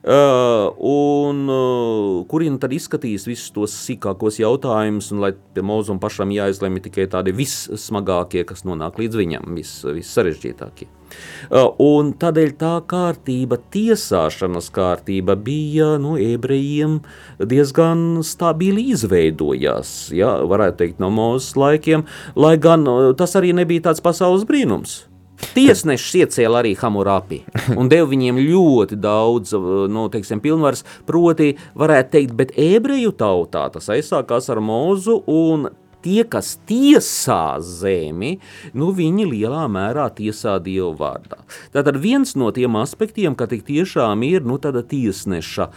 Uh, 0.00 0.72
un 0.80 1.42
uh, 1.52 2.22
kuriem 2.24 2.54
tad 2.56 2.72
izskatīs 2.72 3.26
visus 3.28 3.50
tos 3.52 3.74
sīkākos 3.84 4.38
jautājumus, 4.40 5.10
un 5.12 5.20
lai 5.20 5.34
pie 5.36 5.60
mūzuma 5.60 6.00
pašam 6.00 6.32
jāizlemj 6.32 6.80
tikai 6.86 7.04
tādi 7.12 7.34
vissmagākie, 7.36 8.46
kas 8.48 8.64
nonāk 8.64 8.96
līdz 8.96 9.18
viņam, 9.20 9.50
vis, 9.58 9.74
vissarežģītākie. 9.84 10.88
Uh, 11.52 11.68
un 11.84 12.14
tādēļ 12.16 12.54
tā 12.56 12.72
kārtība, 12.88 13.60
tiesāšanas 13.76 14.70
kārtība 14.72 15.36
bija 15.36 15.90
no 16.00 16.14
nu, 16.14 16.16
ebrejiem 16.16 17.02
diezgan 17.52 18.22
stabili 18.24 18.86
izveidojās, 18.94 20.14
ja, 20.16 20.38
varētu 20.48 20.80
teikt, 20.80 21.04
no 21.04 21.12
mūsu 21.12 21.60
laikiem, 21.60 22.08
lai 22.40 22.56
gan 22.56 22.88
tas 23.20 23.36
arī 23.36 23.52
nebija 23.60 23.90
tāds 23.90 24.00
pasaules 24.00 24.48
brīnums. 24.48 25.02
Tiesnešs 25.54 26.14
iecēla 26.22 26.60
arī 26.62 26.74
Hamurapi 26.78 27.40
un 27.78 27.90
deva 27.90 28.08
viņiem 28.10 28.38
ļoti 28.44 28.98
daudz 29.00 29.54
nu, 29.90 30.06
teiksim, 30.12 30.42
pilnvaras. 30.44 30.84
Proti, 31.08 31.54
varētu 31.78 32.14
teikt, 32.16 32.34
bet 32.38 32.56
ebreju 32.60 33.12
tautā 33.18 33.66
tas 33.74 33.90
aizsākās 33.92 34.50
ar 34.52 34.62
mūzu 34.64 35.20
un 35.30 35.70
tie, 36.04 36.24
kas 36.24 36.56
tiesā 36.68 37.60
zemi, 37.64 38.36
nu, 38.76 38.90
viņi 38.96 39.26
lielā 39.28 39.66
mērā 39.70 40.08
tiesā 40.16 40.58
Dievu 40.62 40.92
vārdā. 40.98 41.40
Tātad 41.74 42.00
viens 42.02 42.34
no 42.38 42.50
tiem 42.54 42.78
aspektiem, 42.80 43.36
ka 43.38 43.48
tik 43.50 43.64
tiešām 43.68 44.24
ir 44.26 44.46
nu, 44.46 44.58
tiesneša 44.60 45.68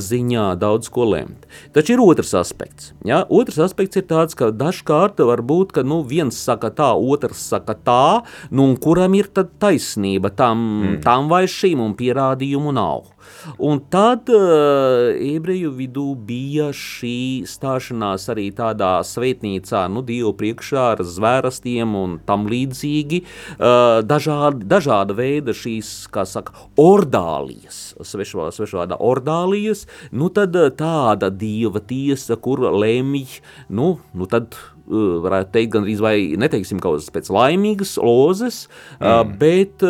ziņā 0.00 0.46
daudz 0.60 0.90
ko 0.92 1.06
lemt. 1.12 1.46
Taču 1.74 1.94
ir 1.96 2.02
otrs 2.04 2.32
aspekts. 2.38 2.92
Ja? 3.06 3.22
Otrs 3.28 3.60
aspekts 3.62 4.00
ir 4.00 4.06
tāds, 4.10 4.36
ka 4.38 4.50
dažkārt 4.54 5.20
var 5.26 5.42
būt, 5.46 5.74
ka 5.76 5.84
nu, 5.86 6.00
viens 6.06 6.36
saka 6.36 6.72
tā, 6.74 6.92
otrs 6.94 7.42
saka 7.52 7.76
tā, 7.76 8.04
nu, 8.50 8.70
un 8.70 8.76
kuram 8.80 9.14
ir 9.18 9.30
taisnība 9.34 10.32
tam, 10.36 10.66
mm. 10.66 11.00
tam 11.06 11.30
vai 11.32 11.46
šim, 11.50 11.82
un 11.84 11.96
pierādījumu 11.98 12.74
nav. 12.76 13.10
Un 13.58 13.80
tad 13.92 14.30
uh, 14.32 15.10
ebreju 15.14 15.72
vidū 15.76 16.06
bija 16.14 16.70
šī 16.76 17.46
stāšanās 17.48 18.28
arī 18.32 18.48
tādā 18.56 18.92
svētnīcā, 19.06 19.84
nu, 19.92 20.04
Dievu 20.06 20.32
priekšā 20.38 20.86
ar 20.94 21.04
zvērastiem 21.06 21.94
un 21.98 22.18
tam 22.26 22.48
līdzīgi. 22.50 23.22
Uh, 23.56 24.00
dažādi, 24.06 24.66
dažāda 24.70 25.16
veida 25.18 25.54
šīs, 25.56 25.92
kā 26.12 26.26
saka, 26.28 26.56
ordālijas, 26.80 27.80
svešvārdā, 28.00 28.54
svešvārdā 28.56 29.00
ordālijas, 29.00 29.86
nu 30.12 30.30
tad 30.34 30.56
tāda 30.78 31.30
Dieva 31.30 31.82
tiesa, 31.82 32.38
kur 32.40 32.66
lemj, 32.70 33.40
nu, 33.68 33.94
nu 34.14 34.30
tad 34.30 34.54
Eh, 34.54 34.69
varētu 34.90 35.54
teikt, 35.54 35.72
gan 35.76 35.86
arī 35.86 36.02
vai 36.02 36.14
neteiksim 36.40 36.82
kaut 36.82 36.98
kādas 36.98 37.12
pēc 37.14 37.30
laimīgas 37.34 37.94
lozes, 38.02 38.64
mm. 38.98 39.36
bet, 39.40 39.86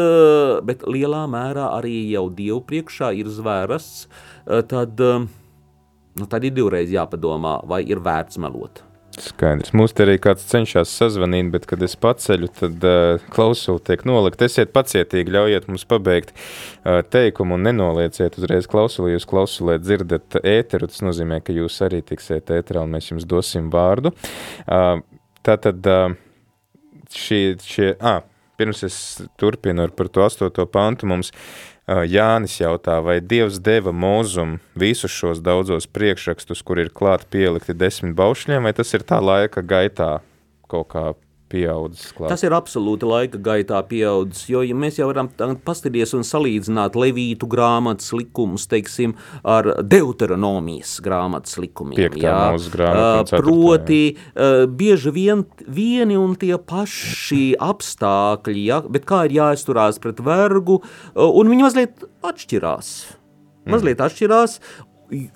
bet 0.68 0.84
lielā 0.88 1.24
mērā 1.30 1.70
arī 1.78 1.96
jau 2.12 2.26
Dievu 2.34 2.61
priekšā 2.68 3.14
ir 3.16 3.30
zvērasts, 3.32 4.05
tad, 4.70 5.01
nu, 5.01 6.28
tad 6.28 6.46
ir 6.46 6.55
divreiz 6.57 6.92
jāpadomā, 6.92 7.61
vai 7.70 7.82
ir 7.88 8.03
vērts 8.05 8.40
melot. 8.42 8.84
Skaidrs. 9.25 9.73
Mums 9.77 9.95
te 9.97 10.05
arī 10.07 10.16
kāds 10.23 10.47
cenšas 10.51 10.93
sazvanīt, 10.97 11.51
bet, 11.53 11.66
kad 11.71 11.83
es 11.85 11.97
paceļu, 12.01 12.49
tad 12.57 12.87
uh, 12.87 13.27
klausuli 13.35 13.83
tiek 13.87 14.05
nolikt. 14.09 14.43
Esiet 14.47 14.73
pacietīgi, 14.75 15.35
ļaujiet 15.35 15.68
mums 15.71 15.87
pabeigt 15.91 16.33
uh, 16.35 17.01
teikumu 17.07 17.59
un 17.59 17.66
nenolieciet 17.68 18.39
uzreiz 18.41 18.68
klausuli. 18.71 19.14
Jūs 19.14 19.29
klausulē 19.31 19.79
dzirdat 19.83 20.41
ēteru, 20.41 20.91
tas 20.91 21.05
nozīmē, 21.07 21.43
ka 21.45 21.57
jūs 21.57 21.81
arī 21.87 22.03
tiksiet 22.07 22.53
ēterā 22.57 22.85
un 22.87 22.97
mēs 22.97 23.12
jums 23.12 23.29
dosim 23.29 23.71
vārdu. 23.73 24.14
Uh, 24.64 25.03
tātad 25.47 25.87
uh, 25.91 26.16
šī, 27.14 27.43
šie, 27.64 27.93
ah, 28.01 28.23
pirms 28.61 28.85
es 28.85 28.97
turpinu 29.41 29.89
par 29.97 30.13
to 30.13 30.27
astoto 30.27 30.67
pantu, 30.69 31.09
mums 31.09 31.33
Jānis 31.89 32.61
jautā, 32.61 33.01
vai 33.03 33.19
Dievs 33.19 33.59
deva 33.59 33.91
mūzum 33.91 34.59
visus 34.79 35.11
šos 35.11 35.41
daudzos 35.43 35.89
priekšrakstus, 35.91 36.63
kur 36.63 36.79
ir 36.79 36.93
klāt 36.95 37.25
pielikti 37.33 37.75
desmit 37.75 38.15
baušļiem, 38.19 38.69
vai 38.69 38.75
tas 38.77 38.95
ir 38.95 39.03
tā 39.09 39.19
laika 39.19 39.65
gaitā 39.65 40.21
kaut 40.71 40.93
kā 40.93 41.09
pieaudzis. 41.51 42.11
Klāt. 42.16 42.30
Tas 42.32 42.44
ir 42.46 42.55
absolūti 42.57 43.09
laika 43.09 43.40
gaitā 43.42 43.80
pieaudzis, 43.88 44.46
jo 44.51 44.62
ja 44.66 44.76
mēs 44.76 45.01
jau 45.01 45.09
varam 45.11 45.30
paskatīties 45.64 46.14
un 46.18 46.26
salīdzināt 46.26 46.98
Levītu 46.98 47.48
grāmatas 47.51 48.12
likumus, 48.16 48.66
teiksim, 48.70 49.16
ar 49.44 49.72
Deuteronomijas 49.82 50.96
grāmatas 51.05 51.59
likumiem. 51.61 51.98
Piektā 51.98 52.36
mūsu 52.55 52.74
grāmata. 52.74 53.42
Proti, 53.42 54.03
jā. 54.14 54.51
bieži 54.80 55.14
vien 55.14 55.44
vieni 55.66 56.18
un 56.20 56.36
tie 56.40 56.57
paši 56.59 57.55
apstākļi, 57.61 58.66
ja, 58.70 58.82
bet 58.86 59.09
kā 59.09 59.24
ir 59.28 59.38
jāizturās 59.40 60.01
pret 60.03 60.22
vergu, 60.24 60.80
un 61.14 61.55
viņi 61.55 61.66
mazliet 61.66 62.07
atšķirās. 62.26 62.92
Mazliet 63.70 64.01
atšķirās, 64.01 64.57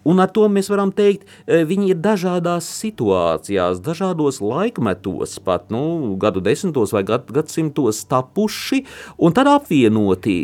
Un 0.04 0.22
ar 0.22 0.30
to 0.34 0.46
mēs 0.52 0.68
varam 0.72 0.92
teikt, 0.94 1.26
e, 1.46 1.62
viņi 1.66 1.90
ir 1.92 2.00
dažādās 2.02 2.66
situācijās, 2.80 3.80
dažādos 3.84 4.40
laikmetos, 4.44 5.38
pat 5.44 5.70
nu, 5.74 6.14
gadu 6.20 6.42
desmitos 6.44 6.94
vai 6.94 7.04
gad, 7.06 7.26
gadsimtos 7.34 8.04
tapuši, 8.10 8.84
un 9.18 9.34
tad 9.36 9.50
apvienoti, 9.50 10.36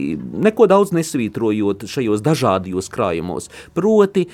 neko 0.47 0.67
daudz 0.71 0.95
nesvītrojot 0.97 1.87
šajos 1.91 2.25
dažādajos 2.27 2.91
krājumos. 2.93 3.51
Proti, 3.77 4.27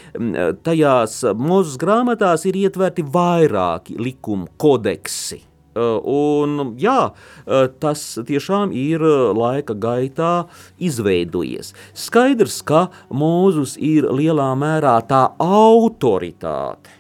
tajās 0.67 1.21
mūzes 1.37 1.77
grāmatās 1.81 2.47
ir 2.49 2.59
ietverti 2.67 3.05
vairāki 3.05 3.99
likumu 4.01 4.49
kodeksi 4.61 5.43
un, 5.77 6.75
jā, 6.81 7.13
eh, 7.47 7.69
tas 7.81 8.03
tiešām 8.27 8.73
ir 8.77 9.05
eh, 9.05 9.33
laika 9.37 9.77
gaitā 9.77 10.33
izveidojies. 10.81 11.75
Skaidrs, 11.95 12.63
ka 12.67 12.87
Mūzus 13.13 13.77
ir 13.79 14.09
lielā 14.09 14.53
mērā 14.59 14.99
tā 15.09 15.23
autoritāte 15.43 16.96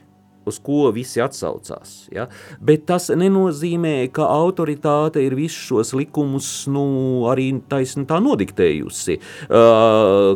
uz 0.46 0.58
ko 0.62 0.90
visi 0.94 1.20
atsaucās. 1.22 2.06
Ja? 2.14 2.28
Bet 2.62 2.86
tas 2.90 3.08
nenozīmē, 3.10 3.94
ka 4.14 4.28
autoritāte 4.30 5.22
ir 5.24 5.36
visus 5.38 5.66
šos 5.66 5.92
likumus 5.98 6.48
nu, 6.72 6.86
arī 7.30 7.48
taisni 7.70 8.06
tā 8.08 8.20
nodiktējusi. 8.22 9.18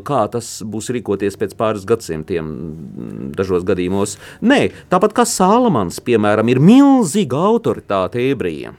Kā 0.07 0.21
tas 0.35 0.53
būs 0.67 0.91
rīkoties 0.97 1.39
pēc 1.41 1.57
pāris 1.59 1.87
gadsimtiem 1.89 2.53
dažos 3.39 3.67
gadījumos? 3.69 4.17
Nē, 4.43 4.63
tāpat 4.93 5.17
kā 5.17 5.27
Salamans, 5.29 6.01
piemēram, 6.05 6.51
ir 6.51 6.63
milzīga 6.63 7.45
autoritāte 7.51 8.23
ebrejiem. 8.31 8.79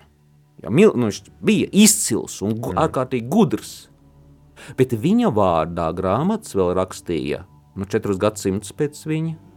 Ja, 0.61 0.69
mil, 0.69 0.93
nu, 0.93 1.09
viņš 1.09 1.23
bija 1.41 1.69
izcils 1.73 2.37
un 2.45 2.59
gu, 2.61 2.75
ārkārtīgi 2.77 3.29
gudrs. 3.31 3.71
Bet 4.77 4.93
viņa 4.93 5.31
vārdā 5.33 5.87
grāmatas 5.97 6.53
vēl 6.53 6.75
rakstīja 6.77 7.47
nu, 7.75 7.87
četrus 7.89 8.19
gadsimtus 8.21 8.75
pēc 8.77 8.99
viņa 9.09 9.50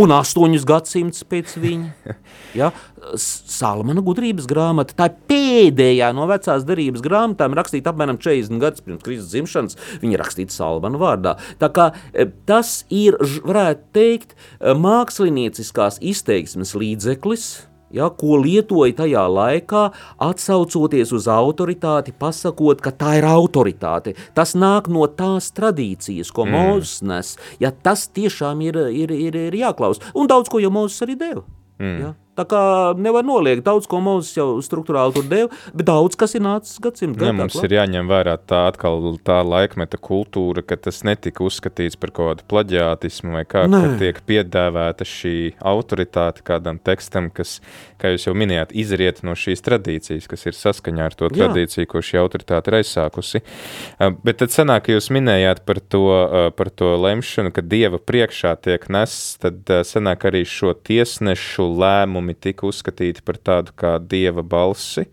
Un 0.00 0.12
astoņus 0.14 0.66
gadsimtus 0.68 1.26
pēc 1.28 1.56
viņa. 1.60 2.16
Ja, 2.50 2.72
Salmana 3.14 4.02
gudrības 4.02 4.48
grāmata, 4.50 4.96
tā 4.98 5.06
pēdējā 5.30 6.08
no 6.16 6.24
vecās 6.26 6.64
derības 6.66 7.04
grāmatām, 7.04 7.54
rakstīta 7.54 7.92
apmēram 7.92 8.18
40 8.18 8.58
gadus 8.58 8.82
pirms 8.82 9.04
Kristus 9.06 9.30
dzimšanas. 9.30 9.78
Viņa 10.02 10.18
rakstīta 10.18 10.56
Salmana 10.56 10.98
vārdā. 10.98 11.36
Tā 11.62 11.70
kā 11.70 11.92
e, 12.10 12.26
tas 12.50 12.80
ir, 12.90 13.14
varētu 13.46 13.86
teikt, 13.94 14.34
e, 14.34 14.74
mākslinieciskās 14.74 16.00
izteiksmes 16.02 16.74
līdzeklis, 16.74 17.46
ja, 17.94 18.10
ko 18.10 18.38
lietoja 18.40 18.96
tajā 19.02 19.24
laikā, 19.30 19.84
atsaucoties 20.22 21.14
uz 21.16 21.28
autoritāti, 21.30 22.14
pasakot, 22.16 22.82
ka 22.82 22.92
tā 22.94 23.16
ir 23.20 23.28
autoritāte. 23.28 24.16
Tas 24.36 24.54
nāk 24.58 24.90
no 24.92 25.06
tās 25.06 25.50
tradīcijas, 25.56 26.32
ko 26.34 26.46
mm. 26.46 26.56
Mozus 26.56 27.02
nes. 27.06 27.36
Ja, 27.62 27.72
tas 27.72 28.08
tiešām 28.08 28.62
ir, 28.66 28.80
ir, 28.94 29.14
ir, 29.14 29.38
ir 29.50 29.60
jāklaus. 29.62 30.02
Un 30.14 30.30
daudz 30.30 30.50
ko 30.52 30.62
jau 30.62 30.72
Mozus 30.74 31.06
arī 31.06 31.18
deva. 31.20 31.44
Mm. 31.80 31.96
Ja. 32.00 32.14
Tā 32.40 32.46
kā 32.48 32.60
nevar 32.96 33.26
noliegt, 33.26 33.64
daudz 33.66 33.84
ko 33.90 33.98
Mozus 34.00 34.32
jau 34.36 34.46
struktūrāli 34.64 35.12
tur 35.16 35.26
deva, 35.28 35.58
bet 35.76 35.86
daudz 35.90 36.16
kas 36.16 36.32
ir 36.38 36.44
nācis 36.44 36.78
gadsimtu 36.80 37.20
gaitā. 37.20 37.34
Mums 37.36 37.58
ir 37.60 37.74
jāņem 37.76 38.08
vērā 38.08 38.38
tā 38.48 38.62
atkal 38.70 39.18
tā 39.26 39.40
laikmeta 39.44 40.00
kultūra, 40.00 40.64
ka 40.64 40.78
tas 40.80 41.02
netika 41.04 41.44
uzskatīts 41.44 41.98
par 42.00 42.14
kaut 42.16 42.30
kādu 42.30 42.46
plaģiātismu 42.48 43.34
vai 43.36 43.42
kā, 43.44 43.66
ka 43.68 43.82
tiek 44.00 44.22
piedēvēta 44.30 45.06
šī 45.08 45.34
autoritāte 45.72 46.44
kādam 46.46 46.80
tekstam, 46.80 47.28
kas, 47.34 47.58
kā 48.00 48.14
jūs 48.14 48.24
jau 48.30 48.34
minējāt, 48.38 48.72
izriet 48.72 49.20
no 49.26 49.36
šīs 49.36 49.64
tradīcijas, 49.66 50.30
kas 50.30 50.48
ir 50.48 50.56
saskaņā 50.56 51.10
ar 51.10 51.18
to 51.18 51.28
Jā. 51.28 51.42
tradīciju, 51.42 51.90
ko 51.90 52.00
šī 52.04 52.22
autoritāte 52.22 52.72
ir 52.72 52.78
aizsākusi. 52.80 53.42
Bet 54.24 54.40
tad 54.40 54.54
sanāk, 54.54 54.86
ka 54.86 54.96
jūs 54.96 55.10
minējāt 55.12 55.64
par 55.68 55.82
to, 55.92 56.06
par 56.56 56.72
to 56.72 56.94
lemšanu, 57.04 57.52
ka 57.52 57.64
Dieva 57.66 58.00
priekšā 58.00 58.56
tiek 58.64 58.88
nests, 58.88 59.36
tad 59.44 59.68
sanāk 59.84 60.24
arī 60.30 60.46
šo 60.48 60.72
tiesnešu 60.72 61.68
lēmumu 61.68 62.29
lēmumi 62.30 62.40
tika 62.40 62.66
uzskatīti 62.66 63.22
par 63.24 63.38
tādu 63.38 63.72
kā 63.74 63.98
dieva 63.98 64.42
balsi? 64.42 65.06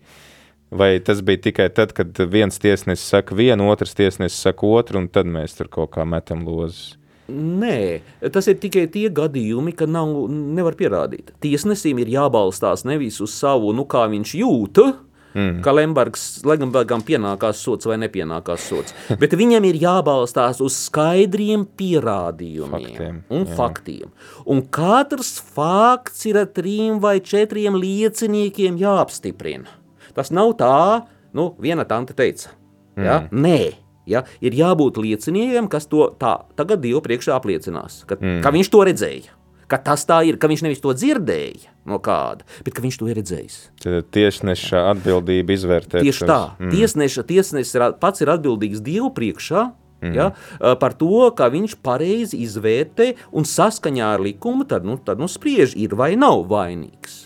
Vai 0.70 1.00
tas 1.00 1.22
bija 1.22 1.38
tikai 1.38 1.70
tad, 1.72 1.94
kad 1.94 2.12
viens 2.30 2.58
tiesnesis 2.58 3.08
saka 3.08 3.34
vienu, 3.34 3.70
otrs 3.70 3.94
tiesnesis 3.94 4.42
saka 4.42 4.66
otru, 4.66 4.98
un 5.00 5.08
tad 5.08 5.26
mēs 5.26 5.56
tur 5.56 5.68
kaut 5.68 5.94
kā 5.96 6.04
metam 6.04 6.44
lozes? 6.44 6.96
Nē, 7.28 8.00
tas 8.32 8.48
ir 8.48 8.56
tikai 8.58 8.86
tie 8.88 9.08
gadījumi, 9.10 9.74
kad 9.76 9.88
nav, 9.88 10.28
nevar 10.30 10.74
pierādīt. 10.74 11.32
Tiesnesim 11.40 11.98
ir 12.00 12.08
jābalstās 12.08 12.84
nevis 12.84 13.20
uz 13.20 13.32
savu, 13.32 13.72
nu 13.72 13.84
kā 13.84 14.06
viņš 14.08 14.34
jūta, 14.34 14.94
Mm. 15.38 15.60
Ka 15.62 15.72
Lembergam 15.76 17.02
pienākās 17.06 17.60
sots 17.62 17.86
vai 17.86 17.98
nepienākās 18.02 18.64
sots. 18.70 18.94
Bet 19.22 19.36
viņam 19.38 19.66
ir 19.68 19.78
jābalstās 19.78 20.62
uz 20.64 20.76
skaidriem 20.88 21.66
pierādījumiem 21.78 22.88
faktiem, 22.88 23.20
un 23.30 23.44
jā. 23.44 23.58
faktiem. 23.58 24.14
Un 24.50 24.64
katrs 24.74 25.36
fakts 25.54 26.26
ir 26.30 26.40
ar 26.42 26.50
trim 26.54 26.98
vai 27.04 27.18
četriem 27.22 27.78
lieciniekiem 27.78 28.80
jāapstiprina. 28.80 29.78
Tas 30.16 30.32
nav 30.34 30.56
tā, 30.58 31.06
nu, 31.36 31.52
viena 31.62 31.86
tante 31.86 32.16
teica. 32.18 32.50
Mm. 32.98 33.06
Ja? 33.06 33.20
Nē. 33.30 33.60
Ja, 34.08 34.22
ir 34.40 34.54
jābūt 34.56 34.96
lieciniekiem, 35.04 35.66
kas 35.68 35.84
to 35.86 36.06
tā, 36.16 36.38
tagad 36.56 36.80
Dievu 36.80 37.02
priekšā 37.04 37.34
apliecinās, 37.36 38.06
ka, 38.08 38.16
mm. 38.16 38.38
ka 38.40 38.52
viņš 38.54 38.70
to 38.72 38.86
redzēja 38.88 39.37
ka 39.68 39.80
tas 39.84 40.04
tā 40.08 40.22
ir, 40.28 40.38
ka 40.40 40.50
viņš 40.50 40.64
nevis 40.66 40.82
to 40.84 40.94
dzirdēja 40.96 41.74
no 41.88 42.00
kāda, 42.04 42.46
bet 42.66 42.76
ka 42.76 42.84
viņš 42.84 43.00
to 43.00 43.08
ir 43.08 43.18
redzējis. 43.20 43.58
Tad 43.84 44.08
tiesneša 44.14 44.86
atbildība 44.92 45.54
izvērtēt. 45.56 46.02
Tieši 46.04 46.28
tā. 46.28 46.40
Mm. 46.58 46.72
Tiesneša, 46.74 47.26
tiesneša 47.28 47.78
ir, 47.78 47.86
pats 48.00 48.24
ir 48.24 48.32
atbildīgs 48.34 48.84
Dievu 48.84 49.12
priekšā, 49.16 49.68
Mm. 49.98 50.14
Ja, 50.14 50.76
par 50.78 50.92
to, 50.94 51.26
ka 51.34 51.48
viņš 51.50 51.80
pareizi 51.82 52.38
izvērtē 52.44 53.16
un 53.34 53.42
saskaņā 53.42 54.12
ar 54.14 54.22
likumu 54.22 54.62
tad, 54.70 54.84
nu, 54.86 54.94
tad 55.02 55.18
nu, 55.18 55.26
spriež, 55.26 55.74
ir 55.74 55.96
vai 55.98 56.12
nav 56.14 56.44
vainīgs. 56.46 57.24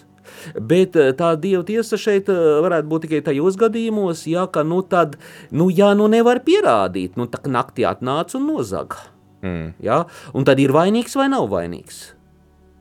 Bet 0.56 0.96
tā 0.96 1.34
dieva 1.36 1.60
tiesa 1.68 1.98
šeit 2.00 2.30
varētu 2.32 2.88
būt 2.88 3.04
tikai 3.04 3.20
tajos 3.28 3.58
gadījumos, 3.60 4.24
ja, 4.26 4.46
ka 4.48 4.64
nu, 4.64 4.80
tad, 4.82 5.18
nu, 5.52 5.68
ja 5.68 5.92
nu 5.92 6.08
nevar 6.08 6.40
pierādīt, 6.46 7.20
nu, 7.20 7.28
tā 7.28 7.44
naktī 7.44 7.84
atnāca 7.84 8.40
un 8.40 8.48
nozaga. 8.48 9.04
Mm. 9.44 9.74
Ja, 9.84 10.04
un 10.32 10.48
tad 10.48 10.62
ir 10.62 10.72
vainīgs 10.72 11.18
vai 11.18 11.28
nav 11.28 11.50
vainīgs. 11.52 12.02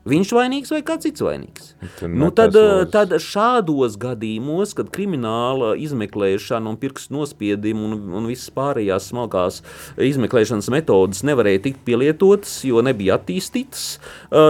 Viņš 0.02 0.32
vainīgs 0.34 0.72
vai 0.74 0.80
kāds 0.82 1.06
cits 1.06 1.22
vainīgs? 1.22 1.68
Tad, 2.00 2.10
nu, 2.10 2.32
tad, 2.34 2.56
tad 2.90 3.12
šādos 3.22 3.94
gadījumos, 4.02 4.72
kad 4.74 4.88
krimināla 4.90 5.76
izmeklēšana 5.78 6.72
un 6.72 6.78
pirkstu 6.80 7.14
nospiedumi 7.14 7.86
un, 7.86 7.94
un 8.18 8.26
visas 8.26 8.50
pārējās 8.54 9.12
smalkās 9.12 9.60
izmeklēšanas 10.02 10.70
metodas 10.74 11.22
nevarēja 11.26 11.62
tikt 11.68 11.84
pielietotas, 11.86 12.56
jo 12.66 12.82
nebija 12.82 13.20
attīstītas 13.20 13.84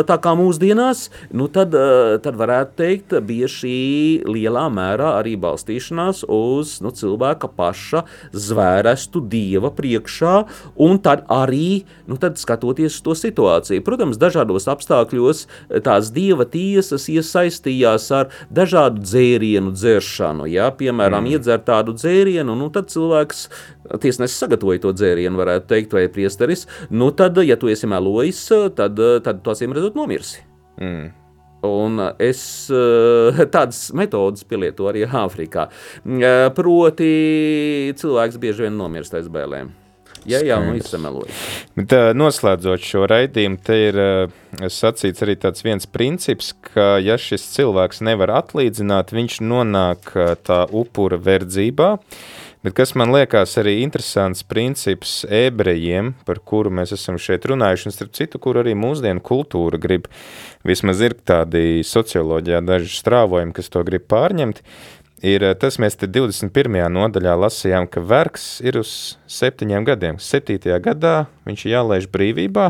tā 0.08 0.16
kā 0.24 0.32
mūsdienās, 0.38 1.04
nu, 1.36 1.50
tad, 1.52 1.76
tad 2.24 2.40
varētu 2.40 2.76
teikt, 2.80 3.14
bija 3.28 3.50
šī 3.52 3.76
lielā 4.24 4.64
mērā 4.72 5.12
arī 5.18 5.34
balstīšanās 5.40 6.24
uz 6.32 6.78
nu, 6.84 6.94
cilvēka 6.96 7.52
paša 7.58 8.06
zvērestu 8.32 9.20
dieva 9.28 9.72
priekšā, 9.76 10.34
un 10.80 11.02
tad 11.04 11.26
arī 11.32 11.82
nu, 12.08 12.16
tad 12.16 12.40
skatoties 12.40 12.96
uz 12.96 13.04
to 13.04 13.18
situāciju. 13.26 13.84
Protams, 13.84 14.20
dažādos 14.20 14.70
apstākļos 14.72 15.41
tiesas, 15.42 15.82
tās 15.82 16.10
dieva 16.12 16.44
tiesas 16.48 17.08
iesaistījās 17.08 18.10
ar 18.14 18.30
dažādu 18.50 19.02
dzērienu 19.02 19.72
dzeršanu. 19.72 20.46
Ja? 20.50 20.70
Piemēram, 20.70 21.24
mm. 21.24 21.32
iedzer 21.32 21.62
tādu 21.66 21.94
dzērienu, 21.96 22.56
nu 22.58 22.70
tad 22.72 22.90
cilvēks, 22.92 23.48
tiesnesis 24.02 24.38
sagatavoja 24.42 24.82
to 24.86 24.92
dzērienu, 24.92 25.38
varētu 25.38 25.68
teikt, 25.72 25.92
vai 25.96 26.06
priesteris, 26.12 26.66
nu 26.90 27.10
tad, 27.12 27.38
ja 27.42 27.56
tu 27.56 27.70
esi 27.72 27.86
melojis, 27.90 28.44
tad, 28.76 29.00
tad 29.24 29.42
tu 29.42 29.52
acīm 29.52 29.74
redzot 29.76 29.98
nomirsi. 29.98 30.42
Mm. 30.80 31.10
Un 31.62 32.00
es 32.18 32.66
tādas 33.54 33.84
metodas 33.94 34.42
pielietoju 34.50 34.88
arī 34.90 35.04
Āfrikā. 35.06 35.68
Proti, 36.56 37.12
cilvēks 38.00 38.40
bieži 38.42 38.66
vien 38.66 38.74
nomirst 38.74 39.14
aiz 39.14 39.30
bēlēm. 39.30 39.70
Ja 40.28 40.42
jau 40.46 40.60
nu 40.66 40.76
izsameloju. 40.78 41.32
Bet, 41.78 41.94
noslēdzot 42.18 42.84
šo 42.86 43.06
raidījumu, 43.10 43.58
te 43.64 43.78
ir 43.88 43.98
sacīts 44.70 45.24
arī 45.24 45.38
tāds 45.40 45.64
viens 45.66 45.88
princips, 45.88 46.52
ka 46.72 46.96
ja 47.02 47.18
šis 47.20 47.48
cilvēks 47.56 48.04
nevar 48.06 48.34
atlīdzināt, 48.42 49.14
viņš 49.16 49.40
nonāk 49.42 50.14
tā 50.46 50.62
upura 50.70 51.18
verdzībā. 51.18 51.96
Bet 52.62 52.76
kas 52.78 52.92
man 52.94 53.10
liekas 53.10 53.56
arī 53.58 53.80
interesants 53.82 54.44
princips 54.46 55.24
ebrejiem, 55.26 56.12
par 56.22 56.38
kuru 56.46 56.70
mēs 56.70 56.92
esam 56.94 57.16
šeit 57.18 57.48
runājuši, 57.50 57.88
un 57.88 57.94
starp 57.96 58.12
citu, 58.14 58.38
kur 58.38 58.60
arī 58.60 58.76
mūsdienu 58.78 59.18
kultūra 59.26 59.80
grib, 59.82 60.06
vismaz 60.62 61.02
ir 61.02 61.16
tādi 61.26 61.82
socioloģijā 61.82 62.60
daži 62.62 62.92
strāvojumi, 62.94 63.56
kas 63.56 63.72
to 63.72 63.82
grib 63.88 64.06
pārņemt, 64.06 64.62
ir 65.22 65.44
eh, 65.46 65.54
tas, 65.58 65.78
mēs 65.80 65.96
te 65.98 66.08
21. 66.10 66.82
nodaļā 66.92 67.36
lasījām, 67.44 67.86
ka 67.90 68.02
vergs 68.04 68.58
ir 68.64 68.80
uz 68.80 68.92
septiņiem 69.30 69.86
gadiem. 69.86 70.18
Septītajā 70.22 70.80
gadā 70.82 71.14
viņš 71.46 71.64
ir 71.64 71.74
jālaiž 71.76 72.08
brīvībā, 72.12 72.68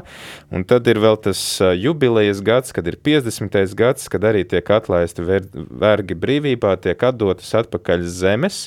un 0.53 0.67
tad 0.69 0.89
ir 0.93 1.01
vēl 1.03 1.19
tas 1.25 1.41
eh, 1.65 1.75
jubilejas 1.81 2.43
gads, 2.45 2.75
kad 2.77 2.89
ir 2.89 3.01
50. 3.01 3.59
gads, 3.79 4.09
kad 4.13 4.29
arī 4.29 4.45
tiek 4.49 4.73
atlaisti 4.77 5.25
vergi 5.25 6.19
brīvībā, 6.19 6.77
tiek 6.85 7.07
atdotas 7.09 7.53
atpakaļ 7.63 8.05
zemes, 8.07 8.67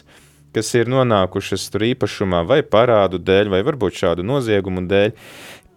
kas 0.56 0.72
ir 0.78 0.90
nonākušas 0.92 1.68
tur 1.72 1.86
īpašumā 1.92 2.46
vai 2.48 2.62
parādu 2.64 3.20
dēļ, 3.22 3.52
vai 3.54 3.62
varbūt 3.68 4.02
šādu 4.02 4.26
noziegumu 4.26 4.86
dēļ, 4.90 5.12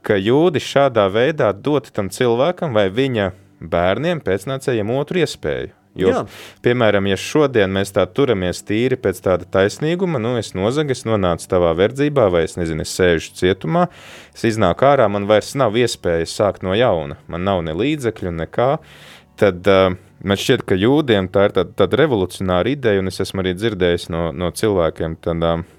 ka 0.06 0.16
jūdi 0.16 0.62
šādā 0.62 1.09
veidā 1.12 1.50
dot 1.52 1.90
tam 1.92 2.09
cilvēkam 2.14 2.72
vai 2.76 2.86
viņa 2.88 3.32
bērniem 3.59 4.22
pēcnācējiem 4.24 4.94
otru 4.94 5.24
iespēju. 5.24 5.74
Jo, 5.99 6.12
Jā. 6.12 6.22
piemēram, 6.62 7.09
ja 7.11 7.18
šodien 7.18 7.72
mēs 7.74 7.90
tā 7.96 8.05
turamies 8.14 8.62
tīri 8.66 8.99
pēc 9.01 9.18
tāda 9.24 9.49
taisnīguma, 9.59 10.20
nu, 10.22 10.36
es 10.38 10.53
nozagu, 10.55 10.94
es 10.94 11.03
nonācu 11.09 11.49
tavā 11.51 11.72
verdzībā, 11.78 12.28
vai 12.30 12.44
es 12.46 12.55
nezinu, 12.61 12.86
es 12.86 12.92
sēžu 12.94 13.32
cietumā, 13.40 13.88
es 14.36 14.46
iznāku 14.46 14.86
ārā, 14.86 15.09
man 15.11 15.26
vairs 15.30 15.57
nav 15.59 15.74
iespējas 15.78 16.36
sākt 16.38 16.66
no 16.66 16.76
jauna, 16.78 17.18
man 17.26 17.42
nav 17.49 17.64
ne 17.66 17.74
līdzekļu, 17.78 18.34
nekā, 18.44 18.68
tad 19.42 19.72
uh, 19.72 19.96
man 20.22 20.38
šķiet, 20.38 20.62
ka 20.70 20.78
jūdiem 20.78 21.32
tā 21.34 21.49
ir 21.49 21.57
tāda, 21.59 21.74
tāda 21.82 21.99
revolucionāra 22.05 22.76
ideja, 22.76 23.03
un 23.03 23.11
es 23.11 23.18
esmu 23.26 23.42
arī 23.42 23.57
dzirdējis 23.59 24.07
no, 24.14 24.28
no 24.30 24.53
cilvēkiem 24.55 25.18
tādā, 25.26 25.57
uh, 25.59 25.77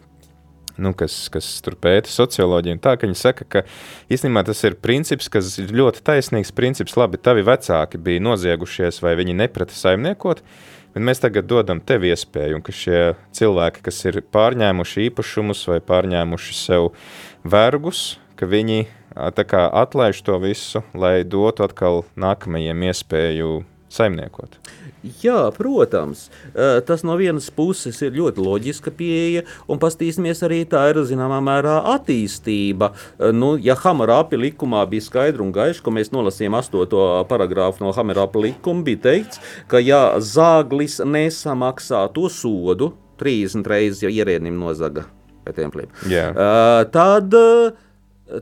nu, 0.81 0.93
kas, 0.97 1.15
kas 1.33 1.47
tur 1.65 1.77
pēta 1.79 2.11
socioloģiju, 2.11 2.79
tā, 2.83 2.95
viņi 3.01 3.17
saka, 3.19 3.45
ka 3.45 3.63
īstenībā 4.11 4.43
tas 4.47 4.63
ir 4.67 4.77
princips, 4.81 5.29
kas 5.31 5.53
ir 5.61 5.73
ļoti 5.75 6.03
taisnīgs 6.05 6.53
princips, 6.55 6.97
labi, 6.99 7.21
tavi 7.21 7.45
vecāki 7.47 8.01
bija 8.01 8.23
noziegušies 8.25 9.01
vai 9.05 9.15
viņi 9.19 9.37
neprata 9.41 9.75
saimniekot, 9.75 10.43
bet 10.95 11.05
mēs 11.05 11.23
tagad 11.23 11.49
dodam 11.49 11.81
tev 11.81 12.07
iespēju, 12.09 12.61
ka 12.65 12.75
šie 12.75 13.01
cilvēki, 13.37 13.83
kas 13.85 13.99
ir 14.09 14.21
pārņēmuši 14.33 15.09
īpašumus 15.09 15.65
vai 15.71 15.81
pārņēmuši 15.83 16.57
sev 16.57 16.93
vergus, 17.43 18.17
ka 18.39 18.49
viņi 18.49 18.87
kā 19.49 19.65
atlaiž 19.73 20.21
to 20.23 20.37
visu, 20.39 20.83
lai 20.93 21.23
dotu 21.23 21.65
atkal 21.65 22.05
nākamajiem 22.15 22.87
iespēju 22.91 23.63
saimniekot. 23.93 24.57
Jā, 25.23 25.47
protams, 25.55 26.25
tas 26.85 27.05
no 27.07 27.15
vienas 27.19 27.47
puses 27.55 28.01
ir 28.03 28.17
ļoti 28.17 28.43
loģiska 28.43 28.91
pieeja, 28.95 29.45
un 29.71 29.79
pastīsimies 29.79 30.43
arī 30.43 30.61
tā 30.69 30.81
ir 30.91 30.99
zināmā 31.07 31.39
mērā 31.43 31.77
attīstība. 31.95 32.91
Nu, 33.35 33.53
ja 33.63 33.77
Hamarāpi 33.79 34.39
likumā 34.39 34.83
bija 34.91 35.07
skaidri 35.07 35.45
un 35.45 35.53
gaiši, 35.55 35.83
ko 35.85 35.95
mēs 35.95 36.11
nolasījām 36.15 36.59
8. 36.59 36.99
paragrāfu 37.31 37.85
no 37.85 37.93
Hamarāpi 37.95 38.49
likuma, 38.49 38.83
bija 38.87 39.05
teikts, 39.07 39.39
ka 39.71 39.79
ja 39.79 40.19
zāglis 40.19 40.99
nesamaksā 40.99 42.05
to 42.15 42.27
sodu, 42.33 42.93
30 43.19 43.67
reizes 43.67 44.03
jau 44.03 44.11
ierēdnim 44.11 44.59
nozaga 44.59 45.07
pie 45.43 45.55
templiem, 45.55 45.89
yeah. 46.11 46.35
tad 46.91 47.33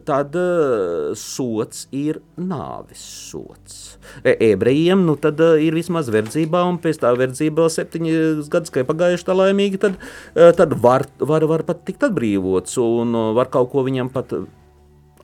tad 0.08 0.36
uh, 0.36 1.14
sots 1.18 1.86
ir 1.96 2.20
nāves 2.40 3.02
sots. 3.02 3.98
E, 4.24 4.36
ebrejiem 4.52 5.06
nu, 5.08 5.16
tad, 5.22 5.40
uh, 5.44 5.56
ir 5.62 5.78
vismaz 5.78 6.12
verdzībā, 6.14 6.64
un 6.68 6.80
pēc 6.84 7.02
tā 7.04 7.14
verdzībā 7.18 7.64
vēl 7.64 7.74
septiņas 7.74 8.52
gadus, 8.54 8.74
kad 8.74 8.84
ir 8.84 8.90
pagājuši 8.92 9.28
tā 9.28 9.38
laimīgi, 9.38 9.82
tad, 9.88 9.98
uh, 10.36 10.52
tad 10.58 10.76
var, 10.84 11.08
var, 11.20 11.48
var 11.50 11.66
pat 11.68 11.86
tikt 11.88 12.08
atbrīvots 12.10 12.78
un 12.84 13.16
var 13.38 13.52
kaut 13.54 13.72
ko 13.74 13.86
viņam 13.88 14.12
pat 14.14 14.36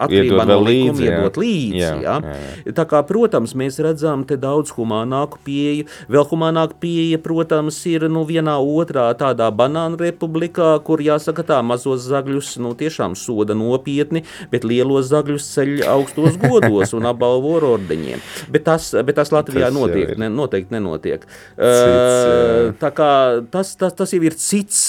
atkarībā 0.02 0.46
no 0.48 0.60
likuma 0.64 0.70
līdzi, 0.70 1.06
iedot 1.08 1.40
līdzi. 1.42 1.80
Jā, 1.80 1.92
jā. 2.02 2.16
Jā, 2.24 2.36
jā. 2.64 2.74
Tā 2.78 2.86
kā, 2.90 3.02
protams, 3.08 3.54
mēs 3.60 3.80
redzam 3.84 4.24
te 4.28 4.38
daudz 4.40 4.74
humānāku 4.78 5.40
pieeju. 5.46 5.88
Vēl 6.12 6.28
humānāka 6.30 6.78
pieeja, 6.84 7.20
protams, 7.24 7.80
ir 7.90 8.08
nu, 8.12 8.26
vienā 8.28 8.56
otrā 8.58 9.06
tādā 9.20 9.50
banāna 9.54 10.00
republikā, 10.00 10.74
kur 10.86 11.04
jāsaka 11.04 11.46
tā, 11.48 11.60
mazos 11.66 12.06
zagļus 12.08 12.56
nu, 12.64 12.74
tiešām 12.80 13.18
soda 13.20 13.58
nopietni, 13.58 14.24
bet 14.52 14.68
lielos 14.68 15.10
zagļus 15.12 15.50
ceļ 15.56 15.74
augstos 15.94 16.40
godos 16.42 16.96
un 16.98 17.10
apbalvo 17.10 17.58
ar 17.60 17.68
ordeņiem. 17.74 18.24
Bet 18.54 18.68
tas, 18.70 18.92
bet 19.06 19.18
tas 19.20 19.34
Latvijā 19.36 19.70
tas 19.70 19.78
notiek, 19.78 20.16
ne, 20.20 20.30
noteikti 20.34 20.78
nenotiek. 20.78 21.26
Cits, 21.54 21.58
uh, 21.58 22.72
tā 22.82 22.94
kā 22.96 23.12
tas, 23.54 23.76
tas, 23.80 23.96
tas 23.98 24.14
jau 24.14 24.22
ir 24.26 24.38
cits, 24.40 24.86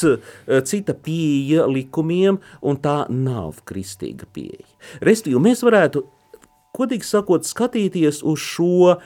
cita 0.68 0.96
pieeja 0.96 1.68
likumiem, 1.70 2.40
un 2.64 2.80
tā 2.80 3.04
nav 3.12 3.60
kristīga 3.68 4.28
pieeja. 4.34 4.73
Restīvi, 5.04 5.40
mēs 5.42 5.64
varētu, 5.66 6.04
kodīgi 6.74 7.06
sakot, 7.06 7.46
skatīties 7.46 8.22
uz 8.26 8.42
šo 8.42 8.96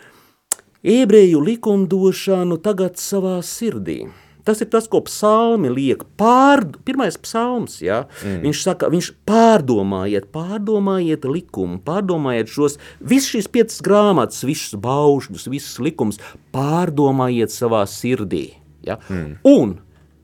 ebreju 0.82 1.42
likumdošanu 1.44 2.58
tagad 2.64 2.98
savā 3.00 3.38
sirdī. 3.44 4.06
Tas 4.48 4.62
ir 4.64 4.70
tas, 4.72 4.86
ko 4.88 5.02
psalmi 5.04 5.68
liek. 5.68 6.06
Pār, 6.16 6.62
pirmais 6.88 7.18
psalms, 7.20 7.82
ja? 7.84 8.06
mm. 8.22 8.38
viņš 8.46 8.62
saka, 8.64 8.88
viņš 8.88 9.10
pārdomājiet, 9.28 10.30
pārdomājiet 10.32 11.26
likumu, 11.28 11.76
pārdomājiet 11.84 12.48
šos, 12.54 12.78
visas 13.04 13.34
šīs 13.34 13.50
piecas 13.52 13.82
grāmatas, 13.84 14.40
visus 14.48 14.78
baušļus, 14.80 15.44
visus 15.52 15.76
likumus, 15.84 16.22
pārdomājiet 16.56 17.52
savā 17.52 17.84
sirdī. 17.92 18.46
Ja? 18.88 18.96
Mm. 19.12 19.36
Un 19.44 19.76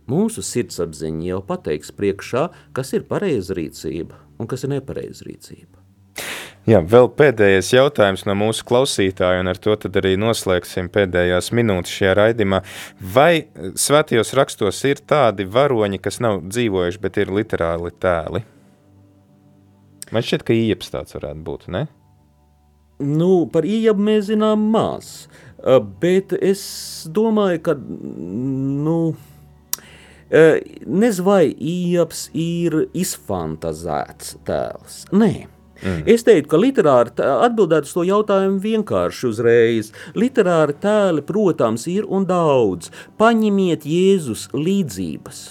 mūsu 0.09 0.41
sirdsapziņa 0.41 1.35
jau 1.35 1.45
pateiks 1.45 1.93
priekšā, 1.93 2.49
kas 2.73 2.97
ir 2.97 3.05
pareiza 3.11 3.61
rīcība 3.61 4.24
un 4.39 4.51
kas 4.51 4.67
ir 4.67 4.75
nepareiza 4.77 5.27
rīcība. 5.29 5.81
Jā, 6.65 6.79
vēl 6.81 7.11
pēdējais 7.13 7.75
jautājums 7.75 8.23
no 8.25 8.33
mūsu 8.41 8.65
klausītāja, 8.65 9.43
un 9.43 9.51
ar 9.53 9.59
to 9.61 9.75
arī 10.01 10.15
noslēgsim 10.17 10.89
pēdējās 10.95 11.51
minūtes 11.53 11.93
šajā 11.93 12.15
raidījumā. 12.17 12.63
Vai 13.15 13.45
svētajos 13.77 14.33
rakstos 14.39 14.81
ir 14.89 15.03
tādi 15.05 15.45
varoņi, 15.45 16.01
kas 16.01 16.23
nav 16.25 16.41
dzīvojuši, 16.49 17.03
bet 17.03 17.21
ir 17.21 17.35
literāli 17.37 17.93
tēli? 18.01 18.41
Man 20.15 20.25
šķiet, 20.25 20.47
ka 20.49 20.57
īeps 20.57 20.93
tāds 20.95 21.19
varētu 21.19 21.45
būt, 21.45 21.69
ne? 21.75 21.85
Nu, 23.05 23.45
par 23.53 23.69
īepu 23.69 24.01
mēs 24.07 24.31
zinām 24.31 24.65
maz, 24.73 25.27
bet 26.01 26.33
es 26.39 26.65
domāju, 27.13 27.61
ka, 27.67 27.77
nu, 27.77 28.99
Nezinu, 30.35 31.27
vai 31.27 31.43
Ieps 31.55 32.29
ir 32.35 32.89
izfantazēts 32.97 34.39
tēls. 34.47 35.05
Nē. 35.15 35.47
Mm. 35.85 36.05
Es 36.09 36.25
teiktu, 36.25 36.49
ka 36.53 36.59
literāri 36.59 37.13
atbildētu 37.21 37.91
uz 37.91 37.95
to 37.97 38.05
jautājumu 38.09 38.63
vienkārši 38.63 39.29
uzreiz. 39.29 39.91
Literāri 40.17 40.77
tēli, 40.81 41.25
protams, 41.27 41.85
ir 41.91 42.09
un 42.09 42.27
daudz. 42.27 42.91
Paņemiet 43.21 43.85
Jēzus 43.87 44.49
līdzības. 44.55 45.43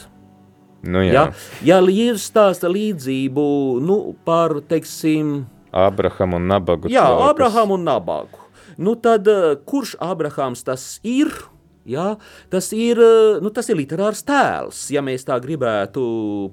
Nu, 0.83 1.03
jā. 1.05 1.13
ja, 1.13 1.25
ja 1.63 1.79
Jēzus 1.79 2.27
stāsta 2.31 2.71
līdzību 2.71 3.45
nu, 3.83 3.99
par, 4.27 4.57
teiksim, 4.67 5.43
Abrahamu 5.73 6.37
un 6.37 6.47
Nabagu. 6.51 6.89
Jā, 6.91 7.07
Abrahamu 7.29 7.79
un 7.79 7.87
Nabagu. 7.87 8.41
Nu, 8.77 8.93
tad 8.95 9.27
kurš 9.69 9.95
Abrahams 10.01 10.61
tas 10.65 10.99
ir? 11.01 11.31
Ja? 11.85 12.15
Tas, 12.49 12.69
ir, 12.75 12.99
eh, 12.99 13.39
nu, 13.43 13.51
tas 13.53 13.67
ir 13.69 13.77
literārs 13.79 14.23
tēls, 14.23 14.85
ja 14.93 15.03
mēs 15.03 15.25
tā 15.27 15.35
gribētu 15.43 16.03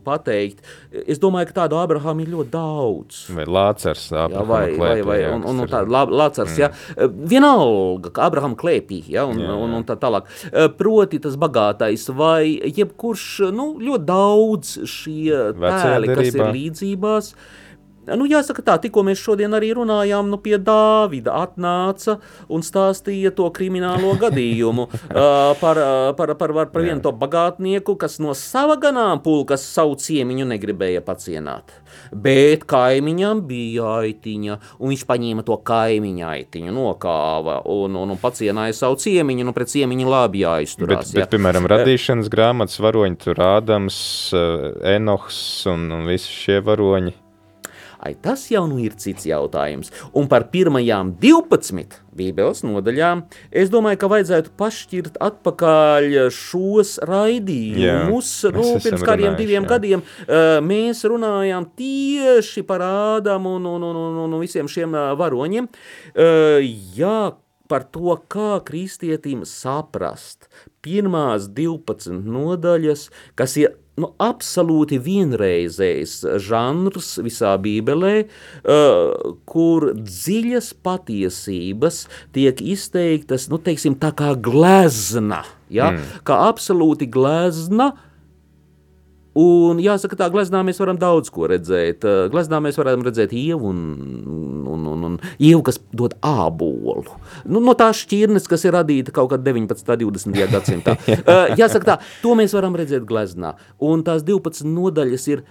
pateikt. 0.07 0.65
Es 1.07 1.21
domāju, 1.23 1.51
ka 1.51 1.63
tādu 1.63 1.79
Abrahāmu 1.79 2.25
ir 2.25 2.33
ļoti 2.35 2.51
daudz. 2.55 3.21
Vai 3.37 3.47
Lācars, 3.47 4.09
ja, 4.11 4.27
vai, 4.43 4.65
vai, 4.79 4.97
vai, 5.07 5.21
un, 5.31 5.47
un, 5.47 5.63
un 5.63 5.71
tā, 5.71 5.85
Lācars, 5.87 6.57
mm. 6.57 6.59
ja. 6.59 6.73
Eh, 6.97 7.07
vienalga, 7.31 8.11
ka 8.17 8.27
Abrahāma 8.27 8.59
klēpī, 8.59 9.05
ja, 9.15 9.29
un, 9.31 9.39
jā, 9.39 9.49
jā. 9.53 9.57
Un, 9.67 9.79
un 9.79 9.87
tā 9.87 9.99
tālāk. 10.01 10.29
Eh, 10.51 10.69
proti 10.75 11.23
tas 11.23 11.39
bagātais, 11.41 12.09
vai 12.17 12.59
jebkurš, 12.67 13.31
nu, 13.55 13.73
ļoti 13.81 14.07
daudz 14.11 14.77
šie 14.91 15.51
tēli, 15.61 16.15
kas 16.17 16.35
ir 16.35 16.47
līdzībās, 16.51 17.35
uh, 17.35 17.59
Nu, 18.09 18.25
jāsaka 18.25 18.63
tā, 18.65 18.79
tikko 18.81 19.03
mēs 19.05 19.21
šodien 19.21 19.53
arī 19.53 19.75
runājām, 19.77 20.31
nu, 20.33 20.39
pie 20.41 20.57
Dāvida 20.57 21.35
atnāca 21.43 22.17
un 22.49 22.65
stāstīja 22.65 23.33
to 23.37 23.51
kriminālo 23.53 24.15
gadījumu 24.23 24.87
uh, 24.89 25.53
par, 25.61 25.81
uh, 25.81 26.09
par, 26.17 26.33
par, 26.41 26.55
par, 26.57 26.71
par 26.73 26.87
vienu 26.87 27.05
to 27.05 27.13
bagātnieku, 27.13 27.99
kas 28.01 28.17
no 28.23 28.33
sava 28.39 28.79
ganāmpulkas 28.81 29.67
savu 29.69 29.99
ciemiņu 30.01 30.49
negribēja 30.55 31.05
pacienāt. 31.05 31.77
Bet 32.11 32.65
kaimiņam 32.71 33.45
bija 33.45 33.95
aitiņa, 34.01 34.59
un 34.81 34.95
viņš 34.95 35.07
paņēma 35.11 35.45
to 35.47 35.61
kaimiņa 35.69 36.35
aitiņu, 36.39 36.75
nokāva 36.75 37.61
un, 37.69 38.01
un, 38.01 38.17
un 38.17 38.21
pacienāja 38.21 38.81
savu 38.81 38.97
ciemiņu, 39.03 39.45
nu 39.45 39.57
pret 39.57 39.75
ciemiņu 39.77 40.09
labi 40.11 40.47
jāizturās. 40.47 41.13
Bet, 41.13 41.17
bet 41.21 41.27
ja. 41.27 41.31
piemēram, 41.37 41.69
radīšanas 41.71 42.33
grāmatas 42.33 42.81
varoņi, 42.81 43.25
tur 43.29 43.45
Ādams, 43.45 43.99
Enohs 44.97 45.43
un, 45.69 45.91
un 45.99 46.09
visi 46.09 46.33
šie 46.33 46.63
varoņi. 46.65 47.21
Ai, 48.01 48.15
tas 48.17 48.47
jau 48.49 48.63
nu 48.65 48.79
ir 48.81 48.95
cits 48.97 49.27
jautājums. 49.29 49.91
Un 50.17 50.29
par 50.31 50.47
pirmajām 50.53 51.13
12 51.21 51.99
Bībeles 52.17 52.63
nodaļām 52.65 53.27
es 53.53 53.69
domāju, 53.73 54.01
ka 54.01 54.09
vajadzētu 54.11 54.55
pašķirt 54.61 55.19
atpakaļ 55.21 56.17
šos 56.33 56.97
raidījumus. 57.11 58.33
Nu, 58.57 58.65
pirms 58.81 59.05
kādiem 59.05 59.37
diviem 59.37 59.67
jā. 59.67 59.73
gadiem 59.75 60.05
uh, 60.05 60.57
mēs 60.65 61.05
runājām 61.05 61.69
tieši 61.77 62.65
par 62.69 62.87
Ādamu 62.89 63.59
un, 63.61 63.69
un, 63.75 63.87
un, 63.93 64.01
un, 64.07 64.19
un 64.25 64.41
visiem 64.41 64.71
šiem 64.71 64.97
uh, 64.97 65.13
varoņiem. 65.21 65.69
Uh, 66.15 66.59
jā, 66.97 67.19
par 67.71 67.85
to, 67.93 68.17
kā 68.33 68.59
kristietim 68.67 69.45
saprast 69.47 70.49
pirmās 70.85 71.47
12 71.55 72.17
nodaļas, 72.25 73.07
kas 73.39 73.61
ir 73.61 73.77
nu, 74.01 74.13
absolūti 74.23 75.01
vienreizējs 75.03 76.17
žanrs 76.47 77.15
visā 77.25 77.55
Bībelē, 77.63 78.15
uh, 78.25 79.33
kur 79.49 79.91
dziļas 79.97 80.73
patiesības 80.85 82.05
tiek 82.37 82.61
izteiktas, 82.65 83.49
nu, 83.53 83.61
teiksim, 83.63 83.99
tā 84.01 84.13
kā 84.17 84.35
glezna, 84.35 85.43
ja? 85.73 85.93
mm. 85.95 86.23
kā 86.29 86.45
absolūti 86.51 87.11
glezna, 87.11 87.93
Un 89.39 89.79
jāsaka, 89.79 90.17
tā 90.19 90.27
gleznā 90.27 90.65
mēs 90.67 90.81
varam 90.83 90.99
daudz 90.99 91.31
ko 91.31 91.47
redzēt. 91.51 92.03
Gleznā 92.33 92.59
mēs 92.65 92.79
varam 92.81 93.05
redzēt 93.07 93.31
ievu 93.37 93.71
un, 93.71 93.79
un, 95.11 95.21
ievu, 95.39 95.63
kas 95.67 95.81
dod 95.97 96.17
ābolu. 96.27 97.17
Nu, 97.45 97.63
no 97.65 97.77
tās 97.79 98.03
šķirnes, 98.05 98.49
kas 98.51 98.67
ir 98.67 98.77
radīta 98.79 99.15
kaut 99.15 99.33
kad 99.35 99.45
19. 99.47 99.87
un 100.07 100.17
20. 100.17 100.43
gadsimtā. 100.55 100.97
jāsaka 101.61 101.93
tā, 101.93 101.97
to 102.25 102.37
mēs 102.39 102.55
varam 102.57 102.79
redzēt 102.79 103.07
gleznā. 103.09 103.57
Un 103.83 104.05
tās 104.07 104.25
12 104.27 104.69
nodaļas 104.71 105.27
ir 105.33 105.45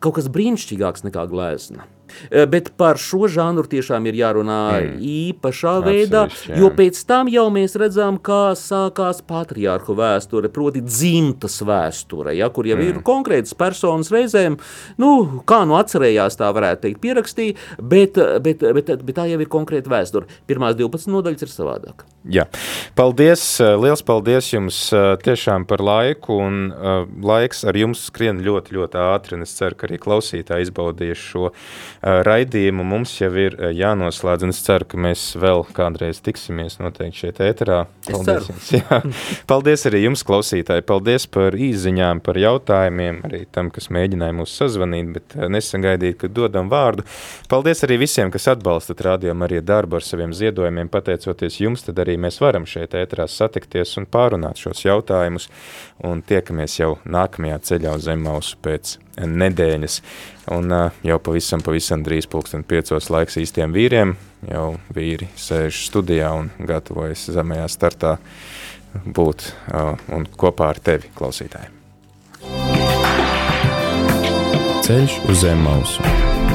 kaut 0.00 0.16
kas 0.18 0.30
brīnišķīgāks 0.32 1.04
nekā 1.08 1.26
glezna. 1.30 1.86
Eh, 2.30 2.46
bet 2.50 2.72
par 2.80 2.98
šo 3.00 3.28
žanru 3.30 3.66
tiešām 3.70 4.06
ir 4.10 4.18
jārunā 4.20 4.60
mm. 4.76 4.98
īpašā 5.00 5.74
veidā, 5.84 6.26
jā. 6.48 6.58
jo 6.60 6.70
pēc 6.76 7.00
tam 7.08 7.30
jau 7.32 7.46
mēs 7.54 7.76
redzam, 7.80 8.18
kā 8.22 8.52
sākās 8.58 9.22
patriārhu 9.26 9.96
vēsture, 9.98 10.50
proti 10.52 10.82
dzimtas 10.84 11.60
vēsture, 11.66 12.34
ja, 12.38 12.50
kur 12.54 12.68
jau 12.68 12.78
mm. 12.78 12.86
ir 12.88 13.02
konkrētas 13.06 13.56
personas 13.58 14.12
reizēm, 14.14 14.58
nu, 15.00 15.42
kā 15.48 15.62
nu 15.68 15.78
atcerējās, 15.80 16.38
tā 16.40 16.50
varētu 16.54 16.86
teikt, 16.86 17.02
pierakstīja, 17.04 17.58
bet, 17.80 18.20
bet, 18.44 18.64
bet, 18.78 18.94
bet 19.00 19.16
tā 19.16 19.26
jau 19.30 19.40
ir 19.40 19.50
konkrēta 19.50 19.92
vēsture. 19.92 20.40
Pirmās 20.50 20.78
12 20.78 21.12
nodaļas 21.12 21.46
ir 21.46 21.52
savādāk. 21.52 22.06
Jā, 22.30 22.44
paldies, 22.98 23.42
liels 23.80 24.02
paldies 24.04 24.50
jums 24.52 24.78
tiešām 25.24 25.64
par 25.68 25.80
laiku, 25.80 26.36
un 26.44 26.58
laiks 27.24 27.64
ar 27.64 27.78
jums 27.80 28.02
skrien 28.10 28.42
ļoti, 28.44 28.76
ļoti 28.76 29.00
ātri, 29.00 29.38
un 29.38 29.46
es 29.46 29.54
ceru, 29.56 29.78
ka 29.78 29.88
arī 29.88 29.96
klausītāji 30.02 30.68
izbaudījuši 30.68 31.24
šo 31.30 31.48
raidījumu 32.02 32.84
mums 32.86 33.12
jau 33.18 33.28
ir 33.36 33.56
jānoslēdz, 33.76 34.46
es 34.48 34.60
ceru, 34.64 34.86
ka 34.88 35.00
mēs 35.00 35.24
vēl 35.40 35.64
kādreiz 35.76 36.22
tiksimies 36.24 36.78
noteikti 36.80 37.26
šeit 37.26 37.40
ēterā. 37.44 37.82
Paldies 38.08 38.48
jums! 38.48 38.70
Paldies 39.50 39.84
arī 39.90 40.02
jums, 40.06 40.24
klausītāji! 40.26 40.86
Paldies 40.88 41.26
par 41.30 41.56
īziņām, 41.56 42.22
par 42.24 42.40
jautājumiem, 42.40 43.20
arī 43.28 43.42
tam, 43.52 43.68
kas 43.74 43.90
mēģināja 43.92 44.36
mūs 44.38 44.56
sazvanīt, 44.62 45.12
bet 45.18 45.36
nesagaidīt, 45.52 46.16
ka 46.22 46.32
dodam 46.32 46.72
vārdu. 46.72 47.04
Paldies 47.52 47.84
arī 47.84 48.00
visiem, 48.06 48.32
kas 48.32 48.48
atbalstat 48.54 49.04
rādījumu 49.04 49.46
arī 49.48 49.60
darbu 49.60 50.00
ar 50.00 50.06
saviem 50.06 50.32
ziedojumiem. 50.36 50.88
Pateicoties 50.92 51.60
jums, 51.60 51.84
tad 51.84 52.00
arī 52.00 52.16
mēs 52.20 52.40
varam 52.40 52.64
šeit 52.68 52.96
ēterā 52.96 53.28
satikties 53.28 53.98
un 54.00 54.08
pārunāt 54.08 54.60
šos 54.62 54.86
jautājumus, 54.86 55.50
un 56.08 56.24
tiekamies 56.24 56.80
jau 56.80 56.94
nākamajā 57.04 57.60
ceļā 57.70 57.94
uz 58.00 58.08
Zemmausu 58.08 58.56
pēc 58.64 58.96
nedēļas. 59.20 60.00
Un 60.50 60.72
jau 61.06 61.18
pavisam, 61.22 61.62
pavisam 61.62 62.02
drīz 62.02 62.26
pulksten 62.30 62.64
piecos 62.66 63.06
laiks 63.12 63.38
īstiem 63.38 63.70
vīriem, 63.74 64.16
jau 64.50 64.72
vīri 64.96 65.30
sēž 65.38 65.84
studijā 65.86 66.32
un 66.34 66.50
gatavojas 66.66 67.28
zemajā 67.30 67.68
startā 67.70 68.16
būt 69.06 69.46
un 70.10 70.26
kopā 70.34 70.72
ar 70.74 70.82
tevi, 70.82 71.12
klausītāji. 71.14 71.70
Ceļš 74.90 75.20
uz 75.30 75.44
zem 75.44 75.62
mausu. 75.62 76.49